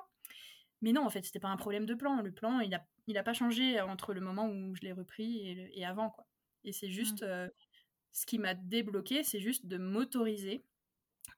Mais 0.82 0.92
non, 0.92 1.04
en 1.04 1.10
fait, 1.10 1.22
c'était 1.24 1.40
pas 1.40 1.48
un 1.48 1.56
problème 1.56 1.86
de 1.86 1.94
plan. 1.94 2.20
Le 2.22 2.30
plan, 2.30 2.60
il 2.60 2.74
a, 2.74 2.86
il 3.06 3.18
a 3.18 3.22
pas 3.22 3.32
changé 3.32 3.80
entre 3.80 4.14
le 4.14 4.20
moment 4.20 4.48
où 4.48 4.74
je 4.74 4.82
l'ai 4.82 4.92
repris 4.92 5.70
et, 5.74 5.84
avant, 5.84 6.10
quoi. 6.10 6.26
Et 6.64 6.72
c'est 6.72 6.90
juste 6.90 7.22
mmh. 7.22 7.26
euh, 7.26 7.48
ce 8.12 8.26
qui 8.26 8.38
m'a 8.38 8.54
débloqué, 8.54 9.24
c'est 9.24 9.40
juste 9.40 9.66
de 9.66 9.76
m'autoriser 9.78 10.64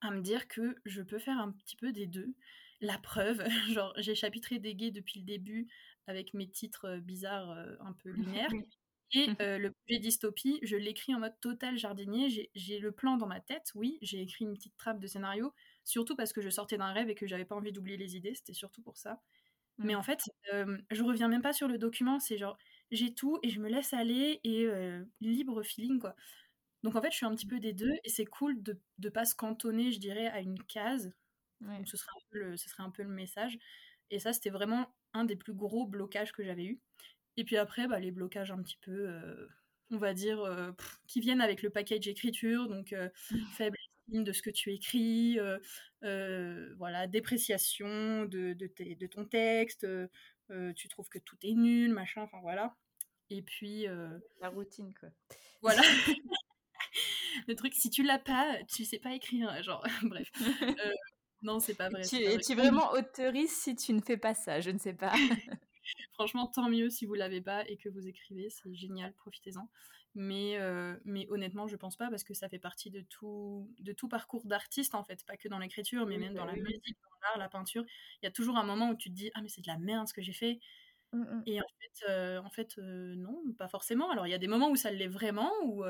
à 0.00 0.10
me 0.10 0.20
dire 0.20 0.48
que 0.48 0.76
je 0.84 1.02
peux 1.02 1.18
faire 1.18 1.38
un 1.38 1.52
petit 1.52 1.76
peu 1.76 1.92
des 1.92 2.06
deux. 2.06 2.34
La 2.80 2.98
preuve, 2.98 3.42
genre 3.74 3.92
j'ai 3.96 4.14
chapitré 4.14 4.58
des 4.58 4.74
gays 4.74 4.90
depuis 4.90 5.20
le 5.20 5.26
début 5.26 5.68
avec 6.06 6.34
mes 6.34 6.48
titres 6.48 6.98
bizarres 6.98 7.50
un 7.80 7.92
peu 7.92 8.10
lunaires. 8.48 8.50
Et 9.12 9.28
euh, 9.40 9.58
le 9.58 9.72
projet 9.72 9.98
dystopie, 9.98 10.58
je 10.62 10.76
l'écris 10.76 11.14
en 11.14 11.20
mode 11.20 11.38
total 11.40 11.76
jardinier. 11.78 12.48
J'ai 12.54 12.78
le 12.78 12.92
plan 12.92 13.16
dans 13.16 13.26
ma 13.26 13.40
tête, 13.40 13.72
oui. 13.74 13.98
J'ai 14.02 14.20
écrit 14.22 14.44
une 14.44 14.54
petite 14.54 14.76
trappe 14.76 15.00
de 15.00 15.06
scénario, 15.06 15.52
surtout 15.84 16.16
parce 16.16 16.32
que 16.32 16.40
je 16.40 16.50
sortais 16.50 16.78
d'un 16.78 16.92
rêve 16.92 17.10
et 17.10 17.14
que 17.14 17.26
j'avais 17.26 17.44
pas 17.44 17.56
envie 17.56 17.72
d'oublier 17.72 17.96
les 17.96 18.16
idées. 18.16 18.34
C'était 18.34 18.52
surtout 18.52 18.82
pour 18.82 18.96
ça. 18.96 19.20
Mais 19.78 19.94
en 19.94 20.02
fait, 20.02 20.20
je 20.52 21.02
reviens 21.02 21.28
même 21.28 21.42
pas 21.42 21.54
sur 21.54 21.66
le 21.66 21.78
document. 21.78 22.20
C'est 22.20 22.36
genre, 22.36 22.58
j'ai 22.90 23.14
tout 23.14 23.38
et 23.42 23.48
je 23.50 23.60
me 23.60 23.68
laisse 23.68 23.94
aller 23.94 24.40
et 24.44 24.68
libre 25.20 25.62
feeling, 25.62 25.98
quoi. 25.98 26.14
Donc 26.82 26.96
en 26.96 27.02
fait, 27.02 27.10
je 27.10 27.16
suis 27.16 27.26
un 27.26 27.34
petit 27.34 27.46
peu 27.46 27.60
des 27.60 27.72
deux 27.72 27.92
et 28.04 28.08
c'est 28.08 28.24
cool 28.26 28.62
de 28.62 28.78
ne 28.98 29.08
pas 29.08 29.24
se 29.24 29.34
cantonner, 29.34 29.92
je 29.92 29.98
dirais, 29.98 30.28
à 30.28 30.40
une 30.40 30.62
case. 30.64 31.12
Ce, 31.84 31.96
serait 31.96 32.10
un 32.10 32.22
peu 32.30 32.38
le, 32.38 32.56
ce 32.56 32.68
serait 32.68 32.82
un 32.82 32.90
peu 32.90 33.02
le 33.02 33.08
message. 33.08 33.58
Et 34.10 34.18
ça, 34.18 34.32
c'était 34.32 34.50
vraiment 34.50 34.94
un 35.12 35.24
des 35.24 35.36
plus 35.36 35.54
gros 35.54 35.86
blocages 35.86 36.32
que 36.32 36.42
j'avais 36.44 36.64
eu. 36.64 36.80
Et 37.36 37.44
puis 37.44 37.56
après, 37.56 37.86
bah, 37.86 38.00
les 38.00 38.10
blocages 38.10 38.50
un 38.50 38.62
petit 38.62 38.78
peu, 38.80 39.08
euh, 39.08 39.46
on 39.90 39.98
va 39.98 40.14
dire, 40.14 40.40
euh, 40.40 40.72
qui 41.06 41.20
viennent 41.20 41.40
avec 41.40 41.62
le 41.62 41.70
package 41.70 42.08
écriture, 42.08 42.68
donc 42.68 42.92
euh, 42.92 43.08
faible 43.56 43.76
estime 43.78 44.24
de 44.24 44.32
ce 44.32 44.42
que 44.42 44.50
tu 44.50 44.72
écris, 44.72 45.38
voilà, 46.02 47.06
dépréciation 47.06 48.24
de, 48.24 48.52
de, 48.54 48.94
de 48.94 49.06
ton 49.06 49.24
texte, 49.24 49.86
tu 50.76 50.88
trouves 50.88 51.08
que 51.08 51.18
tout 51.18 51.38
est 51.42 51.54
nul, 51.54 51.92
machin, 51.92 52.22
enfin 52.22 52.40
voilà. 52.42 52.76
Et 53.30 53.42
puis... 53.42 53.86
La 54.40 54.48
routine, 54.48 54.92
quoi. 54.94 55.10
Voilà. 55.62 55.82
le 57.46 57.54
truc, 57.54 57.74
si 57.74 57.90
tu 57.90 58.02
l'as 58.02 58.18
pas, 58.18 58.58
tu 58.68 58.84
sais 58.84 58.98
pas 58.98 59.14
écrire, 59.14 59.62
genre, 59.62 59.84
bref. 60.02 60.28
Euh, 61.42 61.46
non, 61.46 61.60
c'est 61.60 61.74
pas 61.74 61.88
vrai. 61.88 62.02
Tu, 62.02 62.16
es 62.16 62.54
vraiment 62.54 62.92
auteuriste 62.92 63.62
si 63.62 63.76
tu 63.76 63.92
ne 63.92 64.00
fais 64.00 64.16
pas 64.16 64.34
ça, 64.34 64.60
je 64.60 64.70
ne 64.70 64.78
sais 64.78 64.94
pas. 64.94 65.12
Franchement, 66.14 66.46
tant 66.46 66.68
mieux 66.68 66.90
si 66.90 67.06
vous 67.06 67.14
l'avez 67.14 67.40
pas 67.40 67.66
et 67.68 67.76
que 67.76 67.88
vous 67.88 68.06
écrivez, 68.06 68.50
c'est 68.50 68.74
génial, 68.74 69.12
profitez-en. 69.14 69.68
Mais, 70.14 70.58
euh, 70.58 70.96
mais 71.04 71.26
honnêtement, 71.30 71.68
je 71.68 71.76
pense 71.76 71.96
pas 71.96 72.10
parce 72.10 72.24
que 72.24 72.34
ça 72.34 72.48
fait 72.48 72.58
partie 72.58 72.90
de 72.90 73.00
tout, 73.02 73.72
de 73.78 73.92
tout 73.92 74.08
parcours 74.08 74.44
d'artiste 74.44 74.94
en 74.94 75.04
fait, 75.04 75.24
pas 75.24 75.36
que 75.36 75.48
dans 75.48 75.58
l'écriture, 75.58 76.04
mais 76.04 76.18
même 76.18 76.34
bah 76.34 76.40
dans 76.40 76.46
la 76.46 76.56
musique, 76.56 76.98
dans 77.02 77.28
l'art, 77.28 77.38
la 77.38 77.48
peinture. 77.48 77.84
Il 78.20 78.26
y 78.26 78.28
a 78.28 78.32
toujours 78.32 78.58
un 78.58 78.64
moment 78.64 78.90
où 78.90 78.96
tu 78.96 79.08
te 79.10 79.14
dis 79.14 79.30
ah 79.34 79.40
mais 79.40 79.48
c'est 79.48 79.60
de 79.60 79.68
la 79.68 79.78
merde 79.78 80.08
ce 80.08 80.14
que 80.14 80.22
j'ai 80.22 80.32
fait. 80.32 80.58
Mmh. 81.12 81.42
Et 81.46 81.60
en 81.60 81.66
fait, 81.80 82.10
euh, 82.10 82.40
en 82.42 82.50
fait 82.50 82.76
non, 82.78 83.40
pas 83.56 83.68
forcément. 83.68 84.10
Alors 84.10 84.26
il 84.26 84.30
y 84.30 84.34
a 84.34 84.38
des 84.38 84.48
moments 84.48 84.70
où 84.70 84.76
ça 84.76 84.90
l'est 84.90 85.08
vraiment, 85.08 85.52
où 85.62 85.84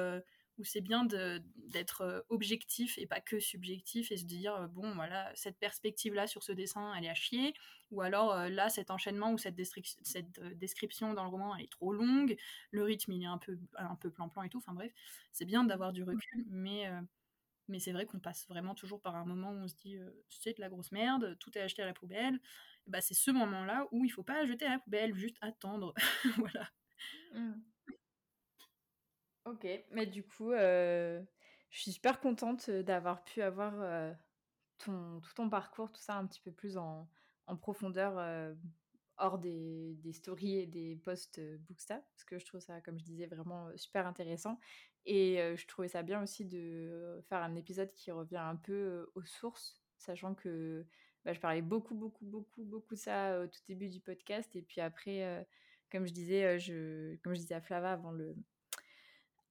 où 0.60 0.64
c'est 0.64 0.82
bien 0.82 1.04
d'être 1.06 2.02
euh, 2.02 2.20
objectif 2.28 2.98
et 2.98 3.06
pas 3.06 3.20
que 3.20 3.40
subjectif 3.40 4.12
et 4.12 4.18
se 4.18 4.24
dire 4.24 4.54
euh, 4.54 4.66
bon 4.68 4.94
voilà 4.94 5.32
cette 5.34 5.58
perspective 5.58 6.14
là 6.14 6.26
sur 6.26 6.42
ce 6.42 6.52
dessin 6.52 6.94
elle 6.94 7.06
est 7.06 7.08
à 7.08 7.14
chier. 7.14 7.54
Ou 7.90 8.02
alors 8.02 8.32
euh, 8.32 8.48
là 8.50 8.68
cet 8.68 8.90
enchaînement 8.90 9.32
ou 9.32 9.38
cette, 9.38 9.58
cette 10.02 10.40
description 10.58 11.14
dans 11.14 11.24
le 11.24 11.30
roman 11.30 11.56
elle 11.56 11.64
est 11.64 11.72
trop 11.72 11.92
longue. 11.92 12.36
Le 12.70 12.82
rythme 12.82 13.12
il 13.12 13.22
est 13.22 13.26
un 13.26 13.38
peu 13.38 13.58
un 13.76 13.96
peu 13.96 14.10
plan 14.10 14.28
plan 14.28 14.42
et 14.42 14.50
tout. 14.50 14.58
Enfin 14.58 14.74
bref 14.74 14.92
c'est 15.32 15.46
bien 15.46 15.64
d'avoir 15.64 15.92
du 15.92 16.04
recul 16.04 16.44
mais 16.50 16.88
mais 17.68 17.78
c'est 17.78 17.92
vrai 17.92 18.04
qu'on 18.04 18.20
passe 18.20 18.46
vraiment 18.48 18.74
toujours 18.74 19.00
par 19.00 19.16
un 19.16 19.24
moment 19.24 19.50
où 19.50 19.56
on 19.64 19.68
se 19.68 19.76
dit 19.76 19.96
c'est 20.28 20.56
de 20.56 20.60
la 20.60 20.68
grosse 20.68 20.92
merde 20.92 21.36
tout 21.40 21.56
est 21.56 21.62
acheté 21.62 21.82
à 21.82 21.86
la 21.86 21.94
poubelle. 21.94 22.38
Bah 22.86 23.00
c'est 23.00 23.14
ce 23.14 23.30
moment 23.30 23.64
là 23.64 23.88
où 23.92 24.04
il 24.04 24.10
faut 24.10 24.22
pas 24.22 24.44
jeter 24.44 24.66
à 24.66 24.70
la 24.70 24.78
poubelle 24.78 25.14
juste 25.14 25.38
attendre. 25.40 25.94
Voilà. 26.36 26.68
Mmh. 27.34 27.52
Ok, 29.46 29.66
mais 29.90 30.06
du 30.06 30.22
coup, 30.22 30.52
euh, 30.52 31.22
je 31.70 31.80
suis 31.80 31.92
super 31.92 32.20
contente 32.20 32.70
d'avoir 32.70 33.24
pu 33.24 33.40
avoir 33.40 33.72
ton, 34.78 35.20
tout 35.20 35.34
ton 35.34 35.48
parcours, 35.48 35.90
tout 35.90 36.00
ça 36.00 36.16
un 36.16 36.26
petit 36.26 36.40
peu 36.40 36.52
plus 36.52 36.76
en, 36.76 37.08
en 37.46 37.56
profondeur 37.56 38.54
hors 39.16 39.38
des, 39.38 39.94
des, 40.02 40.12
stories 40.12 40.58
et 40.58 40.66
des 40.66 40.96
posts 40.96 41.40
Booksta, 41.60 41.96
parce 42.12 42.24
que 42.24 42.38
je 42.38 42.44
trouve 42.44 42.60
ça, 42.60 42.80
comme 42.82 42.98
je 42.98 43.04
disais, 43.04 43.26
vraiment 43.26 43.70
super 43.76 44.06
intéressant. 44.06 44.58
Et 45.06 45.36
je 45.56 45.66
trouvais 45.66 45.88
ça 45.88 46.02
bien 46.02 46.22
aussi 46.22 46.44
de 46.44 47.20
faire 47.28 47.42
un 47.42 47.54
épisode 47.54 47.92
qui 47.94 48.10
revient 48.10 48.36
un 48.36 48.56
peu 48.56 49.10
aux 49.14 49.24
sources, 49.24 49.80
sachant 49.96 50.34
que 50.34 50.86
bah, 51.24 51.32
je 51.32 51.40
parlais 51.40 51.62
beaucoup, 51.62 51.94
beaucoup, 51.94 52.26
beaucoup, 52.26 52.64
beaucoup 52.64 52.94
de 52.94 53.00
ça 53.00 53.40
au 53.40 53.46
tout 53.46 53.60
début 53.66 53.88
du 53.88 54.00
podcast. 54.00 54.54
Et 54.54 54.62
puis 54.62 54.82
après, 54.82 55.46
comme 55.90 56.06
je 56.06 56.12
disais, 56.12 56.58
je, 56.58 57.16
comme 57.22 57.34
je 57.34 57.40
disais 57.40 57.54
à 57.54 57.62
Flava 57.62 57.92
avant 57.92 58.12
le, 58.12 58.36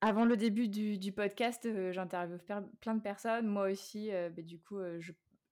avant 0.02 0.26
le 0.26 0.38
début 0.38 0.68
du, 0.68 1.12
podcast, 1.12 1.66
euh, 1.66 1.91
j'interviewe 1.91 2.39
plein 2.80 2.95
de 2.95 3.02
personnes. 3.02 3.47
Moi 3.47 3.72
aussi, 3.72 4.12
euh, 4.12 4.30
bah, 4.30 4.41
du 4.41 4.60
coup, 4.60 4.78
euh, 4.78 5.00
je, 5.00 5.12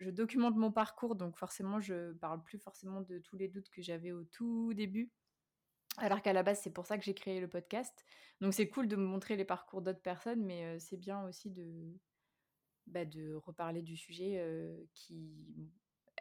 documente 0.09 0.55
mon 0.55 0.71
parcours, 0.71 1.15
donc 1.15 1.35
forcément, 1.37 1.79
je 1.79 2.13
parle 2.13 2.41
plus 2.43 2.57
forcément 2.57 3.01
de 3.01 3.19
tous 3.19 3.35
les 3.35 3.47
doutes 3.47 3.69
que 3.69 3.81
j'avais 3.81 4.11
au 4.11 4.23
tout 4.23 4.73
début. 4.73 5.11
Alors 5.97 6.21
qu'à 6.21 6.33
la 6.33 6.43
base, 6.43 6.61
c'est 6.61 6.71
pour 6.71 6.85
ça 6.85 6.97
que 6.97 7.03
j'ai 7.03 7.15
créé 7.15 7.41
le 7.41 7.47
podcast. 7.47 8.05
Donc 8.39 8.53
c'est 8.53 8.69
cool 8.69 8.87
de 8.87 8.95
me 8.95 9.05
montrer 9.05 9.35
les 9.35 9.45
parcours 9.45 9.81
d'autres 9.81 10.01
personnes, 10.01 10.45
mais 10.45 10.79
c'est 10.79 10.97
bien 10.97 11.23
aussi 11.25 11.49
de, 11.49 11.65
bah, 12.85 13.03
de 13.03 13.33
reparler 13.33 13.81
du 13.81 13.97
sujet 13.97 14.39
qui 14.93 15.33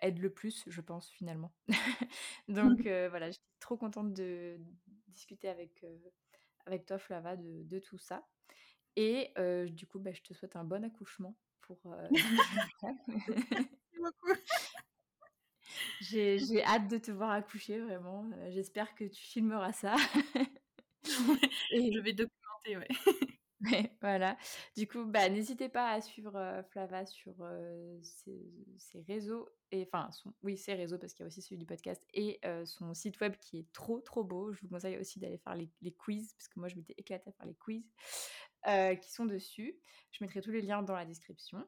aide 0.00 0.18
le 0.18 0.30
plus, 0.30 0.64
je 0.66 0.80
pense, 0.80 1.10
finalement. 1.10 1.52
donc 2.48 2.80
voilà, 3.10 3.30
j'étais 3.30 3.44
trop 3.60 3.76
contente 3.76 4.14
de 4.14 4.58
discuter 5.08 5.48
avec 5.48 5.84
avec 6.66 6.86
toi, 6.86 6.98
Flava, 6.98 7.36
de, 7.36 7.62
de 7.62 7.78
tout 7.78 7.98
ça. 7.98 8.26
Et 8.96 9.30
euh, 9.38 9.68
du 9.68 9.86
coup, 9.86 9.98
bah, 9.98 10.12
je 10.12 10.22
te 10.22 10.34
souhaite 10.34 10.56
un 10.56 10.64
bon 10.64 10.84
accouchement 10.84 11.36
pour. 11.60 11.78
Euh... 11.86 12.08
J'ai 16.00 16.62
hâte 16.64 16.88
de 16.88 16.98
te 16.98 17.10
voir 17.10 17.30
accoucher, 17.30 17.80
vraiment. 17.80 18.28
Euh, 18.34 18.50
j'espère 18.50 18.94
que 18.94 19.04
tu 19.04 19.22
filmeras 19.22 19.72
ça. 19.72 19.96
Et... 21.72 21.92
Je 21.92 22.00
vais 22.00 22.12
documenter, 22.12 22.76
ouais. 22.76 22.88
Voilà. 24.00 24.36
Du 24.76 24.86
coup, 24.86 25.04
bah, 25.04 25.28
n'hésitez 25.28 25.68
pas 25.68 25.90
à 25.90 26.00
suivre 26.00 26.62
Flava 26.70 27.06
sur 27.06 27.34
ses, 28.02 29.02
réseaux, 29.06 29.48
et 29.70 29.82
enfin, 29.82 30.10
oui, 30.42 30.56
ses 30.56 30.74
réseaux, 30.74 30.98
parce 30.98 31.12
qu'il 31.12 31.22
y 31.22 31.24
a 31.24 31.28
aussi 31.28 31.42
celui 31.42 31.58
du 31.58 31.66
podcast, 31.66 32.02
et 32.14 32.40
son 32.64 32.94
site 32.94 33.20
web 33.20 33.34
qui 33.40 33.58
est 33.58 33.72
trop, 33.72 34.00
trop 34.00 34.24
beau. 34.24 34.52
Je 34.52 34.60
vous 34.62 34.68
conseille 34.68 34.98
aussi 34.98 35.18
d'aller 35.18 35.38
faire 35.38 35.54
les, 35.54 35.70
les, 35.82 35.92
quiz, 35.92 36.34
parce 36.34 36.48
que 36.48 36.58
moi, 36.58 36.68
je 36.68 36.76
m'étais 36.76 36.94
éclatée 36.96 37.30
à 37.30 37.32
faire 37.32 37.46
les 37.46 37.54
quiz 37.54 37.84
qui 39.00 39.12
sont 39.12 39.26
dessus. 39.26 39.78
Je 40.10 40.24
mettrai 40.24 40.40
tous 40.40 40.50
les 40.50 40.62
liens 40.62 40.82
dans 40.82 40.94
la 40.94 41.04
description. 41.04 41.66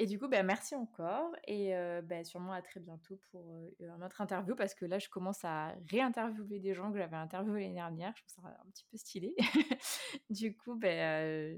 Et 0.00 0.06
du 0.06 0.16
coup, 0.16 0.28
bah, 0.28 0.44
merci 0.44 0.76
encore 0.76 1.34
et 1.48 1.74
euh, 1.74 2.00
bah, 2.02 2.22
sûrement 2.22 2.52
à 2.52 2.62
très 2.62 2.78
bientôt 2.78 3.20
pour 3.32 3.50
euh, 3.50 3.90
un 3.90 4.00
autre 4.00 4.20
interview 4.20 4.54
parce 4.54 4.72
que 4.72 4.84
là, 4.84 5.00
je 5.00 5.08
commence 5.08 5.44
à 5.44 5.74
réinterviewer 5.90 6.60
des 6.60 6.72
gens 6.72 6.92
que 6.92 6.98
j'avais 6.98 7.16
interviewés 7.16 7.62
l'année 7.62 7.74
dernière. 7.74 8.12
Je 8.16 8.22
trouve 8.22 8.44
ça 8.44 8.56
un 8.64 8.70
petit 8.70 8.84
peu 8.92 8.96
stylé. 8.96 9.34
du 10.30 10.56
coup, 10.56 10.76
bah, 10.76 11.50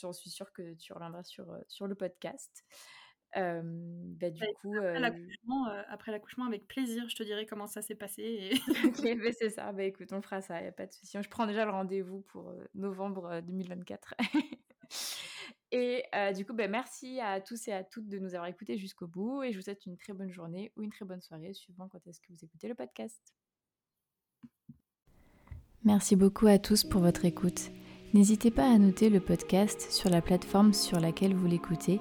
j'en 0.00 0.14
suis 0.14 0.30
sûre 0.30 0.50
que 0.54 0.72
tu 0.76 0.94
reviendras 0.94 1.24
sur, 1.24 1.46
sur 1.68 1.86
le 1.86 1.94
podcast. 1.94 2.64
bah, 3.34 4.30
du 4.30 4.42
coup, 4.62 4.74
après 5.90 6.10
l'accouchement, 6.10 6.46
avec 6.46 6.66
plaisir, 6.66 7.06
je 7.10 7.16
te 7.16 7.22
dirai 7.22 7.44
comment 7.44 7.66
ça 7.66 7.82
s'est 7.82 7.96
passé. 7.96 8.22
Et... 8.22 8.54
ok, 8.86 9.22
bah, 9.22 9.32
c'est 9.38 9.50
ça. 9.50 9.72
Bah 9.72 9.82
écoute, 9.82 10.10
on 10.14 10.22
fera 10.22 10.40
ça, 10.40 10.58
il 10.58 10.62
n'y 10.62 10.68
a 10.68 10.72
pas 10.72 10.86
de 10.86 10.92
souci. 10.92 11.18
Je 11.22 11.28
prends 11.28 11.46
déjà 11.46 11.66
le 11.66 11.70
rendez-vous 11.70 12.22
pour 12.22 12.50
novembre 12.72 13.42
2024. 13.42 14.14
et 15.76 16.04
du 16.34 16.46
coup, 16.46 16.54
bah, 16.54 16.68
merci 16.68 17.18
à 17.18 17.40
tous 17.40 17.66
et 17.66 17.72
à 17.72 17.82
toutes 17.82 18.08
de 18.08 18.20
nous 18.20 18.34
avoir 18.36 18.48
écoutés 18.48 18.78
jusqu'au 18.78 19.08
bout. 19.08 19.42
Et 19.42 19.50
je 19.50 19.58
vous 19.58 19.64
souhaite 19.64 19.84
une 19.86 19.96
très 19.96 20.12
bonne 20.12 20.30
journée 20.30 20.70
ou 20.76 20.82
une 20.82 20.90
très 20.90 21.04
bonne 21.04 21.20
soirée, 21.20 21.52
suivant 21.52 21.88
quand 21.88 22.06
est-ce 22.06 22.20
que 22.20 22.28
vous 22.30 22.44
écoutez 22.44 22.68
le 22.68 22.76
podcast. 22.76 23.34
Merci 25.82 26.14
beaucoup 26.14 26.46
à 26.46 26.58
tous 26.58 26.84
pour 26.84 27.00
votre 27.00 27.24
écoute. 27.24 27.72
N'hésitez 28.12 28.52
pas 28.52 28.72
à 28.72 28.78
noter 28.78 29.10
le 29.10 29.18
podcast 29.18 29.90
sur 29.90 30.08
la 30.10 30.22
plateforme 30.22 30.72
sur 30.72 31.00
laquelle 31.00 31.34
vous 31.34 31.48
l'écoutez 31.48 32.00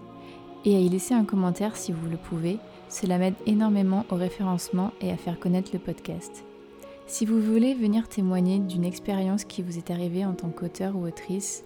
et 0.65 0.75
à 0.75 0.79
y 0.79 0.87
laisser 0.87 1.15
un 1.15 1.25
commentaire 1.25 1.75
si 1.75 1.91
vous 1.91 2.07
le 2.07 2.17
pouvez. 2.17 2.59
Cela 2.89 3.17
m'aide 3.17 3.33
énormément 3.47 4.05
au 4.11 4.15
référencement 4.15 4.91
et 5.01 5.11
à 5.11 5.17
faire 5.17 5.39
connaître 5.39 5.71
le 5.73 5.79
podcast. 5.79 6.45
Si 7.07 7.25
vous 7.25 7.41
voulez 7.41 7.73
venir 7.73 8.07
témoigner 8.07 8.59
d'une 8.59 8.85
expérience 8.85 9.43
qui 9.43 9.63
vous 9.63 9.79
est 9.79 9.89
arrivée 9.89 10.25
en 10.25 10.33
tant 10.33 10.51
qu'auteur 10.51 10.95
ou 10.95 11.05
autrice, 11.05 11.65